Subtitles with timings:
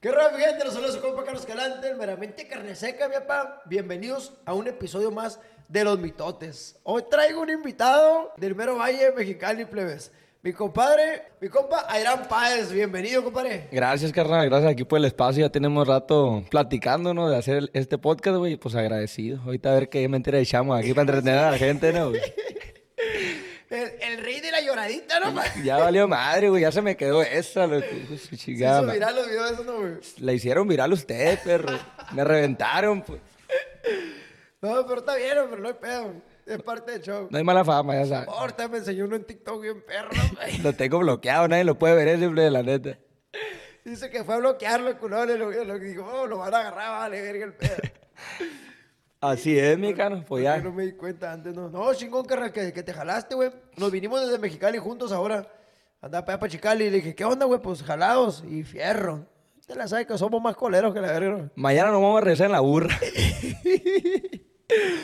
[0.00, 0.64] ¿Qué raro, gente?
[0.64, 3.62] Los saludos a su compa Carlos Calante, el meramente carne seca, mi papá.
[3.66, 6.78] Bienvenidos a un episodio más de Los Mitotes.
[6.84, 10.12] Hoy traigo un invitado del mero Valle Mexicali, plebes.
[10.40, 12.70] Mi compadre, mi compa Ayrán Páez.
[12.70, 13.66] Bienvenido, compadre.
[13.72, 14.48] Gracias, carnal.
[14.48, 15.44] Gracias aquí por el espacio.
[15.44, 17.28] Ya tenemos rato platicando, ¿no?
[17.28, 18.56] De hacer este podcast, güey.
[18.56, 19.40] Pues agradecido.
[19.42, 22.12] Ahorita a ver qué mentira echamos aquí para entretener a la gente, ¿no?
[23.70, 25.34] El, el rey de la lloradita, ¿no?
[25.64, 26.62] Ya valió madre, güey.
[26.62, 27.86] Ya se me quedó esa, loco.
[28.08, 29.92] Su Se chingada, hizo ma- viral los videos de eso, ¿no, güey?
[30.18, 31.78] La hicieron viral ustedes, perro.
[32.12, 33.20] Me reventaron, pues.
[34.62, 36.14] No, pero está bien, pero no hay pedo.
[36.46, 37.28] Es parte del show.
[37.30, 38.28] No hay mala fama, ya sabes.
[38.28, 40.58] Ahorita me enseñó uno en TikTok bien perro, güey.
[40.58, 42.98] Lo tengo bloqueado, nadie lo puede ver, ese, de la neta.
[43.84, 45.38] Dice que fue a bloquearlo, culón.
[45.38, 47.76] Lo, lo dijo, oh, lo van a agarrar, vale, verga el pedo.
[49.20, 50.24] Así es, mi cano.
[50.26, 50.58] Pues Yo ya.
[50.60, 51.68] no me di cuenta antes, no.
[51.68, 53.50] No, chingón, carnal, que, que te jalaste, güey.
[53.76, 55.46] Nos vinimos desde Mexicali juntos ahora.
[56.00, 57.60] Andaba para allá para Chicali y le dije, ¿qué onda, güey?
[57.60, 59.26] Pues jalados y fierro.
[59.66, 61.50] Te la sabes que somos más coleros que la verga.
[61.56, 62.96] Mañana nos vamos a regresar en la burra.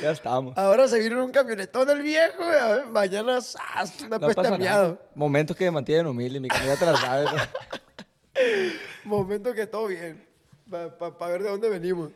[0.02, 0.56] ya estamos.
[0.56, 2.86] Ahora se vino en un camionetón el viejo, güey.
[2.90, 4.00] Mañana, ¡zas!
[4.02, 4.58] Una No pasa nada.
[4.58, 4.98] miado.
[5.14, 6.66] Momentos que me mantienen humilde, mi cano.
[6.66, 7.28] Ya te la sabes.
[7.32, 7.38] ¿no?
[9.04, 10.24] Momento que todo bien.
[10.70, 12.10] Para ver de dónde venimos.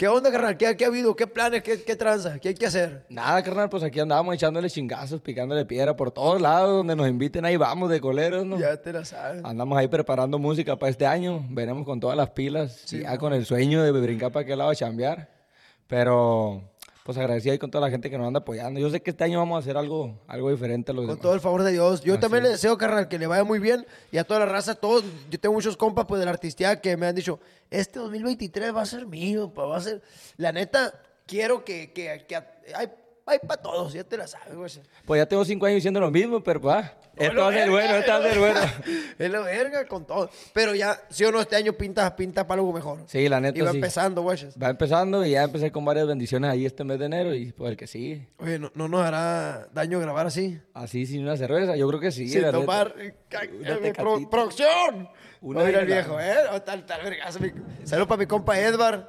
[0.00, 0.56] ¿Qué onda, carnal?
[0.56, 1.14] ¿Qué, qué ha habido?
[1.14, 1.62] ¿Qué planes?
[1.62, 2.38] ¿Qué, qué tranza?
[2.38, 3.04] ¿Qué hay que hacer?
[3.10, 7.44] Nada, carnal, pues aquí andamos echándole chingazos, picándole piedra por todos lados, donde nos inviten,
[7.44, 8.58] ahí vamos de coleros, ¿no?
[8.58, 9.44] Ya te la sabes.
[9.44, 13.44] Andamos ahí preparando música para este año, veremos con todas las pilas, ya con el
[13.44, 15.28] sueño de brincar para aquel lado a chambear,
[15.86, 16.62] pero
[17.04, 18.78] pues agradecido ahí con toda la gente que nos anda apoyando.
[18.78, 21.22] Yo sé que este año vamos a hacer algo, algo diferente a los Con demás.
[21.22, 22.02] todo el favor de Dios.
[22.02, 23.86] Yo también le deseo, carnal, que le vaya muy bien.
[24.12, 25.04] Y a toda la raza, todos.
[25.30, 28.82] Yo tengo muchos compas pues, de la artistía que me han dicho, este 2023 va
[28.82, 30.02] a ser mío, pa, va a ser...
[30.36, 30.92] La neta,
[31.26, 31.92] quiero que...
[31.92, 32.36] que, que
[32.74, 32.90] hay,
[33.30, 34.70] hay para todos, ya te la sabes, güey.
[35.04, 37.70] Pues ya tengo cinco años diciendo lo mismo, pero pues, ah, esto va a ser
[37.70, 38.60] bueno, esto va a ser bueno.
[39.18, 40.30] Es la verga con todo.
[40.52, 43.00] Pero ya, sí o no, este año pinta, pinta para algo mejor.
[43.06, 43.76] Sí, la neta Y va sí.
[43.76, 44.38] empezando, güey.
[44.62, 47.70] Va empezando y ya empecé con varias bendiciones ahí este mes de enero y pues
[47.70, 48.28] el que sigue.
[48.38, 50.60] Oye, ¿no, no nos hará daño grabar así?
[50.74, 52.28] Así sin una cerveza, yo creo que sí.
[52.28, 52.94] Sin tomar...
[52.98, 55.08] eh, eh, pro- ¡Producción!
[55.42, 56.34] Una mira el viejo, ¿eh?
[56.64, 57.38] Tal, tal, vergazo,
[57.84, 59.08] Saludos para mi compa Edward,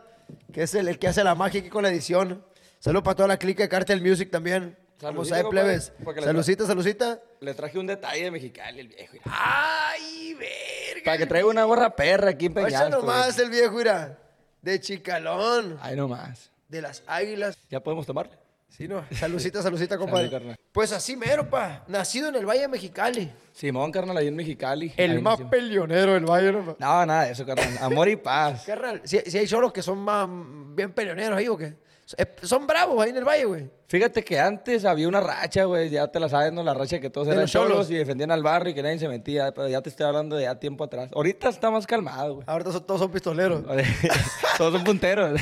[0.54, 2.44] que es el, el que hace la magia aquí con la edición.
[2.82, 4.76] Saludos para toda la clica de Cartel Music también.
[5.00, 5.94] Sabe, compadre, plebes.
[6.24, 7.20] Salucita, salucita.
[7.40, 9.14] Le traje un detalle de Mexicali el viejo.
[9.14, 9.24] mira.
[9.26, 11.02] ¡Ay, verga!
[11.06, 12.90] Para que traiga una gorra perra aquí en Oye Peñasco.
[12.90, 13.46] nomás güey.
[13.46, 14.18] el viejo, mira.
[14.64, 16.50] De Chicalón, Ahí nomás.
[16.70, 17.56] de las águilas.
[17.70, 18.34] ¿Ya podemos tomarle?
[18.70, 19.06] Sí, no.
[19.12, 20.30] Salucita, salucita, compadre.
[20.32, 20.56] carnal.
[20.72, 21.84] pues así mero, pa.
[21.88, 23.32] Nacido en el Valle de Mexicali.
[23.54, 24.92] Simón, carnal, ahí en Mexicali.
[24.98, 25.50] El Ahí más nació.
[25.52, 26.66] peleonero del Valle, ¿no?
[26.66, 26.76] pa?
[26.80, 27.78] No, nada de eso, carnal.
[27.80, 28.64] Amor y paz.
[28.68, 30.28] Carnal, si, si hay solos que son más
[30.76, 31.76] bien peleoneros ahí o qué.
[32.18, 33.70] Eh, Son bravos ahí en el Valle, güey.
[33.88, 35.90] Fíjate que antes había una racha, güey.
[35.90, 36.64] Ya te la sabes, ¿no?
[36.64, 37.70] La racha que todos De eran los cholos.
[37.72, 39.54] cholos y defendían al barrio y que nadie se metía.
[39.54, 41.10] Pero ya te estoy hablando de ya tiempo atrás.
[41.14, 42.46] Ahorita está más calmado, güey.
[42.48, 43.64] Ahorita son- todos son pistoleros.
[44.58, 45.40] Todos son punteros.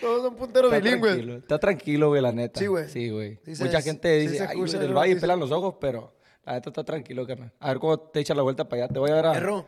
[0.00, 1.12] Todos son punteros Está bilingües.
[1.12, 2.60] tranquilo, está tranquilo, güey, la neta.
[2.60, 2.88] Sí, güey.
[2.88, 3.38] Sí, güey.
[3.44, 5.20] Sí Mucha gente sí dice, se ay, güey, del valle noticia".
[5.20, 6.14] pelan los ojos, pero
[6.44, 7.52] la neta está tranquilo, carnal.
[7.60, 8.92] A ver cómo te echa la vuelta para allá.
[8.92, 9.64] Te voy a ver a-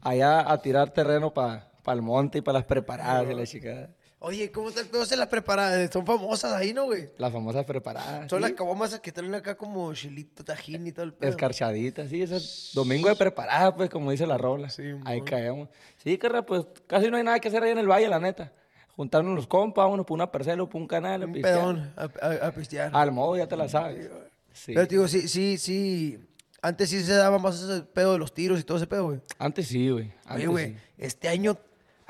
[0.00, 3.90] allá a tirar terreno para el monte y para las preparadas y la chica.
[4.24, 5.90] Oye, ¿cómo están todas las preparadas?
[5.92, 7.08] Son famosas ahí, ¿no, güey?
[7.18, 8.30] Las famosas preparadas.
[8.30, 8.42] Son sí.
[8.42, 11.28] las cabomas que traen acá como chilito, tajín y todo el pedo.
[11.30, 14.70] Escarchaditas, sí, esas domingo de preparada, pues, como dice la rola.
[14.70, 15.24] Sí, ahí mon.
[15.26, 15.68] caemos.
[15.96, 18.52] Sí, carnal, pues casi no hay nada que hacer ahí en el valle, la neta.
[18.94, 21.58] Juntarnos los compas, uno por una parcela, por un canal, a Un pistear.
[21.58, 22.90] pedón a, a- a pistear.
[22.94, 24.08] Al modo, ya te la sabes.
[24.52, 24.72] Sí.
[24.74, 26.20] Pero te digo, sí, sí, sí.
[26.60, 29.20] Antes sí se daba más ese pedo de los tiros y todo ese pedo, güey.
[29.38, 30.04] Antes sí, güey.
[30.04, 30.76] Oye, Antes güey, sí.
[30.98, 31.58] este año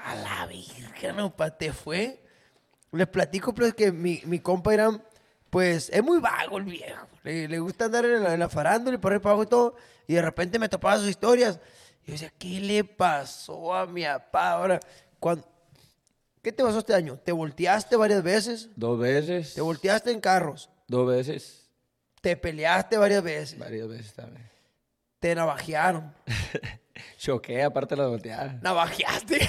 [0.04, 2.22] a la virgen, no, pa, te fue.
[2.92, 4.90] Les platico, pues, que mi, mi compa era,
[5.50, 7.06] pues, es muy vago el viejo.
[7.22, 9.76] Le, le gusta andar en la, en la farándula y por para abajo y todo.
[10.06, 11.58] Y de repente me topaba sus historias.
[12.02, 14.80] Y yo decía, ¿qué le pasó a mi papá ahora?
[15.18, 15.46] Cuando,
[16.42, 17.16] ¿Qué te pasó este año?
[17.18, 18.68] ¿Te volteaste varias veces?
[18.74, 19.54] Dos veces.
[19.54, 20.68] ¿Te volteaste en carros?
[20.88, 21.70] Dos veces.
[22.20, 23.58] ¿Te peleaste varias veces?
[23.58, 24.50] Varias veces también.
[25.20, 26.12] ¿Te navajearon?
[27.18, 28.58] Choqué, aparte de la volteada.
[28.60, 29.48] ¿Navajeaste?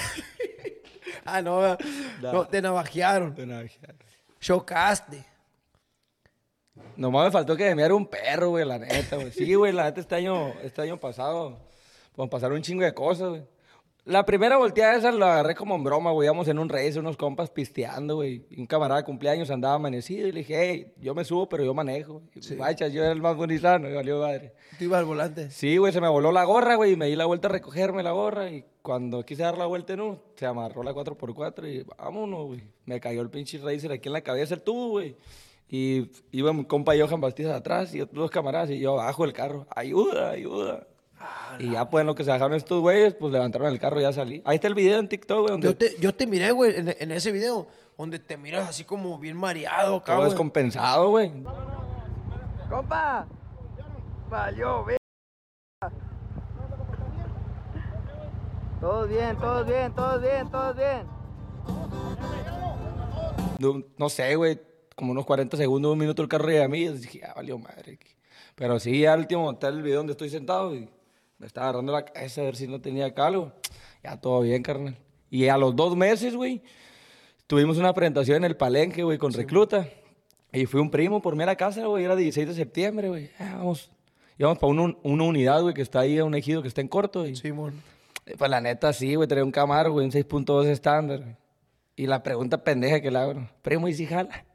[1.26, 1.76] ah, no,
[2.20, 2.46] no, No.
[2.46, 3.34] te navajearon.
[3.34, 3.60] Bueno,
[4.40, 5.24] Chocaste.
[6.96, 9.30] Nomás me faltó que me era un perro, güey, la neta, güey.
[9.32, 11.58] Sí, güey, la neta, este año, este año pasado,
[12.14, 13.42] pues pasaron un chingo de cosas, güey.
[14.06, 16.26] La primera volteada esa la agarré como en broma, güey.
[16.26, 18.44] Íbamos en un race, unos compas pisteando, güey.
[18.54, 21.72] Un camarada de cumpleaños andaba amanecido y le dije, hey, yo me subo, pero yo
[21.72, 22.22] manejo.
[22.34, 24.52] Y vaya, yo era el más bonizano y valió madre.
[24.78, 25.50] Tú ibas al volante.
[25.50, 28.02] Sí, güey, se me voló la gorra, güey, y me di la vuelta a recogerme
[28.02, 28.50] la gorra.
[28.50, 32.62] Y cuando quise dar la vuelta, no, se amarró la 4x4 y vámonos, güey.
[32.84, 35.16] Me cayó el pinche racer aquí en la cabeza, el tubo, güey.
[35.66, 39.32] Y iba mi compa Johan Bastidas atrás y otros dos camaradas y yo abajo del
[39.32, 39.66] carro.
[39.74, 40.86] Ayuda, ayuda.
[41.58, 44.02] Y ya, pues, en lo que se dejaron estos güeyes, pues levantaron el carro y
[44.02, 44.42] ya salí.
[44.44, 46.94] Ahí está el video en TikTok, güey, donde Yo te, yo te miré, güey, en,
[46.98, 47.66] en ese video,
[47.96, 51.32] donde te miras así como bien mareado acá, todo descompensado, güey.
[52.68, 53.26] Compa,
[54.28, 54.96] valió, ve.
[58.80, 61.06] Todos bien, todos bien, todos bien, todos bien.
[63.58, 64.60] No, no sé, güey,
[64.94, 67.58] como unos 40 segundos, un minuto el carro llega a mí y dije, ya valió
[67.58, 67.98] madre.
[68.54, 70.88] Pero sí, ya al último está el video donde estoy sentado y
[71.38, 73.52] me estaba agarrando la cabeza a ver si no tenía calvo.
[74.02, 74.96] Ya todo bien, carnal.
[75.30, 76.62] Y a los dos meses, güey,
[77.46, 79.88] tuvimos una presentación en el Palenque, güey, con Recluta.
[80.52, 83.30] Y fui un primo por mí a la casa, güey, era 16 de septiembre, güey.
[83.40, 83.90] Ah, vamos,
[84.38, 87.26] íbamos para una, una unidad, güey, que está ahí, un ejido que está en corto.
[87.26, 87.82] Y, Simón.
[88.38, 91.36] pues la neta, sí, güey, traía un Camaro, güey, un 6.2 estándar, güey.
[91.96, 94.44] Y la pregunta pendeja que le hago, primo, ¿y si jala?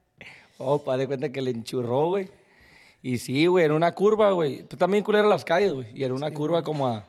[0.62, 2.30] Oh, pa, de cuenta que le enchurró, güey.
[3.02, 4.64] Y sí, güey, en una curva, güey.
[4.64, 5.88] Pues también culera las calles, güey.
[5.94, 7.06] Y en una curva como a,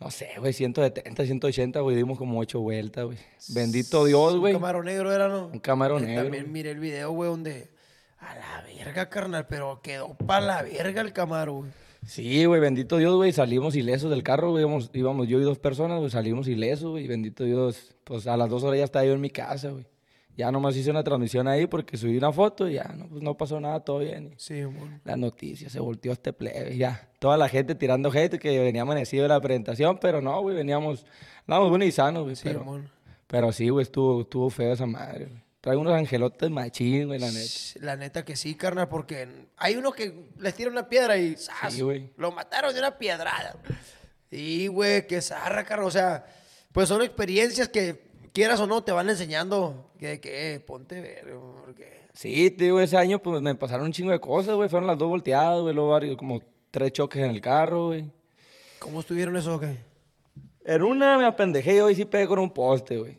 [0.00, 1.96] no sé, güey, 170, 180, güey.
[1.96, 3.18] Dimos como ocho vueltas, güey.
[3.50, 4.54] Bendito Dios, güey.
[4.54, 5.46] Un camaro negro era, ¿no?
[5.46, 6.22] Un Camaro Eh, negro.
[6.24, 7.68] También miré el video, güey, donde...
[8.18, 11.70] A la verga, carnal, pero quedó para la verga el camaro, güey.
[12.06, 13.32] Sí, güey, bendito Dios, güey.
[13.32, 14.62] Salimos ilesos del carro, güey.
[14.62, 16.10] Íbamos, íbamos yo y dos personas, güey.
[16.10, 17.06] Salimos ilesos, güey.
[17.06, 17.94] Bendito Dios.
[18.04, 19.86] Pues a las dos horas ya estaba yo en mi casa, güey.
[20.40, 23.36] Ya nomás hice una transmisión ahí porque subí una foto y ya, no, pues no
[23.36, 24.32] pasó nada, todo bien.
[24.34, 24.98] Y Simón.
[25.04, 27.10] la noticia se volteó este plebe, ya.
[27.18, 31.04] Toda la gente tirando hate que venía amanecido de la presentación, pero no, güey, veníamos,
[31.46, 32.36] andábamos buenos y sanos, güey.
[32.42, 32.90] pero, Simón.
[33.26, 35.42] pero sí, güey, estuvo, estuvo feo esa madre, güey.
[35.60, 37.50] Trae unos angelotes machín, güey, la neta.
[37.80, 39.28] La neta que sí, carnal, porque
[39.58, 41.74] hay unos que les tiran una piedra y ¡zas!
[41.74, 42.14] Sí, güey.
[42.16, 43.56] lo mataron de una piedrada.
[44.30, 45.86] Y, güey, que zarra, carnal.
[45.86, 46.24] O sea,
[46.72, 51.34] pues son experiencias que, quieras o no, te van enseñando que, que ponte ver,
[51.64, 52.00] porque...
[52.12, 54.68] Sí, te digo, ese año pues me pasaron un chingo de cosas, güey.
[54.68, 58.10] Fueron las dos volteadas, güey, luego varios, como tres choques en el carro, güey.
[58.80, 59.76] ¿Cómo estuvieron eso, o qué?
[60.64, 63.18] En una me apendejé yo y sí pegué con un poste, güey.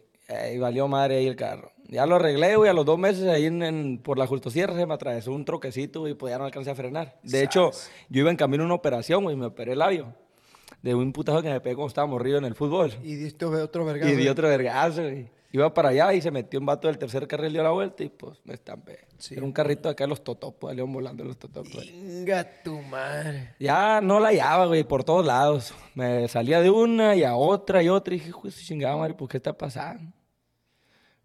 [0.53, 1.71] Y valió madre ahí el carro.
[1.85, 2.69] Ya lo arreglé, güey.
[2.69, 6.01] A los dos meses ahí en, en- por la Sierra se me atravesó un troquecito,
[6.01, 7.19] güey, pues ya no alcancé a frenar.
[7.23, 7.71] De hecho,
[8.09, 10.13] yo iba en camino a una operación, güey, me operé el labio.
[10.81, 12.91] De un putazo que me pegué cuando estaba morrido en el fútbol.
[13.03, 14.11] Y diste otro vergazo.
[14.11, 15.29] Y di otro vergazo, güey.
[15.53, 18.09] Iba para allá y se metió un vato del tercer carril, dio la vuelta y
[18.09, 18.99] pues me estampé.
[19.17, 19.35] Sí.
[19.35, 21.91] Era un carrito acá de los totopos, león volando los totopos.
[21.91, 23.55] Venga tu madre.
[23.59, 25.73] Ya no la hallaba, güey, por todos lados.
[25.93, 28.15] Me salía de una y a otra y otra.
[28.15, 30.13] Y dije, pues chingada madre, ¿por qué está pasando?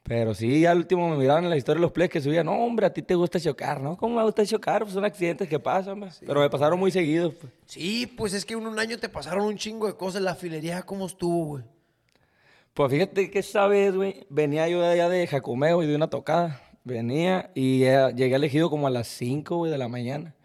[0.07, 2.45] Pero sí, ya al último me miraban en la historia de los plays que subía,
[2.45, 3.97] no, hombre, a ti te gusta chocar, ¿no?
[3.97, 4.83] ¿Cómo me gusta chocar?
[4.83, 6.21] Pues son accidentes que pasan, pues.
[6.25, 7.53] Pero me pasaron muy seguidos, pues.
[7.65, 10.23] Sí, pues es que en un año te pasaron un chingo de cosas.
[10.23, 11.65] La filería, ¿cómo estuvo, güey?
[12.73, 16.09] Pues fíjate que esa vez, güey, venía yo de allá de Jacomeo y de una
[16.09, 16.63] tocada.
[16.85, 20.37] Venía y llegué elegido como a las 5, güey, de la mañana.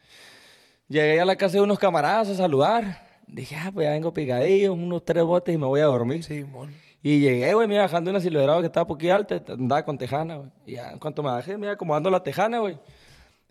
[0.88, 3.08] Llegué a la casa de unos camaradas a saludar.
[3.28, 6.24] Dije, ah, pues ya vengo picadillo, unos tres botes y me voy a dormir.
[6.24, 6.74] Simón.
[7.04, 10.36] Y llegué, güey, me iba bajando una silverado que estaba poquito alta, andaba con tejana,
[10.38, 10.50] güey.
[10.68, 12.78] Y ya, en cuanto me bajé, me iba acomodando la tejana, güey.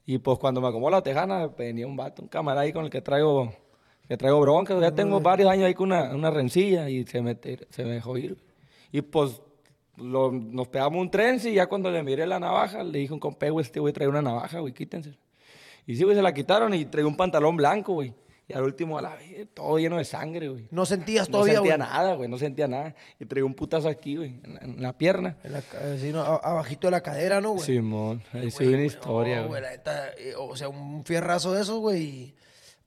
[0.07, 2.91] Y pues cuando me acomodó la tejana, venía un vato, un camarada ahí con el
[2.91, 3.53] que traigo,
[4.09, 4.79] que traigo bronca.
[4.81, 7.37] Ya tengo varios años ahí con una, una rencilla y se me,
[7.71, 8.37] se me dejó ir.
[8.93, 9.43] Y pues
[9.97, 13.21] lo- nos pegamos un tren y ya cuando le miré la navaja, le dije un
[13.21, 15.17] compa, güey, este güey trae una navaja, güey, quítense.
[15.87, 18.15] Y sí, güey, se la quitaron y traía un pantalón blanco, güey.
[18.51, 20.67] Y al último, a la vez, todo lleno de sangre, güey.
[20.71, 21.89] No sentías No todavía, sentía güey.
[21.89, 22.95] nada, güey, no sentía nada.
[23.19, 25.37] Y traía un putazo aquí, güey, en, la- en la pierna.
[25.45, 25.63] En la
[25.95, 26.21] así, ¿no?
[26.23, 27.65] Abajito de la cadera, ¿no, güey?
[27.65, 29.63] Simón, ahí subí una historia, no, güey.
[29.63, 32.03] la neta, eh, o sea, un fierrazo de esos, güey.
[32.03, 32.35] y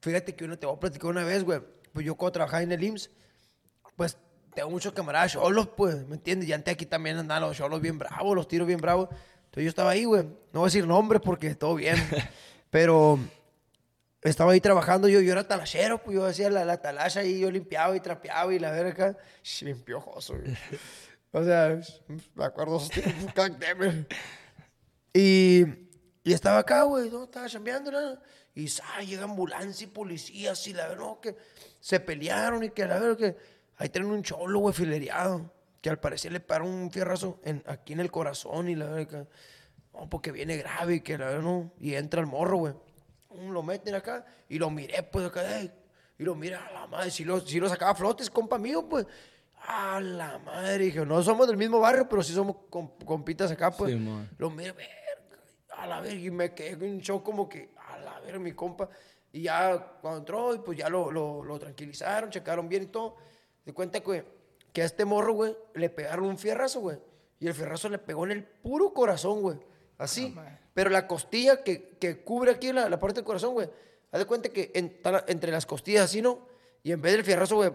[0.02, 1.62] Fíjate que uno te voy a platicar una vez, güey.
[1.94, 3.10] Pues yo cuando trabajaba en el IMSS,
[3.96, 4.18] pues
[4.54, 6.50] tengo muchos camaradas cholos, pues, ¿me entiendes?
[6.50, 9.08] Y antes aquí también andaban los cholos bien bravos, los tiros bien bravos.
[9.46, 10.24] Entonces yo estaba ahí, güey.
[10.52, 11.96] No voy a decir nombres porque todo bien.
[12.70, 13.18] Pero
[14.24, 17.52] estaba ahí trabajando yo, yo era talachero, pues yo hacía la, la talacha y yo
[17.52, 19.18] limpiaba y trapeaba y la verga,
[19.62, 20.56] bien piojoso, güey.
[21.34, 21.82] O sea,
[22.36, 23.50] me acuerdo esos tiempos.
[25.14, 25.66] Y,
[26.24, 27.26] estaba acá, güey, ¿no?
[27.26, 28.18] Estaba chambeando, ¿no?
[28.56, 28.68] Y
[29.06, 31.36] llega ambulancia y policías y la verdad, que
[31.80, 33.36] se pelearon y que la verdad que
[33.78, 35.52] ahí tienen un cholo, güey, filereado,
[35.82, 39.08] que al parecer le paró un fierrazo en, aquí en el corazón y la verdad
[39.08, 42.74] que, no, porque viene grave y que la verdad no, y entra el morro, güey.
[43.50, 47.24] Lo meten acá y lo miré, pues acá, y lo mira a la madre, si
[47.24, 49.06] lo, si lo sacaba a flotes, compa mío, pues.
[49.66, 53.72] A la madre, dije, no somos del mismo barrio, pero sí somos com- compitas acá,
[53.72, 53.94] pues.
[54.38, 54.92] Lo miré, verga,
[55.78, 58.90] a la verga, y me quedé en shock como que, a la verga, mi compa.
[59.32, 63.16] Y ya cuando entró, y pues ya lo, lo, lo tranquilizaron, checaron bien y todo.
[63.66, 64.26] De cuenta que,
[64.74, 66.98] que a este morro, güey, le pegaron un fierrazo, güey.
[67.40, 69.58] Y el fierrazo le pegó en el puro corazón, güey.
[69.98, 70.36] Así.
[70.74, 73.70] Pero la costilla que, que cubre aquí la, la parte del corazón, güey.
[74.12, 76.48] Haz de cuenta que en- entre las costillas así, ¿no?
[76.84, 77.72] Y en vez del fierrazo, güey,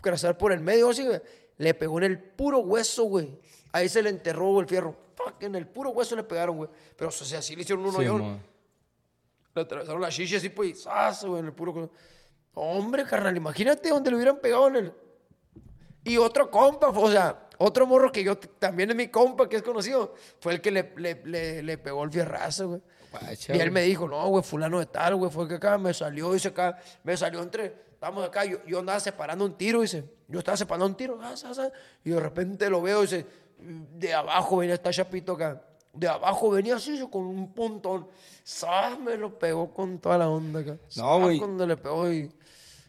[0.00, 1.20] cruzar por el medio, así, güey,
[1.58, 3.38] le pegó en el puro hueso, güey.
[3.72, 4.96] Ahí se le enterró, güey, el fierro.
[5.14, 6.70] Fuck, en el puro hueso le pegaron, güey.
[6.96, 8.20] Pero, o sea, así le hicieron un Sí, hoyón.
[8.20, 8.40] mo.
[9.54, 11.24] Le atravesaron la chicha así, pues, y ¡zas!
[11.24, 11.90] güey, en el puro...
[12.54, 14.92] Hombre, carnal, imagínate donde le hubieran pegado en el...
[16.04, 19.62] Y otro compa, o sea, otro morro que yo también es mi compa, que es
[19.62, 22.80] conocido, fue el que le, le, le, le pegó el fierrazo, güey.
[23.48, 26.32] Y él me dijo, no, güey, fulano de tal, güey, fue que acá me salió,
[26.32, 30.38] dice acá, me salió entre, estamos acá, yo, yo andaba separando un tiro, dice, yo
[30.38, 31.68] estaba separando un tiro, ah, ah, ah,
[32.02, 33.26] y de repente lo veo, dice,
[33.58, 38.08] de abajo venía esta chapito acá, de abajo venía así, dice, con un puntón,
[38.42, 38.98] ¿sabes?
[38.98, 40.78] Me lo pegó con toda la onda acá.
[40.96, 41.38] No, güey.
[41.38, 42.32] Cuando le pegó y...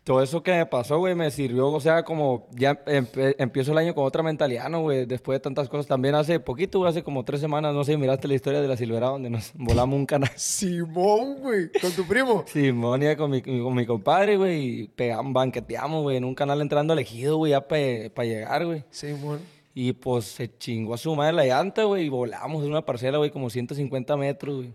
[0.04, 3.78] Todo eso que me pasó, güey, me sirvió, o sea, como ya empe- empiezo el
[3.78, 5.06] año con otra mentalidad, ¿no, güey?
[5.06, 5.88] Después de tantas cosas.
[5.88, 8.76] También hace poquito, güey, hace como tres semanas, no sé, miraste la historia de la
[8.76, 10.30] Silverado donde nos volamos un canal.
[10.36, 12.44] Simón, güey, con tu primo.
[12.48, 16.60] Simón iba con mi, con mi compadre, güey, y pegamos, banqueteamos, güey, en un canal
[16.60, 18.84] entrando elegido, güey, ya para llegar, güey.
[18.90, 19.40] Simón.
[19.74, 23.18] Y pues se chingó a su madre la llanta, güey, y volamos de una parcela,
[23.20, 24.74] güey, como 150 metros, güey.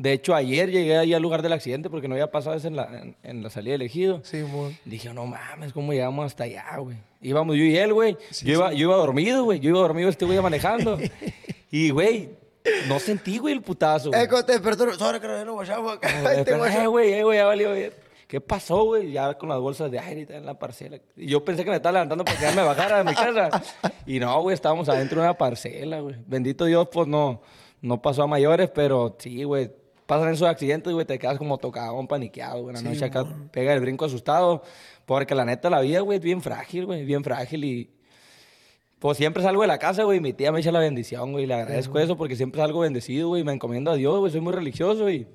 [0.00, 2.74] De hecho, ayer llegué ahí al lugar del accidente porque no había pasado eso en
[2.76, 4.24] la, en, en la salida elegido.
[4.24, 4.74] Simón.
[4.86, 6.96] Dije, no mames, ¿cómo llegamos hasta allá, güey?
[7.20, 8.16] Íbamos yo y él, güey.
[8.42, 9.60] yo, iba, yo iba dormido, güey.
[9.60, 10.96] Yo iba dormido, este güey iba manejando.
[11.70, 12.30] y, güey,
[12.88, 14.08] no sentí, güey, el putazo.
[14.08, 14.22] güey.
[14.22, 16.08] Eh, cuando te despertó, sobre que no guachamos acá.
[16.22, 17.94] Guacha- "Eh, güey, eh, güey, ya valió ver.
[18.26, 19.12] ¿Qué pasó, güey?
[19.12, 20.98] Ya con las bolsas de aire en la parcela.
[21.14, 23.50] Y yo pensé que me estaba levantando para que ya me bajara de mi casa.
[24.06, 26.14] Y no, güey, estábamos adentro de una parcela, güey.
[26.26, 27.42] Bendito Dios, pues no,
[27.82, 29.70] no pasó a mayores, pero sí, güey.
[30.10, 32.74] Pasan esos accidentes, güey, te quedas como tocado, paniqueado, güey.
[32.74, 34.60] La noche acá pega el brinco asustado.
[35.06, 37.90] Porque la neta, la vida, güey, es bien frágil, güey, bien frágil y...
[38.98, 41.54] Pues siempre salgo de la casa, güey, mi tía me echa la bendición, güey, le
[41.54, 45.08] agradezco eso porque siempre salgo bendecido, güey, me encomiendo a Dios, güey, soy muy religioso
[45.08, 45.28] y...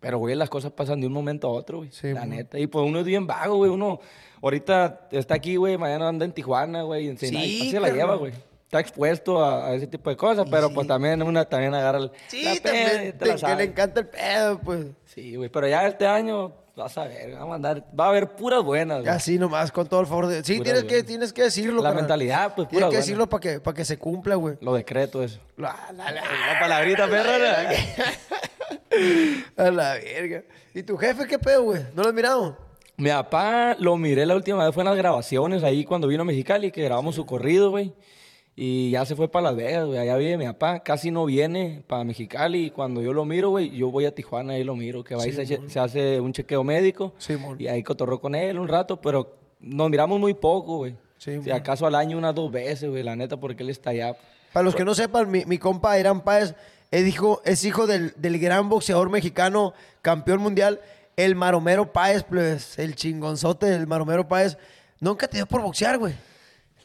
[0.00, 2.58] Pero, güey, las cosas pasan de un momento a otro, güey, Sí, la neta.
[2.58, 4.00] Y pues uno es bien vago, güey, uno
[4.40, 7.90] ahorita está aquí, güey, mañana anda en Tijuana, güey, en Sinaloa, Sí, así se la
[7.90, 8.32] lleva, güey.
[8.66, 12.10] Está expuesto a, a ese tipo de cosas, pero pues también una también agarra el,
[12.26, 14.86] Sí, la también, te que le encanta el pedo, pues.
[15.04, 18.34] Sí, güey, pero ya este año vas a ver, vamos a andar, va a haber
[18.34, 19.08] puras buenas, güey.
[19.08, 20.42] Así nomás, con todo el favor de...
[20.42, 23.74] Sí, tienes que, tienes que decirlo, La mentalidad, pues, Tienes que decirlo para que, para
[23.76, 24.56] que se cumpla, güey.
[24.60, 25.38] Lo decreto eso.
[25.56, 27.70] La, la, la, La palabrita perra.
[29.56, 30.42] a la verga.
[30.74, 31.82] ¿Y tu jefe qué pedo, güey?
[31.94, 32.58] ¿No lo has mirado?
[32.96, 36.24] Mi papá lo miré la última vez, fue en las grabaciones ahí cuando vino a
[36.24, 37.94] Mexicali, que grabamos su corrido, güey.
[38.58, 39.98] Y ya se fue para Las Vegas, güey.
[39.98, 40.80] Allá vive mi papá.
[40.80, 42.66] Casi no viene para Mexicali.
[42.66, 45.04] Y cuando yo lo miro, güey, yo voy a Tijuana y lo miro.
[45.04, 47.12] Que va y se, se hace un chequeo médico.
[47.18, 47.56] Simón.
[47.60, 50.96] Y ahí cotorró con él un rato, pero nos miramos muy poco, güey.
[51.18, 51.44] Simón.
[51.44, 54.16] si acaso al año unas dos veces, güey, la neta, porque él está allá.
[54.54, 56.54] Para los que no sepan, mi, mi compa Irán Páez
[56.90, 60.80] es hijo, es hijo del, del gran boxeador mexicano, campeón mundial,
[61.16, 64.56] el Maromero Páez, pues, el chingonzote del Maromero Páez.
[65.00, 66.14] Nunca te dio por boxear, güey.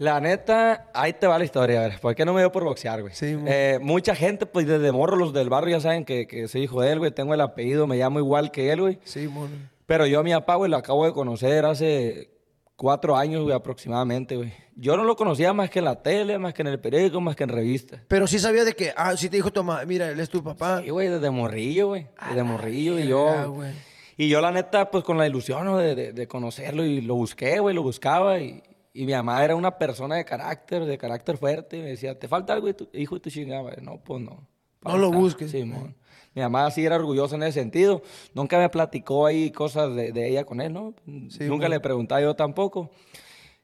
[0.01, 1.99] La neta, ahí te va la historia, a ver.
[1.99, 3.13] ¿Por qué no me dio por boxear, güey?
[3.13, 3.37] Sí.
[3.45, 6.81] Eh, mucha gente, pues desde morro, los del barrio ya saben que, que soy hijo
[6.81, 7.11] de él, güey.
[7.11, 8.97] Tengo el apellido, me llamo igual que él, güey.
[9.03, 9.51] Sí, mono.
[9.85, 12.31] Pero yo a mi papá, güey, lo acabo de conocer hace
[12.75, 14.51] cuatro años, güey, aproximadamente, güey.
[14.75, 17.35] Yo no lo conocía más que en la tele, más que en el periódico, más
[17.35, 18.01] que en revistas.
[18.07, 20.43] Pero sí sabía de que, ah, sí te dijo tu mamá, mira, él es tu
[20.43, 20.81] papá.
[20.83, 22.07] Y, güey, desde morrillo, güey.
[22.27, 22.97] Desde morrillo.
[22.97, 23.51] Y Ah, yo...
[23.53, 23.71] güey.
[24.17, 25.77] Y yo, la neta, pues con la ilusión ¿no?
[25.77, 28.39] de, de- de conocerlo y lo busqué, güey, lo buscaba.
[28.39, 28.61] Y,
[28.93, 31.77] y mi mamá era una persona de carácter, de carácter fuerte.
[31.77, 33.61] Y me decía, ¿te falta algo, tu- hijo de tu chingada?
[33.61, 34.47] güey?" No, pues no.
[34.83, 35.17] No lo Falta.
[35.17, 35.51] busques.
[35.51, 35.95] Sí, mon.
[36.33, 38.01] Mi mamá sí era orgullosa en ese sentido.
[38.33, 40.93] Nunca me platicó ahí cosas de, de ella con él, ¿no?
[41.05, 41.69] Nunca mon.
[41.69, 42.89] le preguntaba yo tampoco.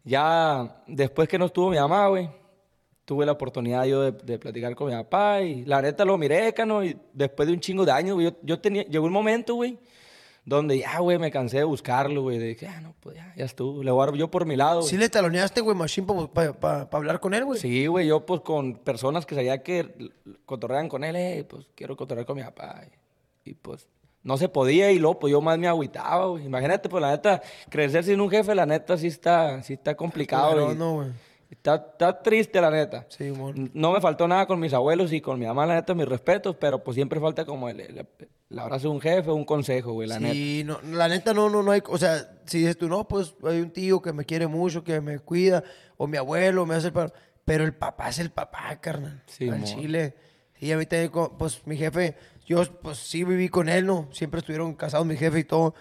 [0.04, 2.30] Ya después que no estuvo mi mamá, güey,
[3.06, 6.54] tuve la oportunidad yo de, de platicar con mi papá y la neta lo miré,
[6.54, 9.56] cano, y después de un chingo de años, güey, yo, yo tenía, llegó un momento,
[9.56, 9.78] güey,
[10.48, 13.44] donde ya, güey, me cansé de buscarlo, güey, de que, ah, no, pues ya, ya
[13.44, 14.90] estuvo, le voy a yo por mi lado, güey.
[14.90, 17.60] Sí le taloneaste, güey, machín para hablar con él, güey.
[17.60, 20.14] Sí, güey, yo pues con personas que sabía que
[20.46, 22.82] cotorrean con él, eh, pues quiero cotorrear con mi papá.
[23.44, 23.90] Y, y, pues
[24.24, 26.46] no se podía y luego pues yo más me agüitaba, güey.
[26.46, 30.52] Imagínate, pues la neta, crecer sin un jefe, la neta sí está, sí está complicado.
[30.52, 31.10] Pero y- no, güey.
[31.50, 33.06] Está, está triste, la neta.
[33.10, 33.26] Sí.
[33.28, 36.08] N- No me faltó nada con mis abuelos y con mi mamá, la neta, mis
[36.08, 38.06] respetos, pero pues siempre falta como el, el,
[38.50, 40.34] el abrazo de un jefe, un consejo, güey, la neta.
[40.34, 43.36] Sí, no, la neta no, no, no hay, o sea, si dices tú, no, pues
[43.44, 45.64] hay un tío que me quiere mucho, que me cuida,
[45.96, 47.14] o mi abuelo me hace el paro,
[47.46, 50.16] pero el papá es el papá, carnal, Sí, al chile.
[50.60, 54.10] Y a mí también, pues mi jefe, yo pues sí viví con él, ¿no?
[54.12, 55.76] Siempre estuvieron casados mi jefe y todo,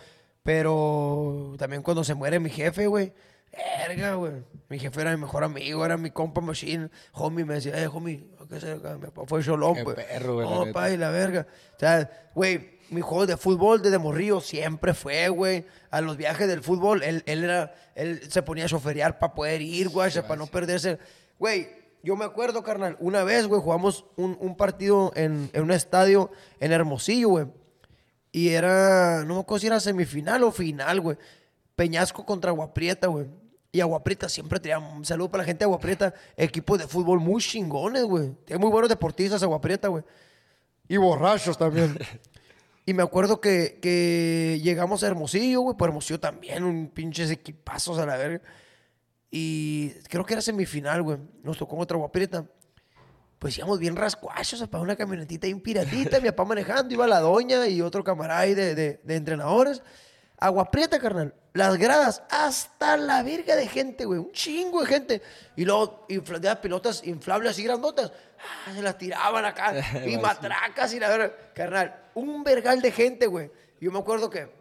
[0.60, 3.12] pero también cuando se muere mi jefe, güey,
[3.56, 4.32] Verga, güey.
[4.68, 6.90] Mi jefe era mi mejor amigo, era mi compa machine.
[7.12, 8.94] Homie me decía, eh, homie, ¿qué hacer acá?
[8.94, 9.96] Mi papá fue cholón, pues.
[9.96, 11.46] perro, güey, No, pa, y la verga.
[11.76, 15.64] O sea, güey, mi juego de fútbol desde morrillo siempre fue, güey.
[15.90, 19.62] A los viajes del fútbol, él, él era, él se ponía a choferear para poder
[19.62, 20.98] ir, güey, para no perderse.
[21.38, 21.68] Güey,
[22.02, 26.30] yo me acuerdo, carnal, una vez, güey, jugamos un, un partido en, en un estadio
[26.60, 27.46] en Hermosillo, güey.
[28.32, 31.16] Y era, no me acuerdo si era semifinal o final, güey.
[31.74, 33.26] Peñasco contra Aguaprieta, güey.
[33.76, 37.42] Y Aguaprieta siempre tenía, un saludo para la gente de Aguaprieta, equipos de fútbol muy
[37.42, 38.32] chingones, güey.
[38.46, 40.02] Tiene muy buenos deportistas Aguaprieta, güey.
[40.88, 41.98] Y borrachos también.
[42.86, 45.76] y me acuerdo que, que llegamos a Hermosillo, güey.
[45.76, 48.40] Por Hermosillo también, un pinches equipazos a la verga.
[49.30, 51.18] Y creo que era semifinal, güey.
[51.42, 52.46] Nos tocó contra Aguaprieta.
[53.38, 56.18] Pues íbamos bien rascuachos para una camionetita bien piratita.
[56.18, 59.82] mi papá manejando, iba la doña y otro camarada de, de entrenadores.
[60.38, 61.34] Agua prieta, carnal.
[61.54, 64.18] Las gradas, hasta la verga de gente, güey.
[64.20, 65.22] Un chingo de gente.
[65.56, 68.12] Y luego, infla- de las pelotas inflables así grandotas.
[68.66, 69.72] ah, se las tiraban acá.
[70.06, 71.32] y matracas y la verga.
[71.54, 73.50] Carnal, un vergal de gente, güey.
[73.80, 74.54] Yo me acuerdo que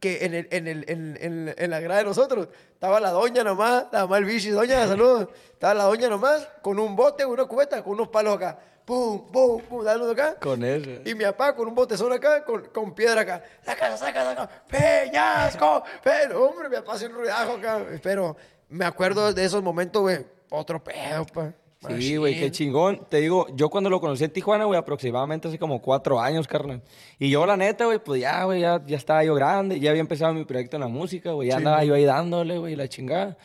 [0.00, 3.44] que en, el, en, el, en, en- en la grada de nosotros estaba la doña
[3.44, 5.28] nomás, la mamá del bichi, doña, saludos.
[5.52, 8.58] Estaba la doña nomás con un bote, una cubeta, con unos palos acá.
[8.92, 10.36] Pum, pum, pum, dando acá.
[10.38, 10.90] Con eso.
[11.06, 13.42] Y mi papá con un botezón acá, con, con piedra acá.
[13.64, 14.50] Saca, saca, saca.
[14.68, 15.82] Peñasco.
[16.04, 17.86] Pero, hombre, mi papá hace un ruidajo acá.
[18.02, 18.36] Pero
[18.68, 20.18] me acuerdo de esos momentos, güey.
[20.50, 21.54] Otro pedo, pa.
[21.88, 23.06] Sí, güey, qué chingón.
[23.08, 26.82] Te digo, yo cuando lo conocí en Tijuana, güey, aproximadamente hace como cuatro años, carnal.
[27.18, 30.02] Y yo, la neta, güey, pues ya, güey, ya, ya estaba yo grande, ya había
[30.02, 33.38] empezado mi proyecto en la música, güey, ya andaba yo ahí dándole, güey, la chingada.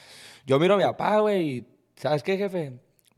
[0.45, 2.73] Yo miro a mi papá, güey, y ¿sabes qué, jefe?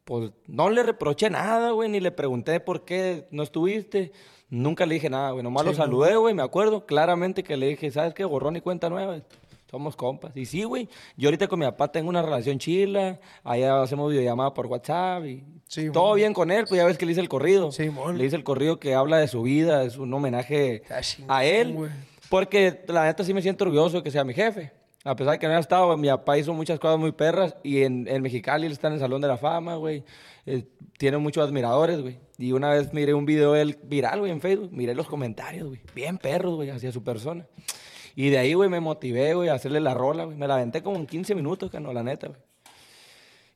[0.09, 4.11] Pues no le reproché nada, güey, ni le pregunté por qué no estuviste.
[4.49, 7.91] Nunca le dije nada, güey, nomás lo saludé, güey, me acuerdo claramente que le dije,
[7.91, 8.25] ¿sabes qué?
[8.25, 9.19] Borrón y cuenta nueva.
[9.69, 10.35] Somos compas.
[10.35, 10.89] Y sí, güey.
[11.15, 13.19] Yo ahorita con mi papá tengo una relación chila.
[13.43, 16.15] Allá hacemos videollamada por WhatsApp y Sí, todo mon.
[16.15, 16.65] bien con él.
[16.67, 17.71] Pues ya ves que le hice el corrido.
[17.71, 18.17] Sí, mon.
[18.17, 19.83] Le hice el corrido que habla de su vida.
[19.83, 20.81] Es un homenaje
[21.27, 21.77] a él.
[22.31, 24.71] Porque la neta sí me siento orgulloso de que sea mi jefe.
[25.09, 27.55] A pesar de que no haya estado, mi papá hizo muchas cosas muy perras.
[27.63, 30.03] Y en, en Mexicali él está en el Salón de la Fama, güey.
[30.45, 30.65] Eh,
[30.99, 32.19] tiene muchos admiradores, güey.
[32.37, 34.69] Y una vez miré un video de él viral, güey, en Facebook.
[34.71, 35.81] Miré los comentarios, güey.
[35.95, 37.47] Bien perros, güey, hacia su persona.
[38.15, 40.37] Y de ahí, güey, me motivé, güey, a hacerle la rola, güey.
[40.37, 42.39] Me la aventé como en 15 minutos, cano, la neta, güey.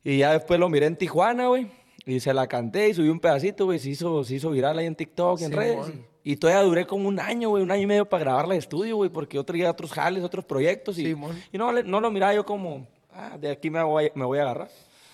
[0.04, 1.68] Y ya después lo miré en Tijuana, güey.
[2.06, 3.80] Y se la canté y subí un pedacito, güey.
[3.80, 5.78] Se hizo, se hizo viral ahí en TikTok, en Sí, redes.
[5.78, 6.06] mon.
[6.26, 8.96] Y todavía duré como un año, güey, un año y medio para grabarla de estudio,
[8.96, 10.98] güey, porque yo traía otros jales, otros proyectos.
[10.98, 11.16] Y, Sí,
[11.52, 14.44] y no, no lo miraba yo como, ah, de aquí me voy, me voy a
[14.44, 14.70] agarrar.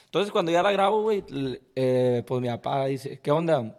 [0.06, 1.24] Entonces, cuando ya la grabo, güey,
[1.76, 3.76] eh, pues mi papá dice, ¿qué onda?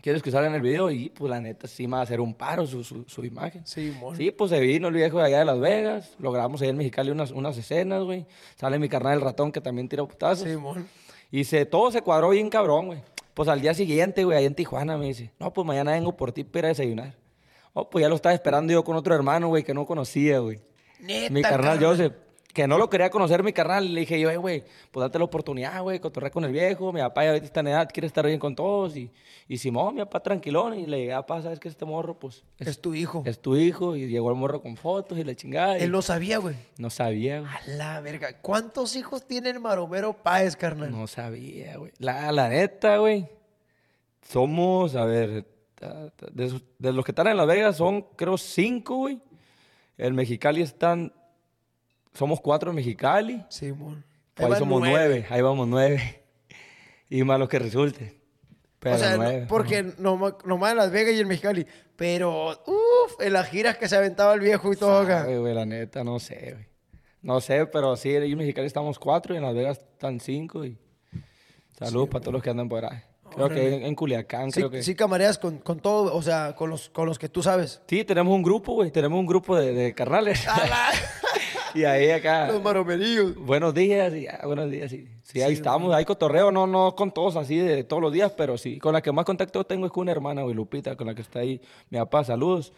[0.00, 0.90] ¿Quieres que salga en el video?
[0.92, 3.66] Y pues la neta sí me va a hacer un paro su, su, su imagen.
[3.66, 4.16] Sí, mon.
[4.16, 6.14] Sí, pues se vino el viejo de allá de Las Vegas.
[6.20, 8.24] Lo grabamos ahí en Mexicali unas, unas escenas, güey.
[8.54, 10.48] Sale mi carnal el ratón que también tira putazos.
[10.48, 10.86] Sí, mon.
[11.30, 13.02] Y se, todo se cuadró bien cabrón, güey.
[13.34, 16.32] Pues al día siguiente, güey, ahí en Tijuana me dice, no, pues mañana vengo por
[16.32, 17.14] ti para desayunar.
[17.72, 20.58] Oh, pues ya lo estaba esperando yo con otro hermano, güey, que no conocía, güey.
[21.00, 21.78] Mi carnal carnal.
[21.78, 22.12] Joseph,
[22.52, 23.92] que no lo quería conocer mi carnal.
[23.94, 26.92] Le dije yo, güey, pues date la oportunidad, güey, cotorrear con el viejo.
[26.92, 28.96] Mi papá ya ahorita está en edad, quiere estar bien con todos.
[28.96, 29.10] Y,
[29.46, 30.78] y Simón, mi papá tranquilón.
[30.78, 33.22] Y le dije, ah, papá, ¿sabes que este morro, pues, es, Es tu hijo.
[33.26, 33.94] es tu hijo?
[33.96, 35.78] Y llegó el morro con fotos y la chingada.
[35.78, 36.56] y Él lo sabía, güey.
[36.78, 37.50] no sabía, güey.
[37.52, 38.32] A la verga.
[38.40, 40.90] ¿Cuántos hijos tiene el Maromero Páez, carnal?
[40.90, 41.92] No sabía, güey.
[41.98, 43.26] La, la neta, güey.
[44.22, 45.46] Somos, a ver,
[46.28, 49.20] de los que están en Las Vegas son, creo, cinco, güey.
[49.96, 51.12] En Mexicali están,
[52.18, 53.44] somos cuatro en Mexicali.
[53.48, 54.04] Sí, mon.
[54.34, 55.26] Pues ahí somos nueve.
[55.30, 56.24] ahí vamos nueve.
[57.10, 58.20] Y más los que resulte.
[58.80, 61.66] Pero o sea, no- porque nomás, nomás en Las Vegas y en Mexicali.
[61.96, 65.24] Pero, uff, en las giras que se aventaba el viejo y todo acá.
[65.24, 66.66] Güey, la neta, no sé, güey.
[67.22, 70.64] No sé, pero sí, en Mexicali estamos cuatro y en Las Vegas están cinco.
[70.66, 70.76] Y
[71.78, 72.98] saludos para todos los que andan por ahí.
[73.34, 74.82] Creo que en, en Culiacán, Sí, creo que...
[74.82, 77.80] sí camareas con, con todo, o sea, con los, con los que tú sabes.
[77.86, 78.90] Sí, tenemos un grupo, güey.
[78.90, 80.46] Tenemos un grupo de, de carnales.
[81.74, 82.48] y ahí acá.
[82.48, 83.34] Los maromerillos.
[83.36, 84.90] Buenos días, y ya, buenos días.
[84.90, 85.94] Sí, sí ahí estamos.
[85.94, 88.78] Hay cotorreo, no, no con todos así de todos los días, pero sí.
[88.78, 91.22] Con la que más contacto tengo es con una hermana, güey, Lupita, con la que
[91.22, 91.60] está ahí.
[91.90, 92.72] Mi papá, saludos.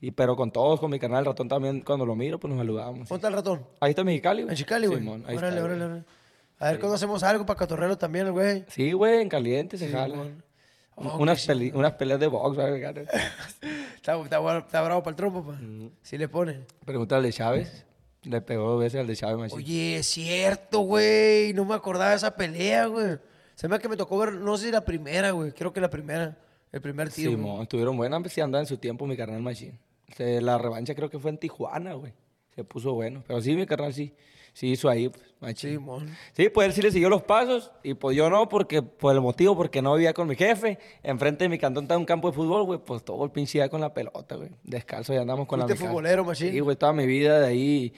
[0.00, 2.58] Y, pero con todos, con mi canal el ratón también, cuando lo miro, pues nos
[2.58, 3.08] saludamos.
[3.08, 3.66] ¿Dónde está el ratón?
[3.80, 4.52] Ahí está Mexicali, güey.
[4.52, 4.98] En Chicali, güey.
[4.98, 5.90] Simón, ahí órale, está, órale, güey.
[5.92, 6.04] órale.
[6.58, 8.64] A ver cuándo hacemos algo para catorrelo también, güey.
[8.68, 10.16] Sí, güey, en caliente se jala.
[10.96, 12.82] Oh, unas, qué unas peleas de box, güey.
[13.96, 15.58] Está, está, bueno- está bravo para el trompo, pa.
[16.02, 16.60] Sí le pone.
[16.84, 17.86] Pregúntale al de Chávez.
[18.24, 19.58] Le pegó dos veces al de Chávez, machín.
[19.58, 21.52] Oye, es cierto, güey.
[21.52, 23.18] No me acordaba de esa pelea, güey.
[23.54, 25.52] Se me que me tocó ver, no sé si la primera, güey.
[25.52, 26.36] Creo que la primera.
[26.72, 27.30] El primer tiro.
[27.30, 27.40] güey.
[27.42, 29.78] Simón, estuvieron buenas, pues, sí andaba en su tiempo mi carnal Machine.
[30.16, 32.12] Se- La revancha creo que fue en Tijuana, güey.
[32.54, 33.22] Se puso bueno.
[33.26, 34.12] Pero sí, mi carnal sí.
[34.54, 35.84] Sí hizo ahí, pues, machín.
[35.84, 36.44] Sí.
[36.44, 39.20] Sí, pues él sí le siguió los pasos y pues yo no, porque por el
[39.20, 40.78] motivo, porque no vivía con mi jefe.
[41.02, 43.68] Enfrente de mi cantón está un campo de fútbol, güey, pues todo el pinche día
[43.68, 44.50] con la pelota, güey.
[44.62, 45.76] Descalzo y andamos con la mica.
[45.76, 46.52] futbolero, machín.
[46.52, 47.92] Sí, güey, toda mi vida de ahí.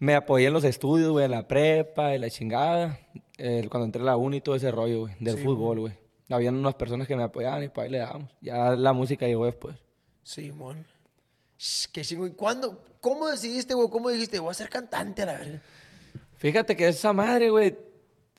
[0.00, 2.98] Me apoyé en los estudios, güey, en la prepa, en la chingada.
[3.38, 5.92] eh, cuando entré a la uni y todo ese rollo, güey, del fútbol, güey.
[6.28, 8.30] Habían unas personas que me apoyaban y para ahí le dábamos.
[8.40, 9.76] Ya la música llegó después.
[10.24, 10.84] Sí, mon.
[11.92, 12.26] Qué chingo.
[12.26, 12.82] ¿Y cuándo?
[13.00, 13.88] ¿Cómo decidiste, güey?
[13.90, 14.38] ¿Cómo dijiste?
[14.38, 15.60] Voy a ser cantante a la verga.
[16.36, 17.76] Fíjate que esa madre, güey,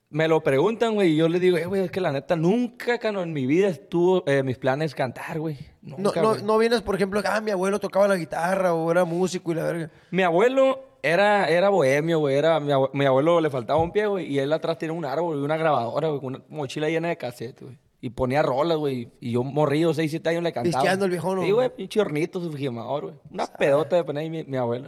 [0.10, 2.98] me lo preguntan, güey, y yo le digo, eh, güey, es que la neta nunca,
[2.98, 5.58] cano, en mi vida estuvo eh, mis planes cantar, güey.
[5.82, 6.44] No, Nunca, no, güey.
[6.44, 9.64] no vienes, por ejemplo, ah, mi abuelo tocaba la guitarra o era músico y la
[9.66, 9.92] verga.
[10.12, 14.40] Mi abuelo era, era bohemio, güey, era, mi abuelo le faltaba un pie, güey, y
[14.40, 17.62] él atrás tiene un árbol y una grabadora, güey, con una mochila llena de cassette,
[17.62, 17.78] güey.
[18.02, 20.82] Y ponía rolas, güey, y yo morrido, 6, 7 años le cantaba.
[20.82, 21.44] Pisteando el viejón, ¿no?
[21.44, 23.16] Sí, güey, pinche hornito, su fijamador, güey.
[23.30, 24.88] Una pedota de poner ahí mi, mi abuelo.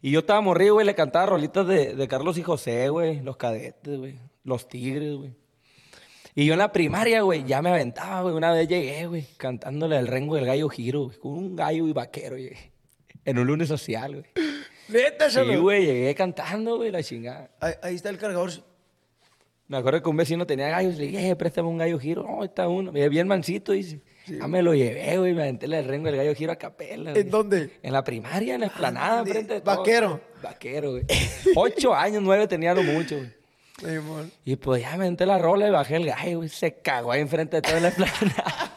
[0.00, 3.36] y yo estaba morrido, güey, le cantaba rolitas de, de Carlos y José, güey, los
[3.36, 5.34] cadetes, güey, los tigres, güey.
[6.34, 8.34] Y yo en la primaria, güey, ya me aventaba, güey.
[8.34, 11.92] Una vez llegué, güey, cantándole el rengo del gallo giro, güey, con un gallo y
[11.92, 12.72] vaquero, llegué.
[13.24, 14.24] En un lunes social, güey.
[14.88, 17.50] Neta, Sí, güey, llegué cantando, güey, la chingada.
[17.60, 18.50] Ahí, ahí está el cargador.
[19.72, 22.24] Me acuerdo que un vecino tenía gallos, le dije, "Eh, préstame un gallo giro.
[22.24, 22.92] No, está uno.
[22.92, 24.00] Me bien mansito, dice.
[24.28, 27.12] Ya me lo llevé, güey, me aventé el rengo del gallo giro a capela.
[27.12, 27.22] güey.
[27.22, 27.70] ¿En dónde?
[27.82, 29.78] En la primaria, en la explanada, Ande, enfrente de todos.
[29.78, 30.20] vaquero.
[30.42, 31.04] Vaquero, güey.
[31.56, 33.28] Ocho años, nueve tenía lo mucho, güey.
[33.80, 34.30] Sí.
[34.44, 36.50] Y pues ya me aventé la rola y bajé el gallo, güey.
[36.50, 38.72] Se cagó ahí enfrente de toda la explanada.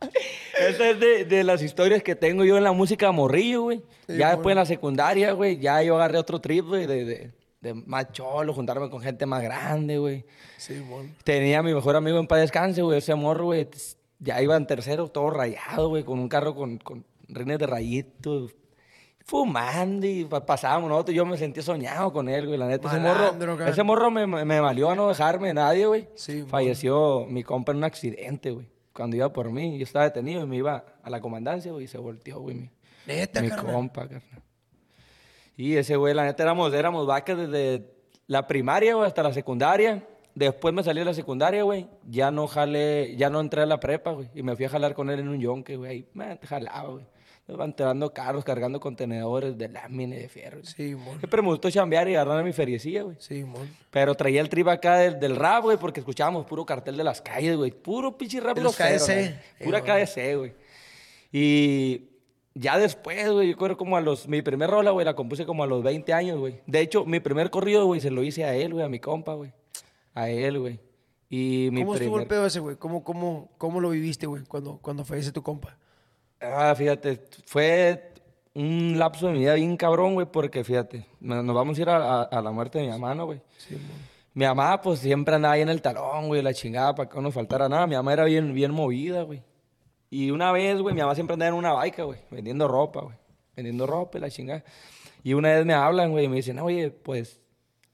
[0.58, 3.78] Esa es de, de las historias que tengo yo en la música morrillo, güey.
[4.06, 4.30] Sí, ya bueno.
[4.30, 7.30] después en la secundaria, güey, ya yo agarré otro trip, güey, de, de,
[7.64, 10.24] de más cholo, juntarme con gente más grande, güey.
[10.58, 11.12] Sí, mon.
[11.24, 13.68] Tenía a mi mejor amigo en paz descanse, güey, ese morro, güey.
[14.20, 18.48] Ya iba en tercero, todo rayado, güey, con un carro con, con rines de rayito.
[19.26, 21.14] Fumando y pa- pasábamos nosotros.
[21.16, 22.58] Yo me sentía soñado con él, güey.
[22.58, 23.70] La neta, ese morro, cara.
[23.70, 26.08] ese morro me, me valió a no dejarme de nadie, güey.
[26.14, 26.44] Sí.
[26.46, 28.66] Falleció mi compa en un accidente, güey.
[28.92, 31.88] Cuando iba por mí, yo estaba detenido y me iba a la comandancia, güey, y
[31.88, 32.70] se volteó, güey, mi,
[33.06, 33.74] Neta, mi carnal.
[33.74, 34.42] compa, carnal.
[35.56, 37.90] Y ese güey, la neta, éramos, éramos vacas desde
[38.26, 40.06] la primaria, güey, hasta la secundaria.
[40.34, 41.86] Después me salí de la secundaria, güey.
[42.08, 44.28] Ya no jalé, ya no entré a la prepa, güey.
[44.34, 45.90] Y me fui a jalar con él en un yonque, güey.
[45.90, 47.06] Ahí me jalaba, güey.
[47.46, 50.58] Me iba enterando carros, cargando contenedores de lámina y de fierro.
[50.60, 50.66] güey.
[50.66, 51.18] Sí, mon.
[51.18, 53.16] Siempre me gustó chambear y agarrar mi feriecilla, güey.
[53.20, 53.68] Sí, mon.
[53.90, 57.20] Pero traía el trip acá del, del rap, güey, porque escuchábamos puro cartel de las
[57.20, 57.70] calles, güey.
[57.70, 59.62] Puro pinche rap De los KDC.
[59.62, 59.82] Pura.
[59.82, 60.54] KDC, güey.
[61.30, 62.13] Y
[62.54, 64.28] ya después, güey, yo creo como a los...
[64.28, 66.60] Mi primer rola, güey, la compuse como a los 20 años, güey.
[66.66, 69.34] De hecho, mi primer corrido, güey, se lo hice a él, güey, a mi compa,
[69.34, 69.52] güey.
[70.14, 70.80] A él, güey.
[71.28, 72.28] Y mi ¿Cómo estuvo el primer...
[72.28, 72.76] pedo ese, güey?
[72.76, 75.76] ¿Cómo, cómo, ¿Cómo lo viviste, güey, cuando, cuando fallece tu compa?
[76.40, 78.12] Ah, fíjate, fue
[78.54, 81.88] un lapso de mi vida bien cabrón, güey, porque fíjate, no- nos vamos a ir
[81.88, 83.40] a, a- a la muerte de mi mamá, ¿no, güey?
[83.58, 84.14] Sí, mon.
[84.36, 87.22] Mi mamá, pues siempre andaba ahí en el talón, güey, la chingada, para que no
[87.22, 87.86] nos faltara nada.
[87.86, 89.42] Mi mamá era bien, bien movida, güey.
[90.16, 93.16] Y una vez, güey, mi mamá siempre andaba en una baica, güey, vendiendo ropa, güey.
[93.56, 94.62] Vendiendo ropa y la chingada.
[95.22, 97.40] Y una vez me hablan, güey, y me dicen, oye, pues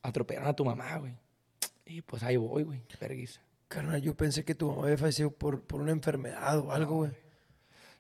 [0.03, 1.15] atropellaron a tu mamá, güey.
[1.87, 3.41] Y pues ahí voy, güey, vergüenza.
[3.69, 7.13] Carnal, yo pensé que tu mamá había fallecido por, por una enfermedad o algo, güey.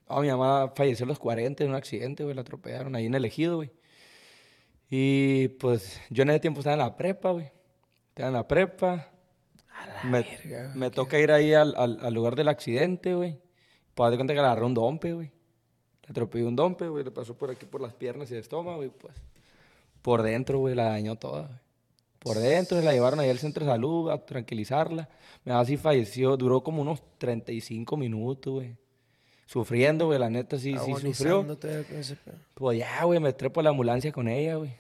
[0.09, 3.15] No, mi mamá falleció a los 40 en un accidente, güey, la atropellaron ahí en
[3.15, 3.71] el ejido, güey.
[4.91, 7.51] Y pues yo en ese tiempo estaba en la prepa, güey.
[8.09, 9.09] Estaba en la prepa.
[10.05, 13.39] me, verga, me toca ir ahí al, al- al lugar del accidente, güey.
[13.95, 15.29] Pues de cuenta que agarró un dompe, güey.
[16.03, 17.05] Le atropelló un dompe, güey.
[17.05, 19.15] Le pasó por aquí por las piernas y el estómago, y pues.
[20.03, 21.59] Por dentro, güey, la dañó toda, güey.
[22.19, 25.09] Por dentro, se la llevaron ahí al centro de salud a tranquilizarla.
[25.45, 28.77] Mi mamá sí falleció, duró como unos 35 minutos, güey.
[29.47, 31.59] Sufriendo, güey, la neta sí, sí sufrió.
[31.99, 32.17] Ese.
[32.55, 34.71] Pues ya, güey, me trepo a la ambulancia con ella, güey.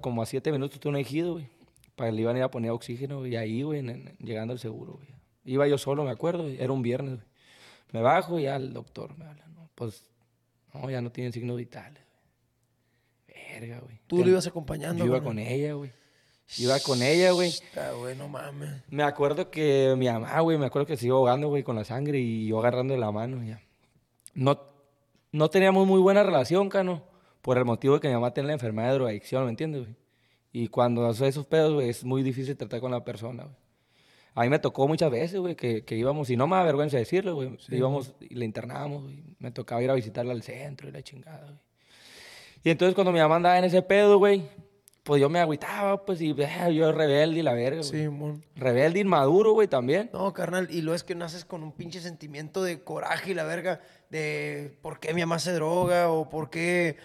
[0.00, 1.48] Como a siete minutos tuve un ejido, güey.
[1.96, 3.32] Para que le iban a ir a poner oxígeno, güey.
[3.32, 3.82] Y ahí, güey,
[4.18, 5.08] llegando al seguro, güey.
[5.44, 7.26] Iba yo solo, me acuerdo, güey, era un viernes, güey.
[7.92, 9.70] Me bajo y ya el doctor me habla, ¿no?
[9.74, 10.10] Pues,
[10.74, 12.02] no, ya no tienen signos vitales,
[13.28, 13.60] güey.
[13.60, 14.00] Verga, güey.
[14.06, 15.92] Tú Ten- lo ibas acompañando, Yo iba con ella, güey.
[16.58, 17.52] Iba con ella, güey.
[17.76, 18.82] Ah, güey, no mames.
[18.88, 21.84] Me acuerdo que mi mamá, güey, me acuerdo que se iba ahogando, güey, con la
[21.84, 23.60] sangre y yo agarrando la mano, ya.
[24.34, 24.60] No,
[25.30, 27.04] no teníamos muy buena relación, cano,
[27.40, 29.96] por el motivo de que mi mamá tiene la enfermedad de drogadicción, ¿me entiendes, güey?
[30.52, 33.56] Y cuando hace esos pedos, güey, es muy difícil tratar con la persona, güey.
[34.34, 36.96] A mí me tocó muchas veces, güey, que, que íbamos, y no me da vergüenza
[36.96, 39.22] decirlo, güey, íbamos y la internábamos, güey.
[39.38, 41.58] Me tocaba ir a visitarla al centro y la chingada, güey.
[42.64, 44.42] Y entonces cuando mi mamá andaba en ese pedo, güey,
[45.02, 47.90] pues yo me agüitaba, pues, y eh, yo rebelde y la verga, güey.
[48.02, 48.44] Sí, mon.
[48.54, 50.08] Rebelde, inmaduro, güey, también.
[50.12, 53.42] No, carnal, y lo es que naces con un pinche sentimiento de coraje y la
[53.44, 56.96] verga de por qué mi mamá se droga o por qué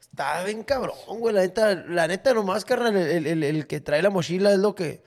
[0.00, 1.34] Está bien cabrón, güey.
[1.34, 4.74] La neta, la neta nomás, carnal, el, el- el que trae la mochila es lo
[4.74, 5.02] que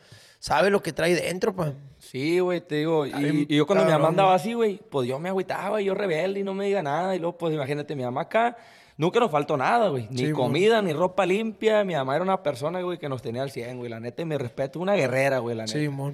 [0.45, 1.73] sabe lo que trae dentro, pa.
[1.97, 3.05] Sí, güey, te digo.
[3.05, 5.29] Y, Está bien y yo cuando mi mamá cabrón, andaba así, güey, pues yo me
[5.29, 7.15] agüitaba, yo rebelde y no me diga nada.
[7.15, 8.55] Y luego, pues imagínate, mi mamá acá,
[8.95, 10.07] nunca nos faltó nada, güey.
[10.11, 11.83] Ni Sí, comida, ni ropa limpia.
[11.83, 13.89] Mi mamá era una persona, güey, que nos tenía al 100, güey.
[13.89, 15.79] La neta, y mi respeto, una guerrera, güey, la neta.
[15.79, 16.13] Sí, mon.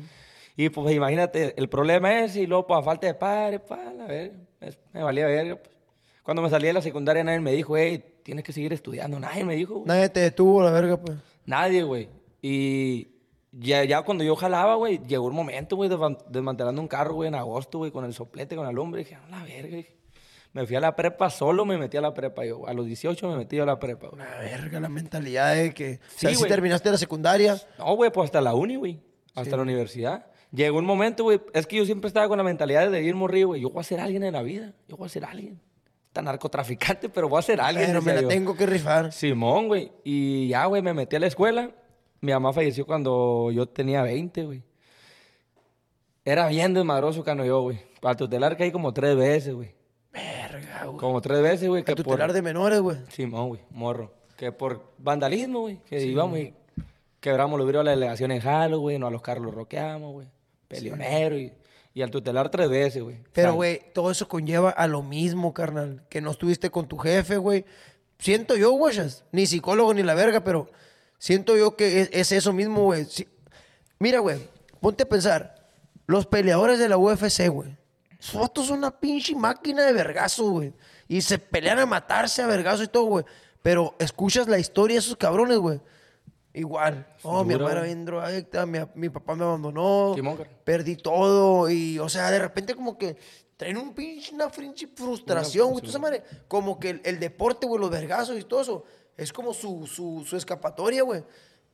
[0.56, 4.34] Y pues imagínate, el problema es, y luego, pues a falta de padre, pa, verga,
[4.62, 5.56] es- me valía verga.
[5.58, 5.70] pues.
[6.24, 9.20] Cuando me salí de la secundaria, nadie me dijo, hey, tienes que seguir estudiando.
[9.20, 9.88] Nadie me dijo, güey.
[9.88, 11.18] Nadie te detuvo, la verga, pues.
[11.46, 12.08] Nadie, güey.
[12.42, 13.08] Y
[13.52, 17.28] ya, ya cuando yo jalaba, güey, llegó un momento, güey, desman- desmantelando un carro, güey,
[17.28, 19.04] en agosto, güey, con el soplete, con la lumbre.
[19.04, 19.78] Dije, la verga.
[19.78, 19.98] dije.
[20.54, 22.68] Me fui a la prepa solo, me metí a la prepa yo.
[22.68, 24.22] A los 18 me metí a la prepa, güey.
[24.22, 26.00] La verga, la mentalidad de que...
[26.06, 27.58] o sea, Sí, si terminaste la secundaria...
[27.78, 29.00] No, güey, pues hasta la uni, güey.
[29.34, 30.26] Hasta la universidad.
[30.52, 31.40] Llegó un momento, güey.
[31.54, 33.62] Es que yo siempre estaba con la mentalidad de ir morrido, güey.
[33.62, 34.74] Yo voy a ser alguien en la vida.
[34.90, 35.62] Yo voy a ser alguien.
[36.08, 37.88] Está narcotraficante, pero voy a ser alguien.
[37.88, 38.28] Pero me la yo.
[38.28, 39.14] tengo que rifar.
[39.14, 39.94] Simón, güey.
[40.04, 41.72] Y ya, güey, me metí a la escuela.
[42.22, 44.64] Mi mamá falleció cuando yo tenía 20, güey.
[46.24, 47.80] Era bien desmadroso cano yo, güey.
[48.00, 49.74] Para tutelar caí como tres veces, güey.
[50.14, 50.98] Verga, güey.
[50.98, 51.84] Como tres veces, güey.
[51.84, 51.96] Por...
[51.96, 52.98] tutelar de menores, güey.
[53.10, 54.14] Simón, güey, morro.
[54.38, 55.80] Que por vandalismo, güey.
[55.84, 56.54] Que íbamos y
[57.20, 59.00] quebramos los vidrios de la delegación en Jalo, güey.
[59.00, 60.28] No a los carros los roqueamos, güey.
[60.68, 61.52] Peleonero y,
[61.96, 63.18] y al tutelar tres veces, güey.
[63.34, 66.04] Pero, güey, todo eso conlleva a lo mismo, carnal.
[66.08, 67.66] Que no estuviste con tu jefe, güey.
[68.20, 68.96] Siento yo, güey,
[69.32, 70.70] ni psicólogo ni la verga, pero
[71.22, 73.06] siento yo que es, es eso mismo, güey.
[74.00, 74.40] Mira, güey,
[74.80, 75.56] ponte a pensar.
[76.08, 77.78] Los peleadores de la UFC, güey.
[78.20, 80.74] Esos vatos son una pinche máquina de vergazo, güey.
[81.08, 83.26] Y se pelean a matarse a vergazo y todo, güey.
[83.62, 85.80] Pero escuchas la historia de esos cabrones, güey.
[86.54, 87.08] Igual.
[87.22, 87.84] Oh, mi güey.
[87.84, 90.16] bien drogadicta, mi, mi papá me abandonó
[90.66, 93.16] perdí todo y, o sea, de repente como que
[93.56, 97.68] traen un pinche, una pinche frustración, güey, tú sabes, madre, como que el, el deporte,
[97.68, 98.84] güey, los vergazos y todo eso,
[99.18, 101.24] es como su, su, su escapatoria, güey.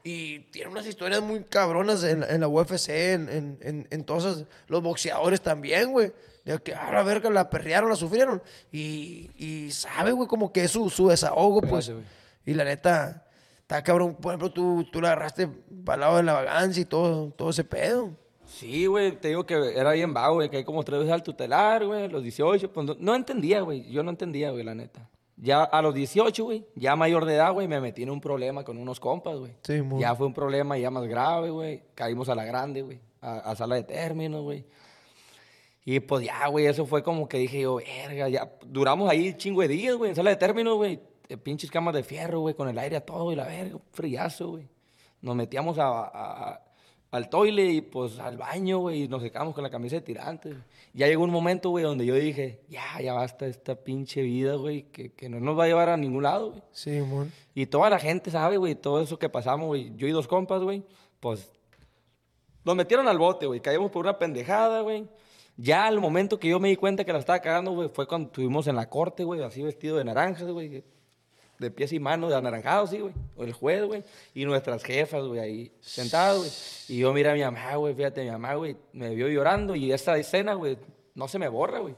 [0.04, 4.04] Y tiene unas historias muy cabronas en, la- en la UFC, en, en, en, en
[4.06, 6.13] todos esos- los boxeadores también, güey.
[6.45, 8.41] De que, a la verga, la perrearon, la sufrieron.
[8.71, 11.89] Y, y sabe, güey, como que es su, su desahogo, pues.
[11.89, 12.04] Güey.
[12.45, 13.26] Y la neta,
[13.60, 14.15] está cabrón.
[14.15, 15.47] Por ejemplo, tú, tú la agarraste
[15.84, 18.12] para el lado de la vagancia y todo, todo ese pedo.
[18.45, 21.21] Sí, güey, te digo que era bien vago, güey, que hay como tres veces al
[21.21, 25.10] tutelar, güey, los 18, pues no, no entendía, güey, yo no entendía, güey, la neta.
[25.39, 28.63] Ya a los 18, güey, ya mayor de edad, güey, me metí en un problema
[28.63, 29.54] con unos compas, güey.
[29.62, 30.00] Sí, mo.
[30.00, 33.56] ya fue un problema ya más grave, güey, caímos a la grande, güey, a, a
[33.56, 34.65] sala de términos, güey.
[35.86, 39.62] Y pues ya, güey, eso fue como que dije yo, verga, ya duramos ahí chingo
[39.62, 41.00] de días, güey, en sala de términos, güey,
[41.43, 44.67] pinches camas de fierro, güey, con el aire a todo y la verga, friazo, güey.
[45.21, 46.62] Nos metíamos a, a-
[47.12, 50.56] al toile y pues al baño, güey, y nos secábamos con la camisa de tirantes.
[50.93, 54.84] Ya llegó un momento, güey, donde yo dije, ya, ya basta esta pinche vida, güey,
[54.91, 56.63] que, que no nos va a llevar a ningún lado, güey.
[56.72, 57.32] Sí, mon.
[57.54, 59.93] Y toda la gente sabe, güey, todo eso que pasamos, güey.
[59.96, 60.84] Yo y dos compas, güey,
[61.20, 61.52] pues
[62.65, 63.62] nos metieron al bote, güey.
[63.62, 65.08] Caímos por una pendejada, güey.
[65.56, 68.28] Ya al momento que yo me di cuenta que la estaba cagando, güey, fue cuando
[68.28, 70.84] estuvimos en la corte, güey, así vestido de naranjas, güey.
[71.60, 73.13] De pies y manos, de anaranjados, sí, güey.
[73.36, 74.04] O el juez, güey.
[74.34, 76.52] Y nuestras jefas, güey, ahí sentadas, güey.
[76.89, 79.76] Y yo mira a mi mamá, güey, fíjate, mi mamá, güey, me vio llorando.
[79.76, 80.78] Y esa escena, güey,
[81.15, 81.96] no se me borra, güey.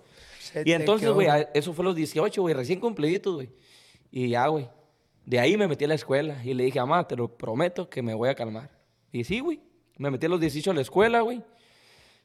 [0.66, 3.50] Y entonces, güey, eso fue los 18, güey, recién cumpliditos, güey.
[4.12, 4.70] Y ya, güey.
[5.26, 8.02] De ahí me metí a la escuela y le dije, mamá, te lo prometo que
[8.02, 8.72] me voy a calmar.
[9.12, 9.60] Y sí, güey.
[9.98, 11.44] Me metí a los 18 a la escuela, güey.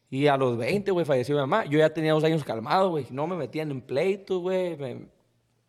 [0.08, 1.64] Y a los 20, güey, falleció mi mamá.
[1.64, 3.06] Yo ya tenía dos años calmado, güey.
[3.10, 4.76] No me metían en pleitos, güey.
[4.76, 5.08] Me,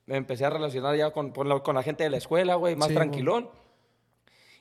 [0.06, 2.76] me empecé a relacionar ya con, con la, con la gente de la escuela, güey,
[2.76, 3.50] más Sí, tranquilón.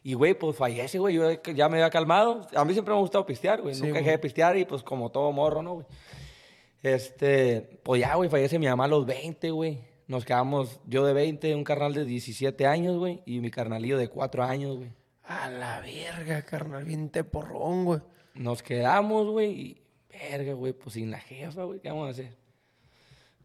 [0.02, 1.14] Y, güey, pues fallece, güey.
[1.14, 2.46] Yo ya me había calmado.
[2.54, 3.74] A mí siempre me ha gustado pistear, güey.
[3.74, 4.02] Sí, Nunca güey.
[4.04, 5.86] dejé de pistear y, pues, como todo morro, ¿no, güey?
[6.82, 9.80] Este, pues ya, güey, fallece mi mamá a los 20, güey.
[10.06, 14.08] Nos quedamos, yo de 20, un carnal de 17 años, güey, y mi carnalillo de
[14.08, 14.90] 4 años, güey.
[15.22, 18.00] A la verga, carnal, bien te porrón, güey.
[18.34, 22.36] Nos quedamos, güey, y verga, güey, pues sin la jefa, güey, ¿qué vamos a hacer?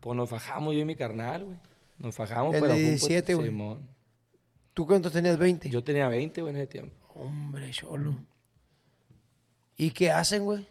[0.02, 1.58] Pues nos fajamos yo y mi carnal, güey.
[2.00, 3.52] Nos fajamos, El pero de fue un 17, güey.
[4.74, 5.38] ¿Tú cuántos tenías?
[5.38, 5.70] 20.
[5.70, 6.96] Yo tenía 20, güey, en ese tiempo.
[7.16, 8.16] Hombre, cholo.
[9.78, 10.66] ¿Y qué hacen, güey?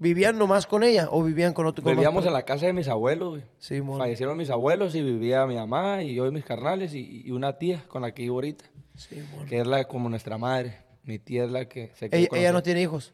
[0.00, 1.82] ¿Vivían nomás con ella o vivían con otro?
[1.82, 3.42] con Vivíamos en la casa de mis abuelos, güey.
[3.58, 3.98] Sí, mon.
[3.98, 7.58] Fallecieron mis abuelos y vivía mi mamá y yo y mis carnales y, y una
[7.58, 9.46] tía con la que vivo ahorita, Sí, mon.
[9.46, 10.78] que es la como nuestra madre.
[11.02, 13.12] Mi tía es la que se quedó Ella, con ella no tiene hijos.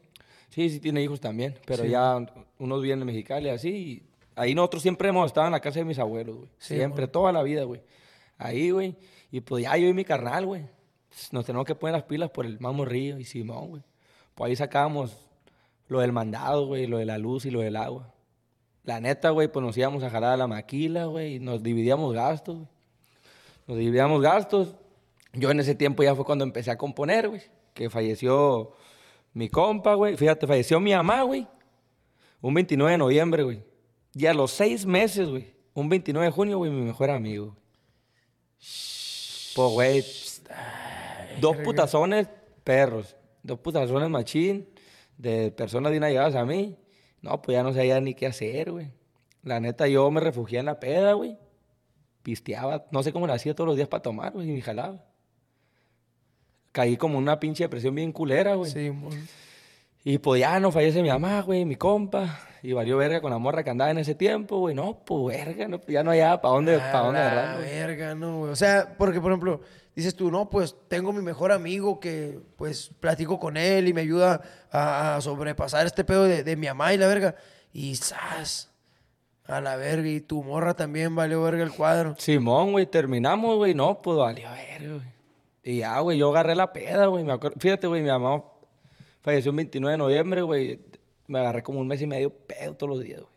[0.49, 1.89] Sí, sí tiene hijos también, pero Sí.
[1.89, 2.17] ya
[2.59, 3.69] unos viven en Mexicali así.
[3.69, 4.03] Y
[4.35, 6.49] ahí nosotros siempre hemos estado en la casa de mis abuelos, güey.
[6.57, 7.81] Sí, siempre, toda la vida, güey.
[8.37, 8.95] Ahí, güey.
[9.31, 10.65] Y pues ya yo y mi carnal, güey.
[11.31, 13.83] Nos tenemos que poner las pilas por el Mamo Río y Simón, güey.
[14.33, 15.17] Pues ahí sacábamos
[15.87, 18.13] lo del mandado, güey, lo de la luz y lo del agua.
[18.83, 22.13] La neta, güey, pues nos íbamos a jalar a la maquila, güey, y nos dividíamos
[22.13, 22.67] gastos, güey.
[23.67, 24.75] Nos dividíamos gastos.
[25.33, 27.41] Yo en ese tiempo ya fue cuando empecé a componer, güey.
[27.73, 28.73] Que falleció
[29.33, 30.15] mi compa, güey.
[30.15, 31.47] Fíjate, falleció mi mamá, güey.
[32.41, 33.63] Un 29 de noviembre, güey.
[34.15, 35.53] Y a los seis meses, güey.
[35.73, 37.47] Un 29 de junio, güey, mi mejor amigo.
[37.47, 37.61] güey.
[39.55, 40.03] Pues, güey.
[41.41, 42.29] Dos putazones
[42.63, 43.17] perros.
[43.43, 44.69] Dos putazones machín.
[45.17, 46.77] De personas bien allegadas a mí.
[47.21, 48.91] No, pues ya no sabía ni qué hacer, güey.
[49.43, 51.37] La neta, yo me refugié en la peda, güey.
[52.23, 52.85] Pisteaba.
[52.91, 54.49] No sé cómo lo hacía todos los días para tomar, güey.
[54.49, 55.03] Y jalaba.
[56.71, 58.71] Caí como una pinche depresión bien culera, güey.
[58.71, 59.11] Sí, mon.
[60.07, 62.39] Y pues ya no fallece mi mamá, güey, mi compa.
[62.61, 64.75] Y valió verga con la morra que andaba en ese tiempo, güey.
[64.75, 67.19] No, pues verga, no, ya no había para dónde, A pa' dónde
[67.57, 67.69] güey.
[67.71, 68.51] verga, no, güey.
[68.51, 69.61] O sea, porque, por ejemplo,
[69.95, 74.01] dices tú, no, pues tengo mi mejor amigo que, pues, platico con él y me
[74.01, 74.41] ayuda
[74.71, 77.35] a, a sobrepasar este pedo de, de mi mamá y la verga.
[77.73, 78.71] Y ¡zas!
[79.47, 80.07] A la verga.
[80.07, 82.13] Y tu morra también valió verga el cuadro.
[82.19, 83.73] Simón, güey, terminamos, güey.
[83.73, 85.15] No, pues valió verga, güey.
[85.63, 87.23] Y ya, güey, yo agarré la peda, güey.
[87.23, 88.43] me acuerdo- Fíjate, güey, mi mamá
[89.25, 90.79] falleció el 29 de noviembre, güey.
[91.27, 93.33] Me agarré como un mes y medio pedo todos los días, güey.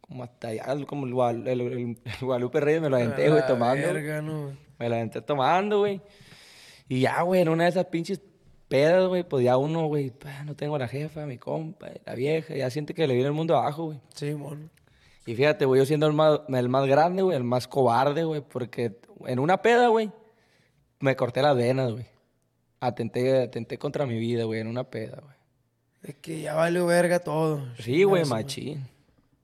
[0.00, 3.40] Como hasta allá, como el, Gual- el- el- el Guadalupe Reyes me lo aventé, güey,
[3.40, 3.82] la tomando.
[3.90, 3.94] güey.
[3.94, 4.52] verga, no.
[4.78, 6.00] Me la aventé tomando, güey.
[6.88, 8.22] Y ya, güey, en una de esas pinches
[8.68, 10.12] pedas, güey, pues ya uno, güey,
[10.46, 13.34] no tengo a la jefa, mi compa, la vieja, ya siente que le viene el
[13.34, 14.00] mundo abajo, güey.
[14.14, 14.70] Sí, mon.
[15.26, 18.40] Y fíjate, güey, yo siendo el más, el más grande, güey, el más cobarde, güey,
[18.40, 20.10] porque en una peda, güey,
[21.00, 22.06] me corté las venas, güey.
[22.80, 25.34] Atenté, atenté contra mi vida, güey, en una peda, güey.
[26.02, 27.66] Es que ya valió verga todo.
[27.78, 28.86] Sí, güey, machín.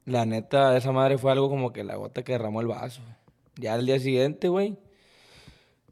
[0.04, 3.00] La neta, esa madre fue algo como que la gota que derramó el vaso.
[3.56, 4.76] Ya al día siguiente, güey,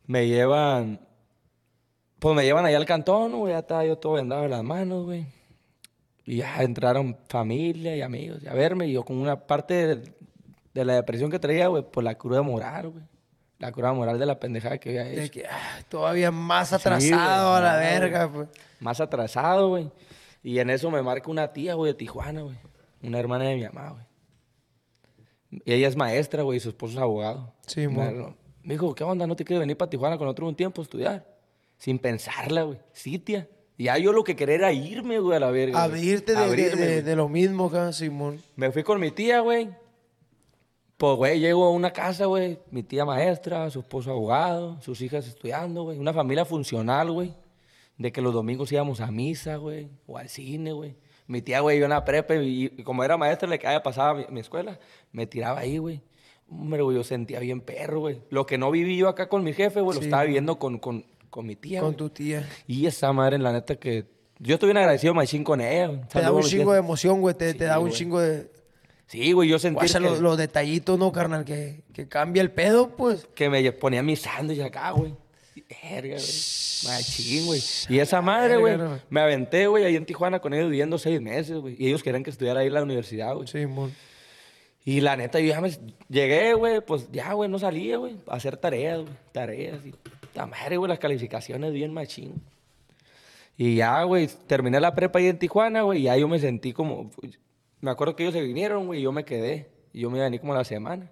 [0.06, 1.00] me llevan...
[2.18, 5.04] Pues me llevan allá al cantón, güey, ya estaba yo todo vendado de las manos,
[5.06, 5.26] güey.
[6.24, 8.86] Y ya entraron familia y amigos a verme.
[8.86, 10.12] Y yo con una parte de,
[10.72, 13.04] de la depresión que traía, güey, por la cruda moral, güey.
[13.62, 15.32] La cruda moral de la pendejada que había De hecho.
[15.34, 18.46] que, ah, todavía más atrasado güey, a la verga, güey.
[18.48, 18.60] pues.
[18.80, 19.88] Más atrasado, güey.
[20.42, 22.56] Y en eso me marca una tía, güey, de Tijuana, güey.
[23.04, 24.04] Una hermana de mi mamá, güey.
[25.64, 27.52] Y ella es maestra, güey, y su esposo es abogado.
[27.66, 28.34] Sí, mo.
[28.64, 29.26] me dijo, ¿qué onda?
[29.28, 31.24] ¿No te quieres venir para Tijuana con otro un tiempo a estudiar?
[31.78, 32.78] Sin pensarla, güey.
[32.92, 33.48] Sí, tía.
[33.78, 35.86] Y ya yo lo que quería era irme, güey, a la verga.
[35.86, 36.00] güey.
[36.00, 37.02] Abrirte de, de- Abrirme, de- güey.
[37.02, 38.40] de lo mismo acá, Simón.
[38.56, 39.70] Me fui con mi tía, güey.
[41.02, 42.60] Pues, güey, llego a una casa, güey.
[42.70, 45.98] Mi tía maestra, su esposo abogado, sus hijas estudiando, güey.
[45.98, 47.34] Una familia funcional, güey.
[47.98, 49.88] De que los domingos íbamos a misa, güey.
[50.06, 50.94] O al cine, güey.
[51.26, 54.14] Mi tía, güey, yo en la prepa y, y como era maestra, le caía pasaba
[54.14, 54.78] mi, mi escuela.
[55.10, 56.00] Me tiraba ahí, güey.
[56.48, 58.22] Hombre, güey, yo sentía bien perro, güey.
[58.30, 60.28] Lo que no viví yo acá con mi jefe, güey, lo Sí, estaba güey.
[60.28, 61.96] viviendo con, con, con mi tía, Con güey.
[61.96, 62.48] tu tía.
[62.68, 64.04] Y esa madre, la neta, que...
[64.38, 66.06] Yo estoy bien agradecido, machín, con ella.
[66.06, 67.34] Te da un chingo de emoción, güey.
[67.34, 67.92] Te, te Sí, da un güey.
[67.96, 68.61] chingo de.
[69.12, 70.06] Sí, güey, yo sentí Guacha que...
[70.06, 71.44] los, los detallitos, ¿no, carnal?
[71.44, 73.28] Que, que cambia el pedo, pues.
[73.34, 75.14] que me ponía mi sándwich acá, güey.
[75.54, 76.86] Verga, güey.
[76.86, 77.60] Machín, güey.
[77.90, 78.78] Y esa madre, güey,
[79.10, 81.76] me aventé, güey, ahí en Tijuana con ellos viviendo seis meses, güey.
[81.78, 83.46] Y ellos querían que estudiara ahí en la universidad, güey.
[83.48, 83.94] Simón.
[84.82, 85.70] Y la neta, yo ya me...
[86.08, 88.16] Llegué, güey, pues ya, güey, no salía, güey.
[88.26, 89.12] A hacer tareas, güey.
[89.32, 89.94] Tareas y...
[90.34, 92.42] La madre, güey, las calificaciones bien machín.
[93.58, 96.00] Y ya, güey, terminé la prepa ahí en Tijuana, güey.
[96.00, 97.10] Y ya yo me sentí como...
[97.82, 99.68] Me acuerdo que ellos se vinieron, güey, y yo me quedé.
[99.92, 101.10] Y yo me iba a venir como a la semana.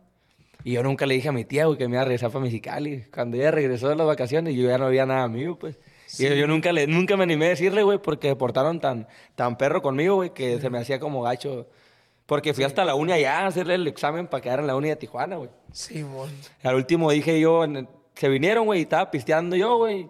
[0.64, 2.44] Y yo nunca le dije a mi tía, güey, que me iba a regresar para
[2.44, 3.04] Mexicali.
[3.12, 5.78] Cuando ella regresó de las vacaciones, yo ya no había nada mío, pues.
[6.18, 9.56] Y yo, nunca, le, nunca me animé a decirle, güey, porque se portaron tan, tan
[9.58, 11.68] perro conmigo, güey, que se me hacía como gacho.
[12.26, 14.88] Porque fui hasta la uni allá a hacerle el examen para quedar en la uni
[14.88, 15.50] de Tijuana, güey.
[15.72, 16.30] Simón.
[16.62, 20.08] Al último dije yo, el- se vinieron, güey, y estaba pisteando yo, güey.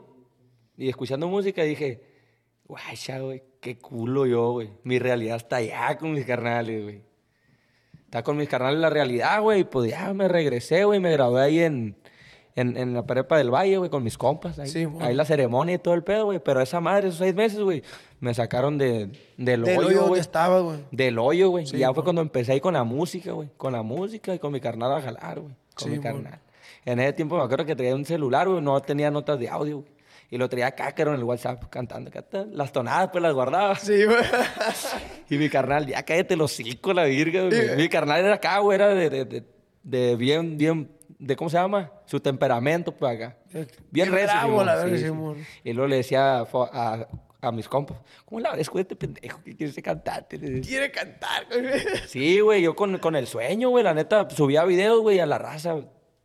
[0.76, 2.02] Y escuchando música, dije,
[2.66, 4.70] guacha, güey, qué culo yo, güey.
[4.84, 7.02] Mi realidad está allá con mis carnales, güey.
[8.04, 9.60] Está con mis carnales la realidad, güey.
[9.60, 10.98] y Pues ya me regresé, güey.
[10.98, 11.96] Me gradué ahí en,
[12.56, 14.58] en, en la prepa del Valle, güey, con mis compas.
[14.58, 16.40] Ahí, Sí, ahí la ceremonia y todo el pedo, güey.
[16.40, 17.82] Pero esa madre, esos seis meses, güey,
[18.18, 20.20] me sacaron de, del Del hoyo güey.
[20.62, 20.78] güey.
[20.90, 21.66] Del hoyo, güey.
[21.66, 23.48] Sí, y ya fue cuando empecé ahí con la música, güey.
[23.56, 25.54] Con la música y con mi carnal a jalar, güey.
[25.74, 26.40] Con Sí, mi carnal.
[26.84, 28.60] En ese tiempo me acuerdo que traía un celular, güey.
[28.60, 29.99] No tenía notas de audio, güey.
[30.32, 32.10] Y lo traía cácaro en el WhatsApp cantando.
[32.10, 33.74] canta- Las tonadas, pues las guardaba.
[33.74, 34.18] Sí, güey.
[35.28, 37.76] Y mi carnal, ya cállate los cinco, la virga, güey.
[37.76, 38.76] Mi carnal era acá, güey.
[38.76, 39.44] Era de, de, de,
[39.82, 40.90] de bien, bien...
[41.18, 41.92] De, ¿Cómo se llama?
[42.06, 43.36] Su temperamento, pues acá.
[43.52, 44.56] Bien, Bien recio, bravo,
[44.88, 45.60] sí, sí.
[45.64, 46.38] Y luego le decía
[46.72, 47.06] a,
[47.42, 49.72] a mis compas, ¿cómo la ves con este pendejo que quiere
[50.38, 50.60] decía.
[50.62, 51.62] Quiere cantar, güey.
[52.06, 55.36] Sí, güey, yo con, con el sueño, güey, la neta, subía videos, güey, a la
[55.38, 55.76] raza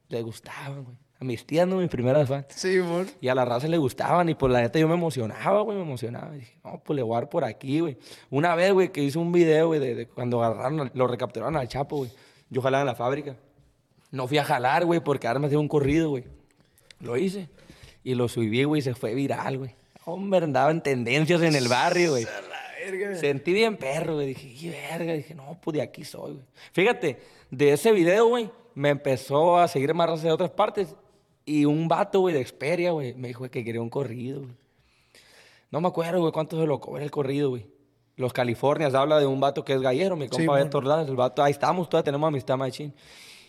[0.09, 0.97] le gustaban, güey.
[1.19, 2.47] A mis tías, no, mis primeras fans.
[2.49, 3.07] Simón.
[3.21, 5.83] Y a la raza le gustaban, y pues la neta yo me emocionaba, güey, me
[5.83, 6.35] emocionaba.
[6.35, 7.97] Y dije, no, pues le voy a dar por aquí, güey.
[8.29, 11.69] Una vez, güey, que hice un video, güey, de, de cuando agarraron, lo recapturaron al
[11.69, 12.11] Chapo, güey.
[12.49, 13.37] Yo jalaba en la fábrica.
[14.11, 16.25] No fui a jalar, güey, porque ahora me hacía un corrido, güey.
[16.99, 17.49] Lo hice.
[18.03, 19.75] Y lo subí, güey, y se fue viral, güey.
[20.05, 22.27] Hombre, andaba en tendencias en el barrio, güey.
[23.19, 24.27] Sentí bien perro, güey.
[24.27, 25.13] Dije, qué verga.
[25.13, 26.45] Dije, no, pues de aquí soy, güey.
[26.71, 30.95] Fíjate, de ese video, güey, me empezó a seguir más raza de otras partes.
[31.45, 34.53] Y un vato, güey, de Xperia, güey, me dijo que quería un corrido, güey.
[35.71, 37.67] No me acuerdo, güey, cuánto se lo cobra el corrido, güey.
[38.15, 40.55] Los Californias habla de un vato que es gallero, mi compa.
[40.55, 42.93] Beto Ordaz, El vato, ahí estamos, todavía tenemos amistad machín.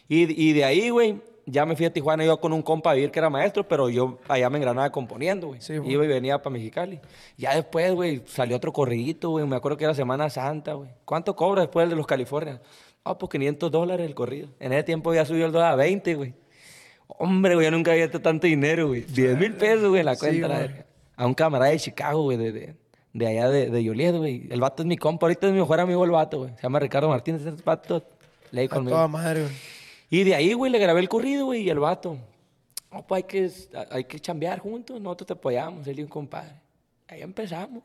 [0.08, 2.94] Y, y de ahí, güey, ya me fui a Tijuana yo con un compa a
[2.94, 5.60] vivir que era maestro, pero yo allá me engranaba componiendo, güey.
[5.60, 5.74] Sí.
[5.74, 7.00] Iba y venía para Mexicali.
[7.36, 9.46] Ya después, güey, salió otro corridito, güey.
[9.46, 10.90] Me acuerdo que era Semana Santa, güey.
[11.04, 12.60] ¿Cuánto cobra después el de los Californias?
[13.04, 14.48] Ah, pues 500 dólares el corrido.
[14.58, 16.34] En ese tiempo ya subió el dólar a 20, güey.
[17.18, 19.02] Hombre, güey, yo nunca había visto tanto dinero, güey.
[19.02, 20.48] 10 mil pesos, güey, en la Sí, cuenta.
[20.48, 20.62] la mon.
[20.66, 20.86] verga.
[21.16, 22.74] A un camarada de Chicago, güey, de, de,
[23.14, 24.46] de allá de, de Joliet, güey.
[24.50, 25.26] El vato es mi compa.
[25.26, 26.50] Ahorita es mi mejor amigo el vato, güey.
[26.56, 27.40] Se llama Ricardo Martínez.
[27.46, 28.04] Ese vato
[28.50, 28.96] leí conmigo.
[28.96, 29.52] toda madre, güey.
[30.10, 32.16] Y de ahí, güey, le grabé el corrido, güey, y el vato.
[32.92, 33.50] No, pues hay que,
[33.90, 36.52] hay que chambear juntos, nosotros te apoyamos, él y un compadre.
[37.08, 37.82] Ahí empezamos.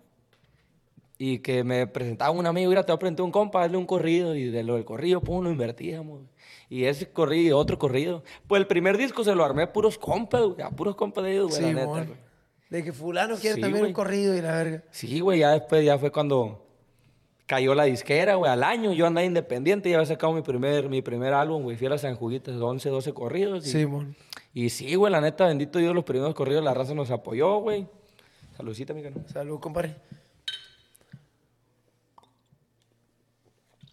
[1.17, 3.85] Y que me presentaba un amigo, mira, te voy a presentar un compa, hazle un
[3.85, 6.19] corrido, y de lo del corrido, pues lo invertíamos.
[6.19, 6.30] güey.
[6.71, 8.23] Y ese corrido, otro corrido.
[8.47, 11.33] Pues el primer disco se lo armé a puros compas, güey, a puros compas de
[11.33, 12.05] ellos, güey, la Sí, neta, mon.
[12.05, 12.17] güey.
[12.69, 13.89] De que fulano quiere Sí, también güey.
[13.91, 14.83] un corrido y la verga.
[14.91, 16.65] Sí, güey, ya después ya fue cuando
[17.45, 18.93] cayó la disquera, güey, al año.
[18.93, 21.75] Yo andaba independiente y había sacado mi primer, mi primer álbum, güey.
[21.75, 23.67] Fui a las San Juditas, 11, 12 corridos.
[23.67, 24.15] Y, Sí, mon.
[24.53, 27.85] y sí, güey, la neta, bendito Dios, los primeros corridos, la raza nos apoyó, güey.
[28.55, 29.25] Saludcita, mi canal.
[29.27, 29.97] Salud, compadre.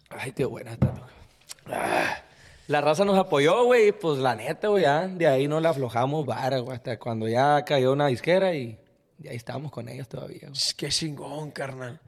[0.09, 0.93] Ay, qué buena está.
[1.67, 2.17] Ah,
[2.69, 6.23] La raza nos apoyó, güey, pues la neta, güey, ya de ahí no la aflojamos
[6.23, 8.77] vara, güey, hasta cuando ya cayó una disquera y,
[9.17, 10.53] y ahí estábamos con ellos todavía, güey.
[10.77, 11.99] Qué chingón, carnal.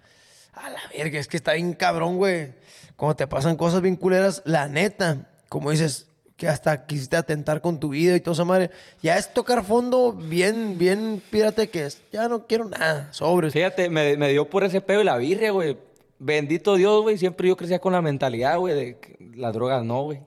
[0.54, 2.54] A la verga, es que está bien cabrón, güey.
[2.96, 6.06] Cuando te pasan cosas bien culeras, la neta, como dices,
[6.38, 8.70] que hasta quisiste atentar con tu vida y toda esa madre,
[9.02, 12.04] ya es tocar fondo bien, bien pírate que es.
[12.12, 13.54] Ya no quiero nada, sobres.
[13.54, 15.76] Fíjate, me, me dio por ese pedo y la birria, güey.
[16.20, 17.18] Bendito Dios, güey.
[17.18, 20.22] Siempre yo crecía con la mentalidad, güey, de que las drogas no, güey.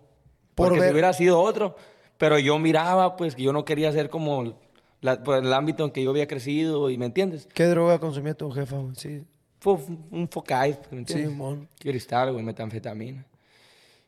[0.54, 1.76] Por Porque ver- si hubiera sido otro.
[2.18, 4.54] Pero yo miraba, pues, que yo no quería ser como
[5.00, 7.48] la- pues, el ámbito en que yo había crecido, y ¿me entiendes?
[7.52, 8.94] ¿Qué droga consumía tu jefa, güey?
[8.96, 9.24] Sí.
[9.60, 9.78] Fue
[10.10, 11.28] un focais, ¿me entiendes?
[11.30, 11.68] Sí, mon.
[11.78, 13.26] Cristal, güey, metanfetamina.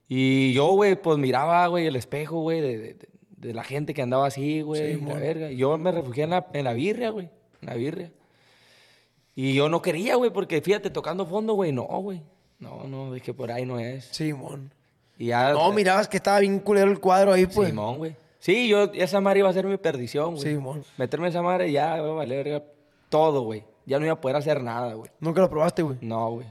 [0.09, 3.93] Y yo, güey, pues miraba, güey, el espejo, güey, de, de- de- de la gente
[3.93, 5.51] que andaba así, güey, Sí, la verga.
[5.51, 7.29] Yo me refugié en la, en la birria, güey,
[7.61, 8.13] en la birria.
[9.35, 12.23] Y yo no quería, güey, porque fíjate, tocando fondo, güey, no, güey.
[12.59, 14.07] No, no, dije, por ahí no es.
[14.07, 14.73] Simón.
[15.19, 15.53] Y ya...
[15.53, 17.69] No, mirabas que estaba bien culero el cuadro ahí, pues.
[17.71, 18.17] Simón, güey.
[18.39, 20.43] Sí, yo, esa madre iba a ser mi perdición, güey.
[20.43, 20.85] Simón.
[20.99, 22.65] Meterme en esa madre ya, a valer verga,
[23.09, 23.65] todo, güey.
[23.87, 25.11] Ya no iba a poder hacer nada, güey.
[25.21, 25.97] Nunca lo probaste, güey.
[26.01, 26.47] No, güey.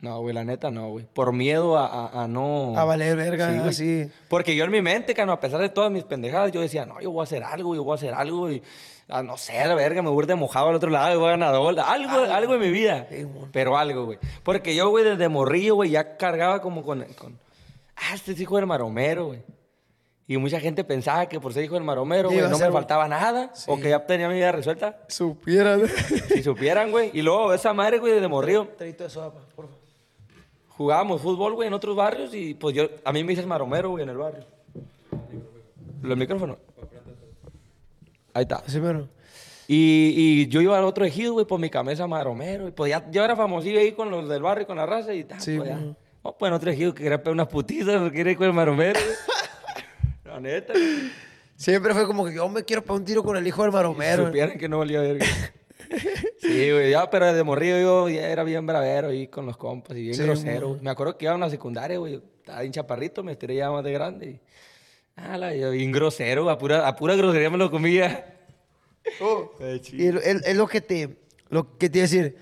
[0.00, 1.06] No, güey, la neta no, güey.
[1.14, 2.76] Por miedo a, a- a no...
[2.76, 3.68] A valer verga, Sí, güey.
[3.70, 4.10] así.
[4.28, 7.00] Porque yo en mi mente, cano, a pesar de todas mis pendejadas, yo decía, no,
[7.00, 8.50] yo voy a hacer algo, yo voy a hacer algo.
[8.50, 8.62] Y,
[9.08, 11.28] ah, no sé, la verga, me voy a de mojado al otro lado y voy
[11.28, 11.86] a ganar dólar.
[11.88, 13.06] Algo, algo en mi vida.
[13.10, 13.26] Sí.
[13.52, 14.18] Pero algo, güey.
[14.42, 17.38] Porque yo, güey, desde morrillo, güey, ya cargaba como con, con...
[17.96, 19.42] Ah, este es hijo del maromero, güey.
[20.28, 23.52] Y mucha gente pensaba que por ser hijo del maromero, güey, no me faltaba nada.
[23.68, 23.82] O Sí.
[23.82, 24.98] que ya tenía mi vida resuelta.
[25.08, 25.80] Supieras.
[26.28, 27.10] Si supieran, güey.
[27.14, 28.66] Y luego esa madre, güey, desde morrillo.
[28.76, 29.70] Traíto de soda, por favor.
[30.76, 34.02] Jugábamos fútbol, güey, en otros barrios y pues yo, a mí me dices maromero, güey,
[34.02, 34.44] en el barrio.
[36.02, 36.58] Los micrófonos.
[38.34, 38.56] Ahí está.
[38.56, 39.08] Así mero.
[39.68, 42.68] Y, y yo iba al otro ejido, güey, por mi camisa maromero.
[42.68, 45.24] Y pues ya, yo era famosillo ahí con los del barrio, con la raza y
[45.24, 45.40] tal.
[45.40, 45.80] Sí, pues, ya.
[46.26, 48.98] No, pues otro ejido que pegar unas putitas porque con el maromero.
[50.24, 50.72] la neta.
[51.54, 54.26] Siempre fue como que yo me quiero pegar un tiro con el hijo del maromero.
[54.26, 55.24] Supieran que no valía verga.
[56.40, 59.96] Sí, güey, ya, pero desde morrillo yo ya era bien bravero ahí con los compas
[59.96, 60.70] y bien Sí, grosero.
[60.70, 60.80] güey.
[60.80, 63.84] Me acuerdo que iba a una secundaria, güey, estaba bien chaparrito, me estiré ya más
[63.84, 64.26] de grande.
[64.30, 64.40] Y,
[65.14, 68.32] ah, la, yo bien grosero, a pura, a pura grosería me lo comía.
[69.92, 71.16] Y es es lo que te,
[71.48, 72.36] lo que te iba a decir,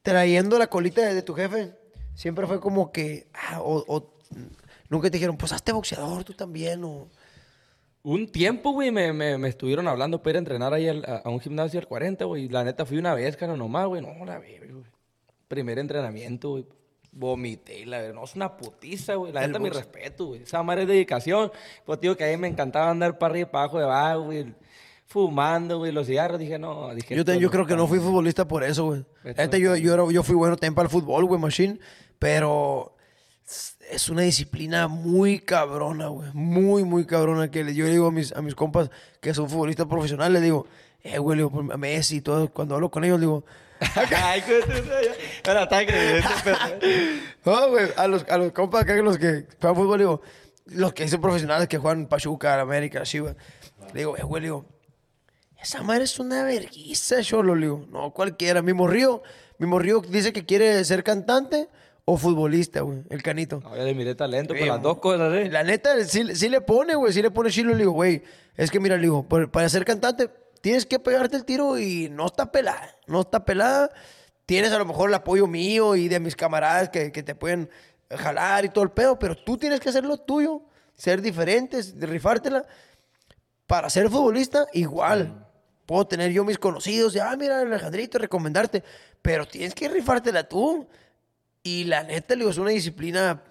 [0.00, 1.74] trayendo la colita de, de tu jefe,
[2.14, 4.12] siempre fue como que, ah, o, o
[4.88, 7.08] nunca te dijeron, pues hazte boxeador tú también, o...
[8.04, 11.18] Un tiempo, güey, me, me, me estuvieron hablando para ir a entrenar ahí al- a,
[11.18, 12.48] a un gimnasio al 40, güey.
[12.48, 14.02] La neta fui una vez, caro, nomás, güey.
[14.02, 14.84] No, la verga, güey.
[15.46, 16.66] Primer entrenamiento, güey.
[17.12, 18.12] Vomité, y la.
[18.12, 19.32] No, es una putiza, güey.
[19.32, 20.42] La neta, mi respeto, güey.
[20.42, 21.52] Esa madre es dedicación.
[21.84, 24.54] Pues, tío, que a mí me encantaba andar para arriba y para abajo de güey.
[25.12, 25.92] Fumando, güey.
[25.92, 26.94] Los cigarros, dije, no.
[26.94, 29.04] Dije, Yo, te- yo creo que no fui futbolista por eso, güey.
[29.24, 31.78] No yo, yo, era- yo fui bueno también para el fútbol, güey, machine,
[32.18, 32.96] pero
[33.90, 36.30] es una disciplina muy cabrona, güey.
[36.32, 37.50] Muy, muy cabrona.
[37.50, 38.90] Que yo le digo a mis, a mis compas
[39.20, 40.66] que son futbolistas profesionales, le digo,
[41.02, 42.48] eh, güey, le digo, a Messi y todo.
[42.48, 43.44] Cuando hablo con ellos, le digo,
[44.16, 44.66] Ay, pero-
[47.44, 50.22] no, güey, a los, a los compas acá, los que juegan fútbol, digo,
[50.66, 53.36] los que son profesionales que juegan Pachuca, América, Chivas.
[53.92, 54.64] Le digo, eh, güey, le digo,
[55.62, 57.54] esa madre es una vergüenza, cholo.
[57.54, 58.62] Le digo, no, cualquiera.
[58.62, 59.22] Mi morrío,
[59.58, 61.68] mi morrío dice que quiere ser cantante
[62.04, 63.62] o futbolista, güey, el canito.
[63.76, 65.48] Le miré talento las dos cosas, ¿eh?
[65.50, 67.70] La neta, sí, sí le pone, güey, sí le pone chilo.
[67.70, 68.22] Le digo, güey,
[68.56, 70.28] es que mira, le digo, para ser cantante
[70.60, 73.90] tienes que pegarte el tiro y no está pelada, no está pelada.
[74.46, 77.70] Tienes a lo mejor el apoyo mío y de mis camaradas que, que te pueden
[78.10, 80.62] jalar y todo el pedo, pero tú tienes que hacer lo tuyo,
[80.94, 82.66] ser diferentes, rifártela.
[83.68, 85.46] Para ser futbolista, igual.
[85.86, 88.82] Puedo tener yo mis conocidos, y, ah, mira, Alejandrito, recomendarte,
[89.20, 90.86] pero tienes que rifártela tú.
[91.62, 93.42] Y la neta, le digo, es una disciplina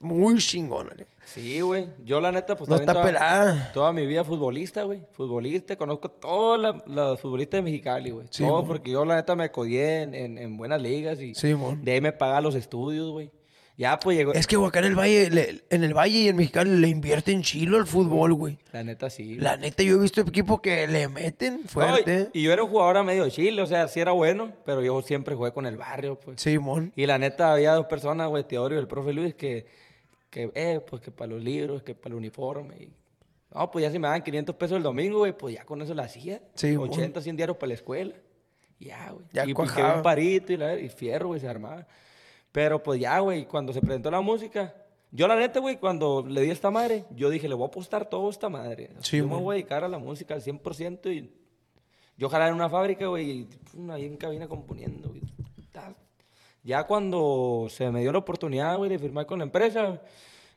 [0.00, 0.90] muy chingona.
[0.94, 1.06] le.
[1.26, 1.88] Sí, güey.
[2.04, 3.72] Yo, la neta, pues No también está toda, pelada.
[3.72, 5.02] toda mi vida futbolista, güey.
[5.12, 5.76] Futbolista.
[5.76, 8.26] Conozco todos los futbolistas de Mexicali, güey.
[8.30, 8.66] Sí, Todos, mon.
[8.68, 12.00] porque yo, la neta, me codié en, en- en buenas ligas y Sí, de ahí
[12.00, 13.30] me pagaba los estudios, güey.
[13.78, 14.32] Ya, pues llegó.
[14.32, 17.42] Es que acá en el Valle, le- en el Valle y en Mexicali le invierten
[17.42, 18.58] chilo al fútbol, güey.
[18.72, 19.24] La neta, sí.
[19.24, 19.36] güey.
[19.38, 22.30] La neta, yo he visto equipos que le meten No, fuerte.
[22.32, 24.82] y, y yo era un jugador a medio chile, o sea, sí era bueno, pero
[24.82, 26.40] yo siempre jugué con el barrio, pues.
[26.40, 26.90] Simón.
[26.96, 29.66] Y la neta, había dos personas, güey, Teodorio y el profe Luis, que,
[30.30, 32.76] que eh, pues que para los libros, que para el uniforme.
[32.80, 32.92] Y...
[33.54, 35.92] No, pues ya si me daban 500 pesos el domingo, güey, pues ya con eso
[35.92, 36.40] la hacía.
[36.54, 38.14] Sí, 80, 100 diarios para la escuela.
[38.80, 39.24] Ya, güey.
[39.34, 39.96] Ya y cuajaba.
[39.96, 41.86] un parito y, la- y fierro, güey, se armaba.
[42.56, 44.74] Pero pues ya, güey, cuando se presentó la música,
[45.10, 47.66] yo la neta, güey, cuando le di a esta madre, yo dije, le voy a
[47.66, 48.92] apostar todo a esta madre.
[49.00, 51.30] Sí, yo me voy a dedicar a la música al 100% y
[52.16, 55.20] yo jalaba en una fábrica, güey, y pum, ahí en cabina componiendo, güey.
[56.62, 60.00] Ya cuando se me dio la oportunidad, güey, de firmar con la empresa,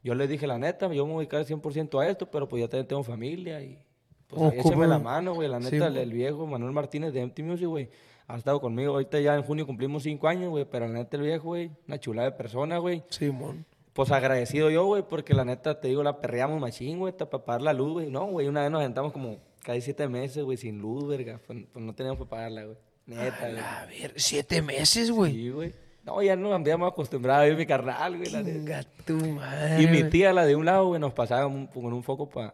[0.02, 2.62] yo les dije, la neta, yo me voy a dedicar 100% a esto, pero pues
[2.62, 3.78] yo también tengo familia y
[4.26, 5.50] pues ahí la mano, güey.
[5.50, 7.90] La Sí, neta, el, el viejo Manuel Martínez de MT Music, güey,
[8.30, 8.94] ha estado conmigo.
[8.94, 12.00] Ahorita ya en junio cumplimos cinco años, güey, pero la neta, el viejo, güey, una
[12.00, 13.04] chulada de persona, güey.
[13.10, 13.66] Simón.
[13.92, 17.62] Pues agradecido yo, güey, porque la neta, te digo, la perreamos machín, güey, para pagar
[17.62, 18.10] la luz, güey.
[18.10, 21.42] No, güey, una vez nos aventamos como casi siete meses, güey, sin luz, verga.
[21.46, 22.78] Pues, pues no teníamos para pagarla, güey.
[23.08, 23.60] Neta, güey.
[23.60, 25.32] A ver, siete meses, güey.
[25.34, 25.74] Sí, güey.
[26.06, 28.58] No, ya nos habíamos acostumbrado a ir mi carnal, güey, la neta.
[28.58, 29.82] Venga tu madre.
[29.84, 32.54] Y mi tía, la de un lado, güey, nos pasaba un- con un foco para...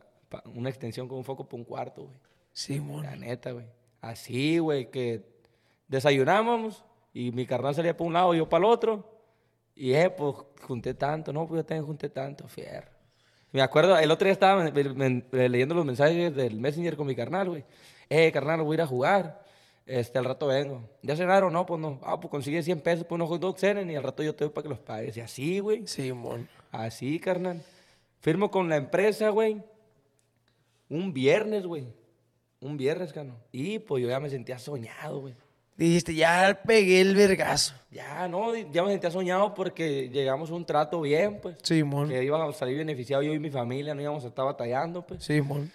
[0.56, 2.18] una extensión con un foco para un cuarto, güey.
[2.54, 3.04] Simón.
[3.04, 3.66] La neta, güey.
[4.02, 5.35] Así, güey, que
[5.88, 6.84] desayunábamos
[7.14, 9.12] y mi carnal salía para un lado y yo para el otro.
[9.76, 11.34] Y, eh, pues, junté tanto.
[11.34, 12.90] No, pues yo también junté tanto, fierro.
[13.52, 17.08] Me acuerdo, el otro día estaba men- men- men- leyendo los mensajes del Messenger con
[17.08, 17.64] mi carnal, güey.
[18.10, 19.44] Eh, carnal, voy a ir a jugar.
[19.86, 20.82] Este, al rato vengo.
[21.04, 21.54] ¿Ya cenaron?
[21.54, 22.00] No, pues no.
[22.04, 24.44] Ah, pues consigue 100 pesos por unos hot dogs, cenen y al rato yo te
[24.46, 25.16] doy para que los pagues.
[25.16, 25.86] Y así, güey.
[25.88, 26.50] Simón.
[26.72, 27.62] Así, carnal.
[28.20, 29.62] Firmo con la empresa, güey.
[30.90, 31.86] Un viernes, güey.
[32.62, 33.36] Un viernes, cano.
[33.52, 35.36] Y pues yo ya me sentía soñado, güey.
[35.78, 37.74] Dijiste, ya pegué el vergazo.
[37.92, 41.58] Ya, no, ya me sentía soñado porque llegamos a un trato bien, pues.
[41.64, 42.08] Simón.
[42.10, 45.24] Que íbamos a salir beneficiados yo y mi familia, no íbamos a estar batallando, pues.
[45.24, 45.72] Simón.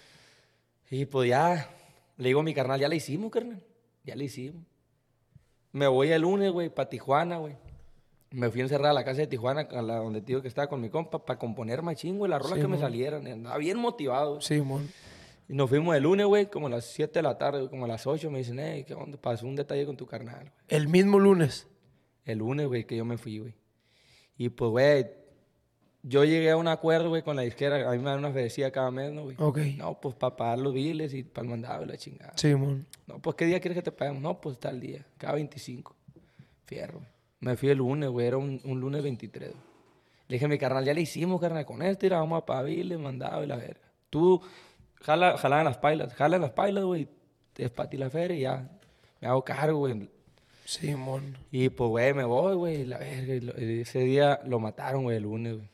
[0.89, 1.69] Y pues ya,
[2.17, 3.61] le digo a mi carnal, ya le hicimos, carnal.
[4.03, 4.63] Ya le hicimos.
[5.71, 7.55] Me voy el lunes, güey, para Tijuana, güey.
[8.31, 10.47] Me fui a encerrar a la casa de Tijuana, a la donde te digo que
[10.47, 12.79] estaba con mi compa, para componer machín, güey, las rolas Sí, que me mon.
[12.81, 13.27] salieran.
[13.27, 14.31] Andaba bien motivado.
[14.31, 14.41] güey.
[14.41, 14.89] Simón.
[15.51, 17.87] Y nos fuimos el lunes, güey, como a las 7 de la tarde, como a
[17.89, 18.31] las 8.
[18.31, 19.17] Me dicen, eh, ¿qué onda?
[19.19, 20.53] Pasó un detalle con tu carnal, güey.
[20.69, 21.67] El mismo lunes.
[22.23, 23.53] El lunes, güey, que yo me fui, güey.
[24.37, 25.07] Y pues, güey,
[26.03, 27.89] yo llegué a un acuerdo, güey, con la disquera.
[27.89, 29.35] A mí me dan una fedecía cada mes, ¿no, güey?
[29.39, 29.57] Ok.
[29.75, 32.31] No, pues para pagar los biles y para el mandado y la chingada.
[32.37, 32.87] Simón.
[33.05, 34.21] No, pues ¿qué día quieres que te paguemos?
[34.21, 35.93] No, pues tal día, cada 25.
[36.63, 36.99] Fierro.
[36.99, 37.09] güey.
[37.41, 39.49] Me fui el lunes, güey, era un, un lunes 23.
[39.49, 39.61] güey.
[40.29, 42.45] Le dije a mi carnal, ya le hicimos, carnal, con esto y la vamos a
[42.45, 43.81] pagar biles, mandado y la verga.
[44.09, 44.41] Tú,
[45.01, 47.07] jala, jala en las pailas, jala en las pailas, güey,
[47.53, 48.69] te espati la feria y ya
[49.19, 50.09] me hago cargo, güey.
[50.65, 51.37] Simón.
[51.51, 53.35] Y pues, güey, me voy, güey, la verga.
[53.35, 55.69] y Ese día lo mataron, güey, el lunes, güey.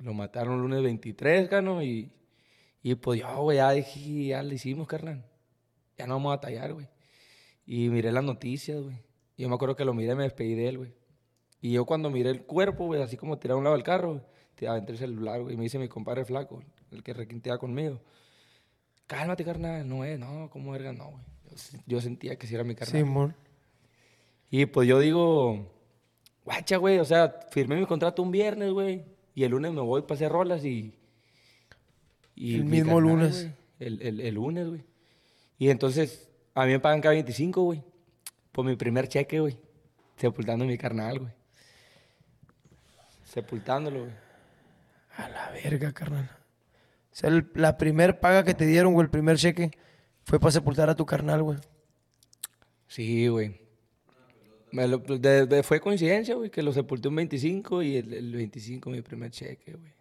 [0.00, 2.10] Lo mataron el lunes 23, cano, y,
[2.82, 5.24] y pues yo, güey, ya dije, ya le hicimos, carnal.
[5.96, 6.88] Ya no vamos a tallar, güey.
[7.66, 8.96] Y miré las noticias, güey.
[9.36, 10.92] Yo me acuerdo que lo miré, me despedí de él, güey.
[11.60, 14.22] Y yo cuando miré el cuerpo, güey, así como tirado a un lado del carro,
[14.54, 15.54] te aventé el celular, güey.
[15.54, 18.00] Y me dice mi compadre flaco, el que requintea conmigo.
[19.10, 19.88] Cálmate, carnal.
[19.88, 20.92] No es, no, ¿cómo verga?
[20.92, 21.22] No, güey.
[21.50, 23.02] Yo, se- yo sentía que sí era mi carnal.
[23.02, 23.34] Simón.
[24.52, 25.68] Y pues yo digo,
[26.44, 29.04] guacha, güey, o sea, firmé mi contrato un viernes, güey.
[29.34, 30.94] Y el lunes me voy para hacer rolas y...
[32.36, 33.48] y El mi mismo lunes.
[33.80, 34.84] El, el- el lunes, güey.
[35.58, 37.82] Y entonces, a mí me pagan cada 25, güey.
[38.52, 39.58] Por mi primer cheque, güey.
[40.18, 41.32] Sepultando a mi carnal, güey.
[43.24, 44.12] Sepultándolo, güey.
[45.16, 46.30] A la verga, carnal.
[47.12, 49.70] O sea, la primer paga que te dieron, güey, el primer cheque,
[50.24, 51.58] fue para sepultar a tu carnal, güey.
[52.86, 53.60] Sí, güey.
[54.72, 59.30] De- fue coincidencia, güey, que lo sepulté un 25 y el, el 25 mi primer
[59.30, 59.92] cheque, güey.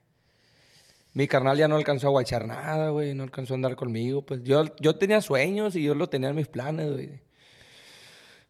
[1.13, 3.15] Mi carnal ya no alcanzó a guachar nada, güey.
[3.15, 4.21] No alcanzó a andar conmigo.
[4.21, 7.19] Pues yo, yo tenía sueños y yo lo tenía en mis planes, güey.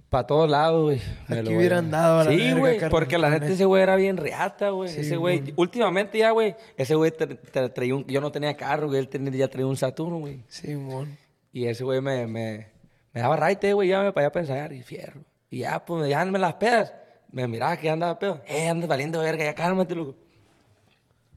[0.10, 1.01] Para todos lados, güey.
[1.28, 2.80] Me Aquí lo hubieran dado a la Sí, güey.
[2.89, 3.45] Porque la neta.
[3.47, 4.89] ese güey era bien reata, güey.
[4.89, 5.53] Sí, ese güey.
[5.55, 6.55] Últimamente ya, güey.
[6.78, 8.05] Ese güey tra- tra- traía un...
[8.07, 8.99] Yo no tenía carro, güey.
[8.99, 10.43] Él tenía, ya traía un Saturno, güey.
[10.47, 11.16] Simón.
[11.53, 12.68] Y ese güey me, me,
[13.14, 15.22] me daba raite, güey, ya me para allá a pensar, y fierro.
[15.51, 16.93] Y ya, pues, me dejaban las pedas.
[17.32, 18.41] Me miraba que andaba pedo.
[18.47, 20.16] Eh, andas valiendo verga, ya cálmate, loco.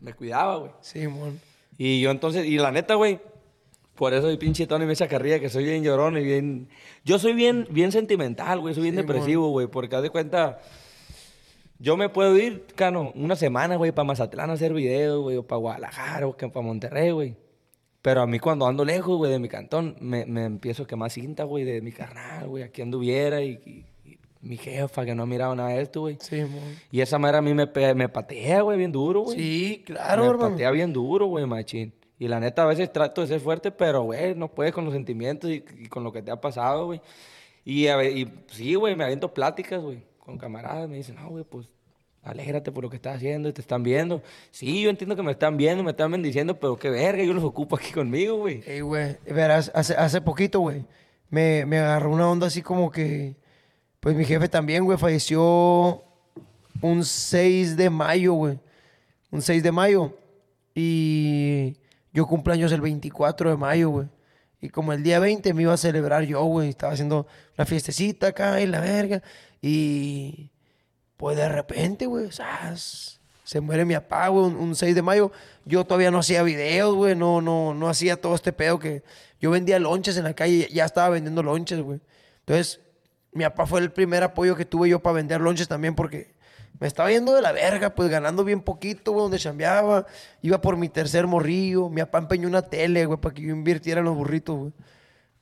[0.00, 0.72] Me cuidaba, güey.
[0.80, 1.40] Simón.
[1.78, 3.20] Y yo entonces, y la neta, güey,
[4.02, 6.66] por eso mi pinche Tony me echa carrilla, que soy bien llorón y bien...
[7.04, 10.58] Yo soy bien, bien sentimental, güey, soy bien Sí, depresivo, güey, porque haz de cuenta...
[11.78, 15.46] Yo me puedo ir, Cano, una semana, güey, para Mazatlán a hacer videos, güey, o
[15.46, 17.36] para Guadalajara, o para Monterrey, güey.
[18.02, 21.12] Pero a mí cuando ando lejos, güey, de mi cantón, me, me empiezo a quemar
[21.12, 25.22] cinta, güey, de mi carnal, güey, aquí anduviera y, y- y mi jefa que no
[25.22, 26.16] ha mirado nada de esto, güey.
[26.18, 26.74] Simón.
[26.90, 29.38] Y esa madre a mí me, me patea, güey, bien duro, güey.
[29.38, 30.50] Sí, claro, me hermano.
[30.50, 31.92] patea bien duro, güey, machín.
[32.22, 34.94] Y la neta, a veces trato de ser fuerte, pero, güey, no puedes con los
[34.94, 37.00] sentimientos y, y con lo que te ha pasado, güey.
[37.64, 40.88] Y, y sí, güey, me aviento pláticas, güey, con camaradas.
[40.88, 41.66] Me dicen, no, güey, pues,
[42.22, 44.22] alégrate por lo que estás haciendo y te están viendo.
[44.52, 47.42] Sí, yo entiendo que me están viendo, me están bendiciendo, pero qué verga, yo los
[47.42, 48.62] ocupo aquí conmigo, güey.
[48.68, 50.84] Ey, güey, verás, hace, hace poquito, güey,
[51.28, 53.34] me, me agarró una onda así como que,
[53.98, 56.04] pues mi jefe también, güey, falleció
[56.80, 58.60] un 6 de mayo, güey,
[59.32, 60.14] un 6 de mayo,
[60.72, 61.81] y
[62.12, 64.08] yo cumplo años el 24 de mayo, güey,
[64.60, 68.28] y como el día 20 me iba a celebrar yo, güey, estaba haciendo una fiestecita
[68.28, 69.22] acá y la verga,
[69.60, 70.50] y
[71.16, 72.30] pues de repente, güey,
[73.44, 75.30] se muere mi papá, güey, un, un 6 de mayo.
[75.64, 79.02] Yo todavía no hacía videos, güey, no, no, no hacía todo este pedo que
[79.40, 82.00] yo vendía lonches en la calle, ya estaba vendiendo lonches, güey.
[82.40, 82.80] Entonces,
[83.32, 86.34] mi papá fue el primer apoyo que tuve yo para vender lonches también porque
[86.82, 90.04] me estaba yendo de la verga, pues ganando bien poquito, güey, donde chambeaba.
[90.40, 91.88] Iba por mi tercer morrillo.
[91.88, 94.72] Mi papá empeñó una tele, güey, para que yo invirtiera en los burritos, güey.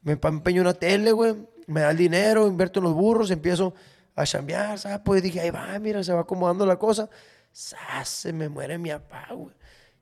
[0.02, 1.34] Mi papá empeñó una tele, güey.
[1.66, 3.72] Me da el dinero, invierto en los burros, empiezo
[4.14, 5.00] a chambear, ¿sabes?
[5.02, 7.08] Pues dije, ahí va, mira, se va acomodando la cosa.
[7.50, 8.06] ¡Sas!
[8.06, 9.54] Se me muere mi papá, güey.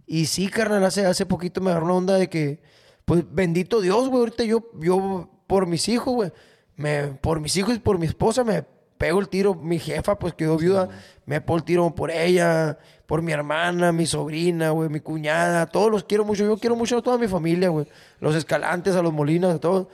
[0.09, 2.61] Y sí, carnal, hace, hace poquito me agarró una onda de que,
[3.05, 4.19] pues bendito Dios, güey.
[4.19, 6.33] Ahorita yo, yo por mis hijos, güey,
[6.75, 8.65] me, por mis hijos y por mi esposa me
[8.99, 9.55] pego el tiro.
[9.55, 10.89] Mi jefa, pues quedó viuda,
[11.25, 15.67] me pego el tiro por ella, por mi hermana, mi sobrina, güey, mi cuñada.
[15.67, 16.45] Todos los quiero mucho.
[16.45, 17.87] Yo quiero mucho a toda mi familia, güey.
[18.21, 19.89] Los escalantes, a los molinas, a todos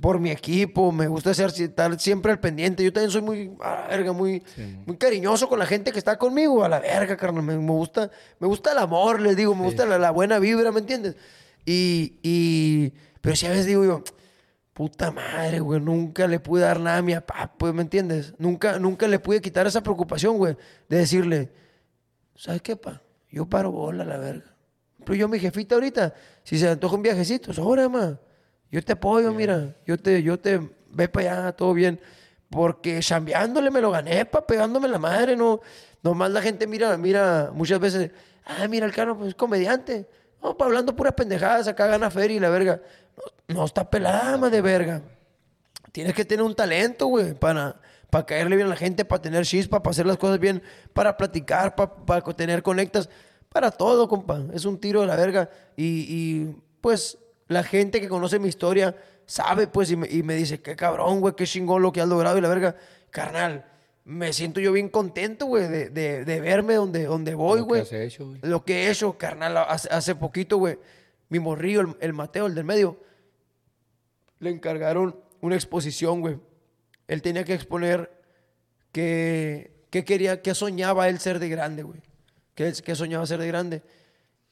[0.00, 2.82] por mi equipo, me gusta ser, estar siempre al pendiente.
[2.82, 4.42] Yo también soy muy, a la verga, muy,
[4.86, 7.42] muy cariñoso con la gente que está conmigo, a la verga, carnal.
[7.42, 8.10] Me, me gusta,
[8.40, 11.16] me gusta el amor, les digo, me gusta la, la buena vibra, ¿me entiendes?
[11.64, 14.02] Y, y, pero si a veces digo yo,
[14.74, 18.34] puta madre, güey, nunca le pude dar nada a mi papá, pues, ¿me entiendes?
[18.38, 20.56] Nunca, nunca le pude quitar esa preocupación, güey,
[20.88, 21.52] de decirle,
[22.34, 23.00] ¿sabes qué, pa?
[23.30, 24.54] Yo paro bola, la verga.
[25.04, 26.12] Pero yo, mi jefita ahorita,
[26.42, 28.18] si se antoja un viajecito, sobra, ma.
[28.70, 29.76] Yo te apoyo, mira.
[29.86, 30.60] Yo te, yo te,
[30.90, 32.00] ve para allá, todo bien.
[32.50, 35.60] Porque chambeándole me lo gané, pa, pegándome la madre, no.
[36.02, 38.10] Nomás la gente mira, mira, muchas veces,
[38.44, 40.08] ah, mira, el cano, pues es comediante.
[40.44, 42.82] No, pa, hablando puras pendejadas, acá gana feria y la verga.
[43.48, 45.00] No, está pelada, ma, de verga.
[45.90, 47.80] Tienes que tener un talento, güey, para,
[48.10, 51.16] para caerle bien a la gente, para tener chispa, para hacer las cosas bien, para
[51.16, 53.08] platicar, para, para tener conectas,
[53.48, 54.42] para todo, compa.
[54.52, 55.48] Es un tiro de la verga.
[55.76, 57.16] Y, y, pues
[57.48, 61.20] la gente que conoce mi historia sabe, pues, y me, y me dice, qué cabrón,
[61.20, 62.76] güey, qué chingón lo que has logrado y la verga.
[63.08, 63.64] Carnal,
[64.04, 67.68] me siento yo bien contento, güey, de, de, de verme donde, donde voy, Lo que
[67.68, 67.80] güey.
[67.82, 68.40] has hecho, güey.
[68.42, 70.78] Lo que he hecho, carnal, hace, hace poquito, güey,
[71.30, 73.00] mi morrillo, el, el Mateo, el del medio,
[74.40, 76.38] le encargaron una exposición, güey.
[77.08, 78.10] Él tenía que exponer
[78.92, 82.00] que, que quería, que soñaba él ser de grande, güey.
[82.54, 83.82] Que, que soñaba ser de grande.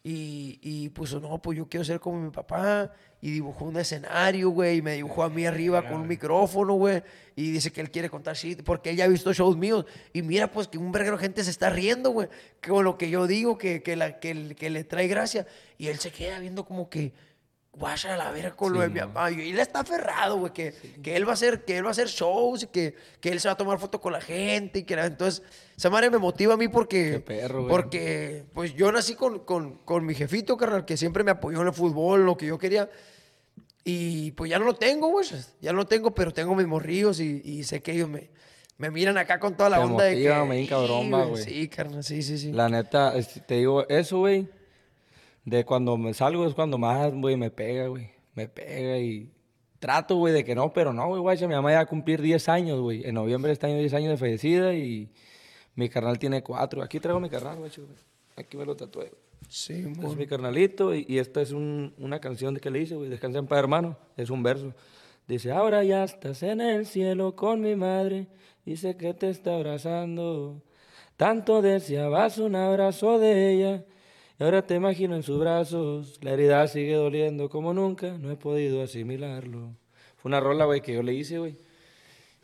[0.05, 2.93] Y, y puso, no, pues yo quiero ser como mi papá.
[3.21, 4.79] Y dibujó un escenario, güey.
[4.79, 7.03] Y me dibujó a mí arriba con un micrófono, güey.
[7.37, 9.87] Y dice que él quiere contar shit, porque él ya ha visto shows míos.
[10.13, 12.29] Y mira, pues que un verguero gente se está riendo, güey.
[12.67, 15.47] Con lo que yo digo, que, que, la, que, que le trae gracia.
[15.79, 17.13] Y él se queda viendo como que,
[17.75, 19.31] guacha la verga con lo de mi papá.
[19.31, 21.93] Y él está aferrado, güey, que, que él va a hacer, que él va a
[21.93, 24.81] hacer shows y que, que él se va a tomar fotos con la gente.
[24.81, 25.43] Y que entonces,
[25.77, 29.79] esa madre me motiva a mí porque, Qué perro, porque pues yo nací con, con,
[29.79, 32.89] con mi jefito, carnal, que siempre me apoyó en el fútbol, lo que yo quería.
[33.85, 35.27] Y pues ya no lo tengo, güey.
[35.61, 38.31] Ya no lo tengo, pero tengo mis morrillos y, y sé que ellos me,
[38.79, 40.43] me miran acá con toda la Te onda de que.
[40.51, 41.45] bien cabrón, Sí, güey.
[41.45, 42.53] Sí, carnal, sí, sí, sí.
[42.53, 43.14] La neta,
[43.47, 44.47] te digo, eso, güey,
[45.45, 48.11] de cuando me salgo es cuando más, güey, me pega, güey.
[48.34, 49.30] Me pega y
[49.78, 52.22] trato, güey, de que no, pero no, güey, guacha, mi mamá ya va a cumplir
[52.22, 53.05] 10 años, güey.
[53.05, 55.11] En noviembre de este año 10 años de fallecida y
[55.74, 56.82] mi carnal tiene 4.
[56.82, 57.70] Aquí traigo mi carnal, güey.
[58.36, 59.09] Aquí me lo tatué.
[59.09, 59.22] güey.
[59.49, 62.95] Sí, Este es mi carnalito y, y esta es un- una canción que le hice,
[62.95, 63.11] güey.
[63.11, 63.99] Descansa en paz, hermano.
[64.16, 64.72] Es un verso.
[65.28, 68.28] Dice, ahora ya estás en el cielo con mi madre.
[68.64, 70.62] Dice que te está abrazando.
[71.16, 73.84] Tanto deseabas un abrazo de ella.
[74.43, 76.18] Y ahora te imagino en sus brazos.
[76.20, 78.18] La herida sigue doliendo como nunca.
[78.18, 79.76] No he podido asimilarlo.
[80.16, 81.57] Fue una rola, güey, que yo le hice, güey.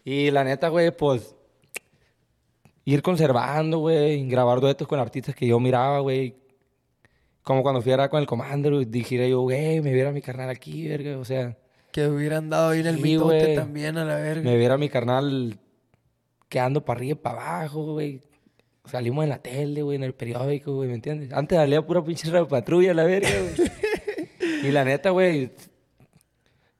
[0.05, 1.35] Y la neta, güey, pues
[2.85, 6.37] ir conservando, güey, grabar duetos con artistas que yo miraba, güey.
[7.43, 10.87] Como cuando fui a con el Commander, dijera yo, güey, me viera mi carnal aquí,
[10.87, 11.19] verga.
[11.19, 11.59] O sea,
[11.91, 13.55] Que hubieran dado ahí en el Sí, mitote güey.
[13.57, 14.49] también a la verga.
[14.49, 15.59] me viera mi carnal
[16.49, 18.23] quedando para arriba y para abajo, güey.
[18.91, 21.33] Salimos en la tele, güey, en el periódico, güey, ¿me entiendes?
[21.33, 23.71] Antes salía pura pinche patrulla, la verga, güey.
[24.65, 25.51] y la neta, güey,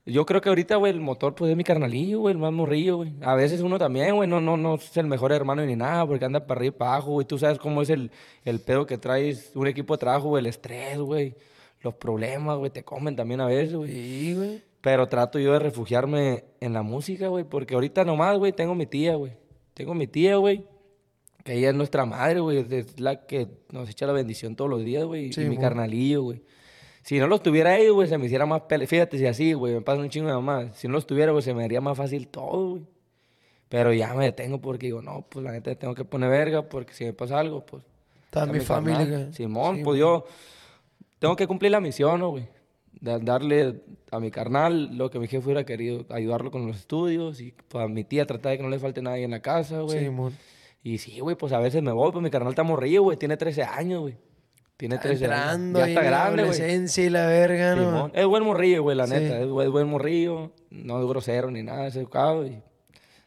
[0.09, 2.97] yo creo que ahorita, güey, el motor, pues, es mi carnalillo, güey, el más morrillo,
[2.97, 3.13] güey.
[3.21, 6.25] A veces uno también, güey, no, no, no es el mejor hermano ni nada, porque
[6.25, 7.27] anda para arriba y para abajo, güey.
[7.27, 8.11] Tú sabes cómo es el,
[8.45, 11.35] el pedo que traes un equipo de trabajo, güey, el estrés, güey.
[11.83, 13.93] Los problemas, güey, te comen también a veces, güey.
[13.93, 14.63] Sí, güey.
[14.81, 18.87] Pero trato yo de refugiarme en la música, güey, porque ahorita nomás, güey, tengo mi
[18.87, 19.33] tía, güey.
[19.75, 20.65] Tengo mi tía, güey,
[21.55, 25.05] ella es nuestra madre, güey, es la que nos echa la bendición todos los días,
[25.05, 25.63] güey, Sí, y mi mo.
[25.63, 26.43] carnalillo, güey.
[27.03, 28.87] Si no los tuviera ellos, güey, se me hiciera más pele...
[28.87, 30.73] Fíjate, si así, güey, me pasa un chingo de mamá.
[30.75, 32.83] Si no los tuviera, güey, se me haría más fácil todo, güey.
[33.71, 36.93] Pero ya me detengo porque digo, no, pues la neta tengo que poner verga porque
[36.93, 37.83] si me pasa algo, pues...
[38.27, 39.29] Está mi familia.
[39.29, 40.27] que- Simón, sí, pues yo
[41.19, 42.47] tengo que cumplir la misión, ¿no, güey?
[43.01, 43.81] De darle
[44.11, 47.85] a mi carnal lo que mi jefe hubiera querido, ayudarlo con los estudios y pues,
[47.85, 49.99] a mi tía tratar de que no le falte nadie en la casa, güey.
[50.01, 50.33] Sí, mon.
[50.83, 53.37] Y sí, güey, pues a veces me voy, pues mi carnal está morrillo, güey, tiene
[53.37, 54.17] 13 años, güey.
[54.77, 55.89] Tiene Está 13 entrando años.
[55.89, 57.07] Ya está grande, güey.
[57.07, 57.83] y la verga, ¿no?
[57.85, 58.13] Simón.
[58.15, 59.15] Es buen morrillo, güey, la Sí.
[59.15, 59.41] neta.
[59.41, 62.47] Es buen, morrillo, no es grosero ni nada, es educado.
[62.47, 62.63] Y...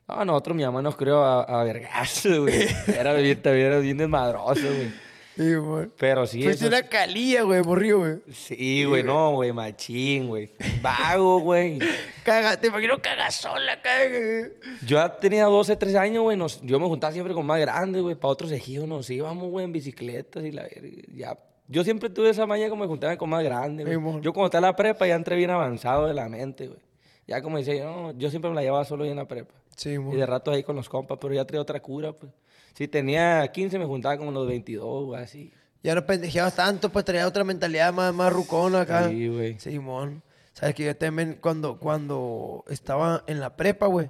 [0.08, 2.68] No, nosotros, mi mamá nos crió a, a vergazo, güey.
[2.98, 4.94] Era bien, era bien desmadroso, güey.
[5.42, 5.92] Sí, mon.
[5.98, 8.18] Pero sí, Fuiste eso- una calía, güey, morrío, güey.
[8.34, 10.52] Sí, güey, no, güey, machín, güey.
[10.82, 11.80] Vago, güey.
[12.24, 14.48] Caga, te imagino cagasola, caga.
[14.86, 16.38] Yo ya tenía 12, 13 años, güey.
[16.38, 18.16] nos- Yo me juntaba siempre con más grandes, güey.
[18.16, 20.68] Para otros ejidos nos íbamos, güey, en bicicletas y la
[21.14, 21.38] ya.
[21.68, 24.22] Yo siempre tuve esa maña como de juntarme con más grandes, güey.
[24.22, 26.80] Yo cuando estaba en la prepa ya entré bien avanzado de la mente, güey.
[27.28, 29.54] Ya como decía, yo, no, yo siempre me la llevaba solo ahí en la prepa.
[29.78, 30.18] Sí, Y mon.
[30.18, 32.30] de rato ahí con los compas, pero ya traía otra cura, pues.
[32.74, 35.54] Si tenía 15, me juntaba como los 22, güey, así.
[35.84, 39.10] Ya no pendejeabas tanto, pues traía otra mentalidad más, más rucona acá.
[39.10, 39.60] Sí, güey.
[39.60, 40.22] Simón.
[40.54, 44.10] Sabes que yo también cuando, cuando estaba en la prepa, güey,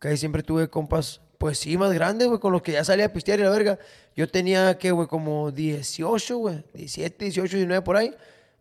[0.00, 3.06] que ahí siempre tuve compas, pues sí, más grandes, güey, con los que ya salía
[3.06, 3.78] a pistear y la verga.
[4.16, 5.08] Yo tenía, que güey?
[5.08, 6.64] Como 18, güey.
[6.74, 8.14] 17, 18, 19 por ahí.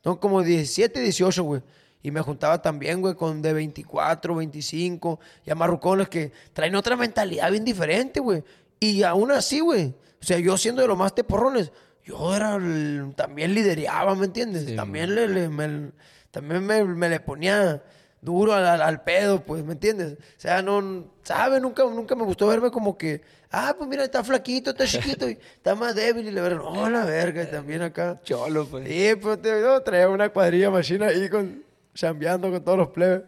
[0.03, 1.61] No, como 17, 18, güey.
[2.01, 7.51] Y me juntaba también, güey, con de 24, 25, ya marrucones que traen otra mentalidad
[7.51, 8.43] bien diferente, güey.
[8.79, 9.93] Y aún así, güey.
[10.21, 11.71] O sea, yo siendo de los más teporrones,
[12.03, 14.65] yo era el- también lidereaba, ¿me entiendes?
[14.65, 15.91] Sí, también le, le- me,
[16.31, 17.81] también me, me le ponía
[18.21, 20.13] duro al, al- al pedo, pues, ¿me entiendes?
[20.13, 21.61] O sea, no, ¿sabes?
[21.61, 23.21] Nunca, nunca me gustó verme como que,
[23.51, 26.89] ah, pues mira, está flaquito, está chiquito, y está más débil, y le verga, no,
[26.89, 28.19] la verga, y también acá.
[28.23, 28.87] Cholo, pues.
[28.87, 31.63] Sí, pues te, yo traía una cuadrilla machina ahí con,
[31.93, 33.21] chambeando con todos los plebes.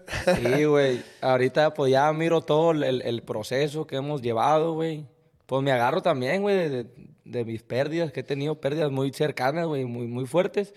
[0.43, 1.01] Sí, güey.
[1.21, 5.05] Ahorita pues ya miro todo el, el proceso que hemos llevado, güey.
[5.51, 6.85] Pues me agarro también, güey, de,
[7.25, 10.73] de mis pérdidas, que he tenido pérdidas muy cercanas, güey, muy, muy fuertes.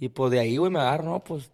[0.00, 1.50] Y pues de ahí, güey, me agarro, no, pues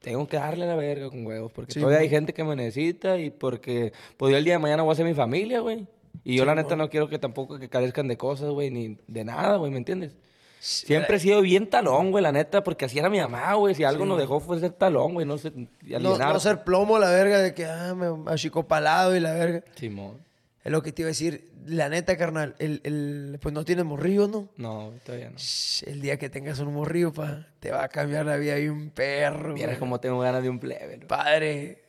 [0.00, 3.18] tengo que darle la verga con huevos, porque Sí, todavía hay gente que me necesita
[3.18, 5.86] y porque pues yo el día de mañana voy a ser mi familia, güey.
[6.24, 9.24] Y yo la neta no quiero que tampoco que carezcan de cosas, güey, ni de
[9.24, 10.16] nada, güey, ¿me entiendes?
[10.58, 13.76] Siempre he sido bien talón, güey, la neta, porque así era mi mamá, güey.
[13.76, 15.52] Si algo nos dejó fue ser talón, güey, no sé,
[15.84, 19.62] y No, no ser plomo, la verga, de que, ah, me achicopalado y la verga.
[19.76, 20.25] Simón.
[20.66, 21.50] Es lo que te iba a decir.
[21.66, 24.48] La neta, carnal, el, el, pues no tienes morrillo, ¿no?
[24.56, 25.36] No, todavía no.
[25.38, 28.68] Shh, El día que tengas un morrillo, pa, te va a cambiar la vida y
[28.68, 29.54] un perro.
[29.56, 29.78] Güey.
[29.78, 31.06] como tengo ganas de un plebe, ¿no?
[31.08, 31.82] Padre,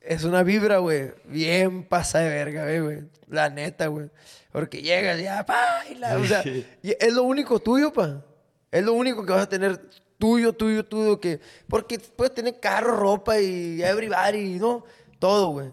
[0.00, 1.10] es una vibra, güey.
[1.24, 2.98] Bien pasa de verga, güey, güey.
[3.28, 4.08] La neta, güey.
[4.52, 8.24] Porque llegas ya, pa, y la- o sea, y es lo único tuyo, pa.
[8.70, 9.80] Es lo único que vas a tener
[10.18, 11.40] tuyo, tuyo, tuyo, que...
[11.68, 14.84] Porque puedes tener carro, ropa y everybody, ¿no?
[15.18, 15.72] Todo, güey.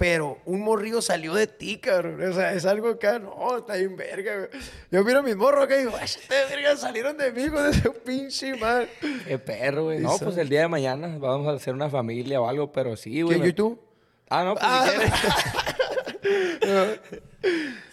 [0.00, 2.22] Pero un morrillo salió de ti, cabrón.
[2.22, 4.48] O sea, es algo acá, no, está bien verga, güey.
[4.90, 7.90] Yo miro a mis morros acá y digo, este verga salieron de mí con ese
[7.90, 8.88] pinche mal.
[9.28, 9.98] Qué perro, güey.
[9.98, 13.20] No, pues el día de mañana vamos a hacer una familia o algo, pero sí,
[13.20, 13.34] güey.
[13.34, 13.78] ¿Quién, yo y tú?
[14.30, 14.86] Ah, no, pues Ah.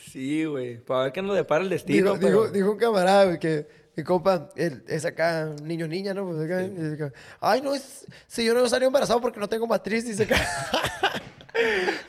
[0.05, 0.77] si sí, güey.
[0.77, 2.41] Para ver qué nos depara el destino, Dijo, pero...
[2.43, 6.25] dijo, dijo un camarada, güey, que mi compa él, es acá niño niña, ¿no?
[6.25, 10.23] Pues acá, Ay, no, es, si yo no salí embarazado porque no tengo matriz, dice
[10.23, 10.37] acá.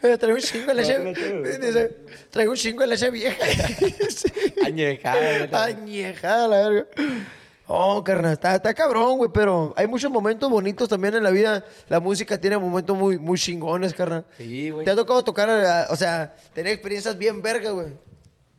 [0.02, 1.42] Eh, Traigo un chingo no, no.
[1.42, 1.96] dice,
[2.30, 3.36] Traigo un chingo de leche vieja.
[4.08, 4.30] Sí.
[4.64, 5.64] Añejada.
[5.64, 6.86] Añejada, la verga.
[7.66, 11.64] Oh, carnal, está, está cabrón, güey, pero hay muchos momentos bonitos también en la vida.
[11.88, 14.24] La música tiene momentos muy, muy chingones, carnal.
[14.38, 14.84] Sí, güey.
[14.86, 17.88] ¿Te ha tocado tocar, eh, o sea, tener experiencias bien verga, güey?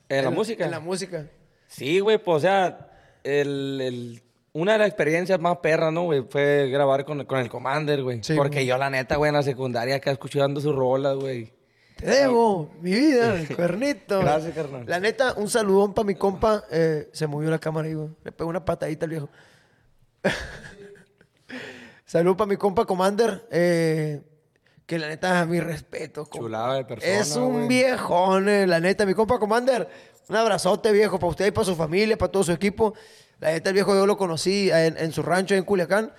[0.10, 0.66] ¿En la música?
[0.66, 1.26] En la música.
[1.68, 2.88] Sí, güey, pues, o sea,
[3.24, 4.22] el, el-
[4.62, 6.24] una de las experiencias más perras, ¿no, güey?
[6.30, 8.24] Fue grabar con, con el Commander, güey.
[8.24, 8.66] Sí, Porque güey.
[8.68, 11.52] yo, la neta, güey, en la secundaria acá escuchando sus rolas, güey.
[11.98, 14.20] Te debo, mi vida, cuernito.
[14.20, 14.84] Gracias, carnal.
[14.88, 16.64] La neta, un saludón para mi compa.
[16.72, 18.10] eh, se movió la cámara ahí, güey.
[18.24, 19.30] Le pegó una patadita al viejo.
[22.06, 23.46] Salud para mi compa Commander.
[23.52, 24.22] eh,
[24.86, 26.24] que la neta, mi respeto.
[26.26, 26.38] compa.
[26.40, 27.68] Chulada de persona, Es un güey.
[27.68, 29.06] viejón, eh, la neta.
[29.06, 29.88] Mi compa Commander,
[30.28, 32.96] un abrazote, viejo, para usted y para su familia, para todo su equipo.
[33.40, 36.12] La neta, el viejo yo lo conocí en, en su rancho en Culiacán.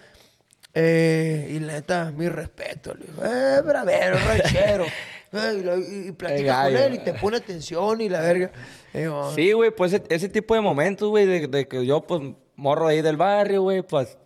[0.72, 2.94] Eh, y la neta, mi respeto.
[2.94, 4.84] Le digo, eh, bravero, ranchero.
[5.32, 8.50] Eh, y, y- platicas con él y te pone atención y la verga.
[8.94, 12.00] Eh, oh, Sí, güey, pues ese, ese tipo de momentos, güey, de, de que yo,
[12.02, 12.20] pues,
[12.56, 14.16] morro ahí del barrio, güey, pues,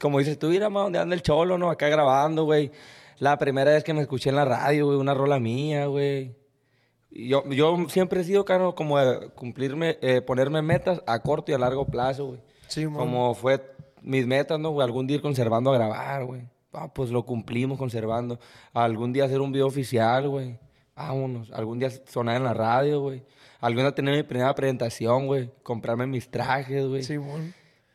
[0.00, 1.70] como dices tú, mira, más donde anda el cholo, ¿no?
[1.70, 2.70] Acá grabando, güey.
[3.18, 6.36] La primera vez que me escuché en la radio, güey, una rola mía, güey.
[7.10, 11.54] Yo, yo siempre he sido, caro, como de cumplirme, eh, ponerme metas a corto y
[11.54, 12.40] a largo plazo, güey.
[12.66, 12.98] Sí, mon.
[12.98, 13.60] como fue
[14.02, 14.84] mis metas, ¿no, güey?
[14.84, 16.42] Algún día ir conservando a grabar, güey.
[16.72, 18.38] Ah, pues lo cumplimos conservando.
[18.72, 20.58] Algún día hacer un video oficial, güey.
[20.94, 21.50] Vámonos.
[21.52, 23.22] Algún día sonar en la radio, güey.
[23.60, 25.50] Algún día tener mi primera presentación, güey.
[25.62, 27.02] Comprarme mis trajes, güey.
[27.02, 27.16] Sí.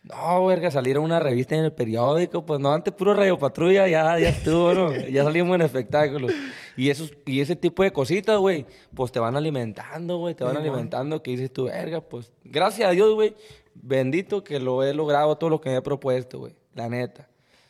[0.04, 3.88] No, verga, salir a una revista en el periódico, pues no, antes puro Radio Patrulla,
[3.88, 4.92] ya, ya estuvo, ¿no?
[4.94, 6.34] Ya salimos en espectáculos.
[6.76, 10.58] Y, esos, y ese tipo de cositas, güey, pues te van alimentando, güey, te van
[10.58, 13.34] alimentando, que dices tú, verga, pues, gracias a Dios, güey,
[13.76, 17.30] bendito que lo he logrado todo lo que me he propuesto, güey, la neta.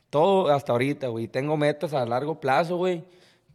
[0.10, 3.04] Todo hasta ahorita, güey, tengo metas a largo plazo, güey.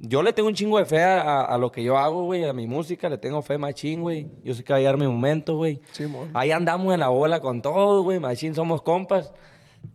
[0.00, 2.44] Yo le tengo un chingo de fe a, a- a lo que yo hago, güey,
[2.44, 4.28] a mi música, le tengo fe machín, güey.
[4.44, 5.80] Yo sé que va a llegar mi momento, güey.
[5.92, 6.04] Sí.
[6.34, 8.20] Ahí andamos en la bola con todo, güey.
[8.20, 9.32] Machín, somos compas.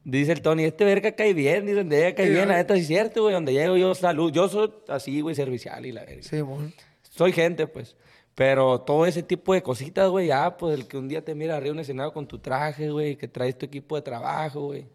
[0.04, 1.66] Dice el Tony, este verga cae bien.
[1.66, 2.48] Dice, donde ella cae Sí, bien.
[2.50, 3.34] La neta, sí es cierto, güey.
[3.34, 4.32] Donde llego yo, salud.
[4.32, 6.22] Yo soy así, güey, servicial y la verga.
[6.24, 6.74] Sí, mon.
[7.10, 7.96] Soy gente, pues.
[8.36, 11.56] Pero todo ese tipo de cositas, güey, ya, pues, el que un día te mira
[11.56, 14.86] arriba un escenario con tu traje, güey, que traes tu equipo de trabajo, güey.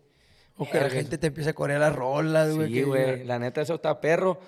[0.57, 2.73] O que la gente te empiece a corear las rolas, güey.
[2.73, 3.25] Sí, güey.
[3.25, 4.39] La neta, eso está perro.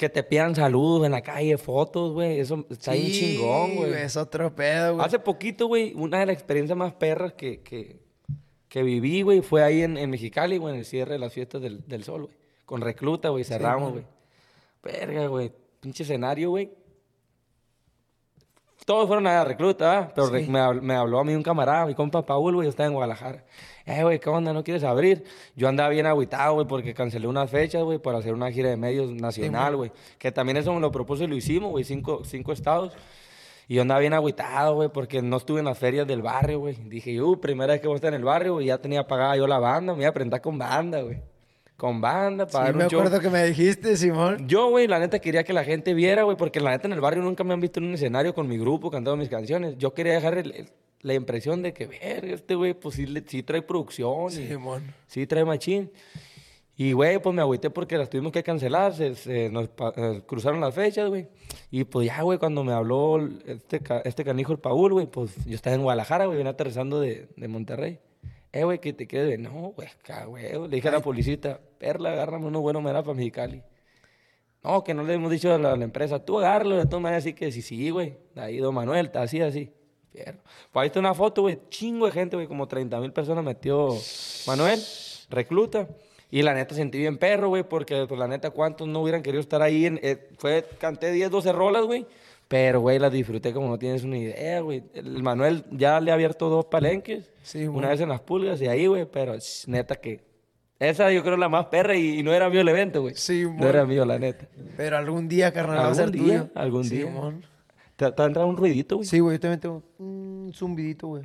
[0.00, 2.40] Que te pidan saludos en la calle, fotos, güey.
[2.40, 3.92] Eso está bien Sí, chingón, güey.
[3.92, 5.06] Es otro pedo, güey.
[5.06, 8.00] Hace poquito, güey, una de las experiencias más perras que, que,
[8.70, 11.60] que viví, güey, fue ahí en, en Mexicali, güey, en el cierre de las fiestas
[11.60, 12.34] del, del sol, güey.
[12.64, 14.04] Con recluta, güey, cerramos, güey.
[14.82, 15.52] Verga, güey.
[15.80, 16.70] Pinche escenario, güey.
[18.86, 20.10] Todos fueron a la recluta.
[20.14, 22.86] Pero me, habl- me habló a mí un camarada, mi compa Paul, güey, yo estaba
[22.88, 23.44] en Guadalajara.
[23.86, 24.52] Eh, güey, ¿qué onda?
[24.52, 25.24] ¿No quieres abrir?
[25.56, 28.76] Yo andaba bien agüitado, güey, porque cancelé unas fechas, güey, para hacer una gira de
[28.76, 29.92] medios nacional, güey.
[30.18, 32.96] Que también eso me lo propuse y lo hicimos, güey, cinco, cinco estados.
[33.68, 36.74] Y yo andaba bien agüitado, güey, porque no estuve en las ferias del barrio, güey.
[36.88, 39.36] Dije, uh, primera vez que voy a estar en el barrio, güey, ya tenía pagada
[39.36, 41.20] yo la banda, me iba a presentar con banda, güey.
[41.80, 43.00] Con banda, para Sí, dar me un show.
[43.00, 44.46] acuerdo que me dijiste, Simón.
[44.46, 47.00] Yo, güey, la neta quería que la gente viera, güey, porque la neta en el
[47.00, 49.78] barrio nunca me han visto en un escenario con mi grupo cantando mis canciones.
[49.78, 50.68] Yo quería dejar el- el-
[51.00, 54.30] la impresión de que, verga, este güey, pues sí, le- sí trae producción.
[54.30, 54.82] Simón.
[55.06, 55.90] Sí trae machín.
[56.76, 58.92] Y, güey, pues me agüité porque las tuvimos que cancelar.
[58.94, 61.28] Se, se nos eh, cruzaron las fechas, güey.
[61.70, 65.54] Y pues ya, güey, cuando me habló este, este canijo, el Paul, güey, pues yo
[65.54, 67.98] estaba en Guadalajara, güey, venía aterrizando de, de Monterrey.
[68.52, 69.38] Eh, güey, que te quedes de...
[69.38, 69.88] No, güey,
[70.26, 70.68] güey.
[70.68, 73.62] Le dije a la policita, perla, agárrame uno bueno, me da para Mexicali.
[74.62, 77.00] No, que no le hemos dicho a la, a la empresa, tú agárralo, de todas
[77.00, 78.18] maneras, así que sí, sí, güey.
[78.36, 79.72] Ahí, don Manuel, está así, así.
[80.12, 80.38] Fierro.
[80.70, 83.96] Pues ahí está una foto, güey, chingo de gente, güey, como 30 mil personas metió
[84.46, 84.78] Manuel,
[85.30, 85.88] recluta.
[86.30, 89.40] Y la neta sentí bien perro, güey, porque pues la neta, ¿cuántos no hubieran querido
[89.40, 89.86] estar ahí?
[89.86, 92.06] En, eh, fue, canté 10, 12 rolas, güey.
[92.46, 94.82] Pero, güey, las disfruté como no tienes una idea, güey.
[94.92, 97.30] El Manuel ya le ha abierto dos palenques.
[97.42, 97.78] Sí, güey.
[97.78, 100.20] una vez en las pulgas y ahí, güey, pero sh, neta que...
[100.80, 103.14] Esa yo creo la más perra y, y no era mío el evento, güey.
[103.14, 103.68] Sí, No mon.
[103.68, 104.48] era mío, la neta.
[104.78, 106.50] Pero algún día, carnal, va a Algún ser día, tuyo.
[106.54, 107.06] algún día.
[107.06, 107.44] Simón.
[107.96, 109.06] ¿Te, te ha entrado un ruidito, güey?
[109.06, 111.24] Sí, güey, yo también tengo un zumbidito, güey.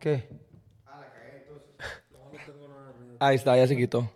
[0.00, 0.28] ¿Qué?
[3.20, 4.08] Ahí está, ya se quitó.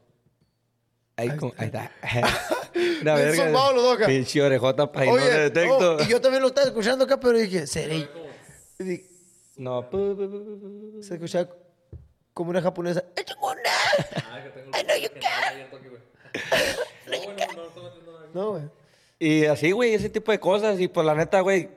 [1.17, 1.91] Ahí, como- ahí está.
[3.03, 4.07] Una zumbado los dos acá.
[4.07, 5.97] Pinche orejota para no detecto.
[5.97, 8.09] oh, y yo también lo estaba escuchando acá, pero dije, seré.
[9.63, 9.89] No.
[11.03, 11.49] Se escuchaba
[12.35, 13.05] como una japonesa.
[18.35, 18.63] No, güey.
[19.19, 20.81] Y así, güey, ese tipo de cosas.
[20.81, 21.69] Y pues la neta, güey,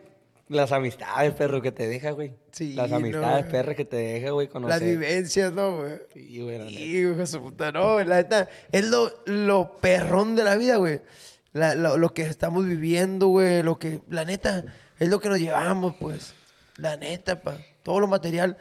[0.48, 2.34] Las amistades, perro, que te deja, güey.
[2.52, 3.52] Sí, Las no, amistades, güey.
[3.52, 4.80] perro, que te deja, güey, conocer.
[4.80, 5.94] Las vivencias, ¿no, güey?
[6.14, 6.78] Sí, güey, la neta.
[6.78, 10.78] Sí, hijo su puta, no, güey, la neta, es lo, lo perrón de la vida,
[10.78, 11.02] güey.
[11.54, 14.64] La- lo, lo que estamos viviendo, güey, lo que, la neta,
[15.00, 16.34] es lo que nos llevamos, pues.
[16.78, 17.58] La neta, pa.
[17.84, 18.58] Todo lo material.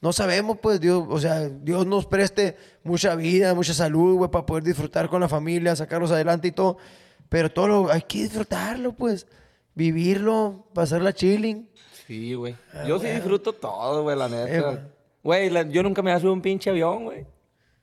[0.00, 4.46] No sabemos, pues, Dios, o sea, Dios nos preste mucha vida, mucha salud, güey, para
[4.46, 6.76] poder disfrutar con la familia, sacarlos adelante y todo.
[7.28, 9.26] Pero todo lo, hay que disfrutarlo, pues.
[9.74, 11.68] Vivirlo, pasarla chilling.
[12.06, 12.54] Sí, güey.
[12.72, 14.88] Ah, Yo sí disfruto todo, güey, la Eh, neta.
[15.22, 17.26] Güey, la- yo nunca me había subido un pinche avión, güey.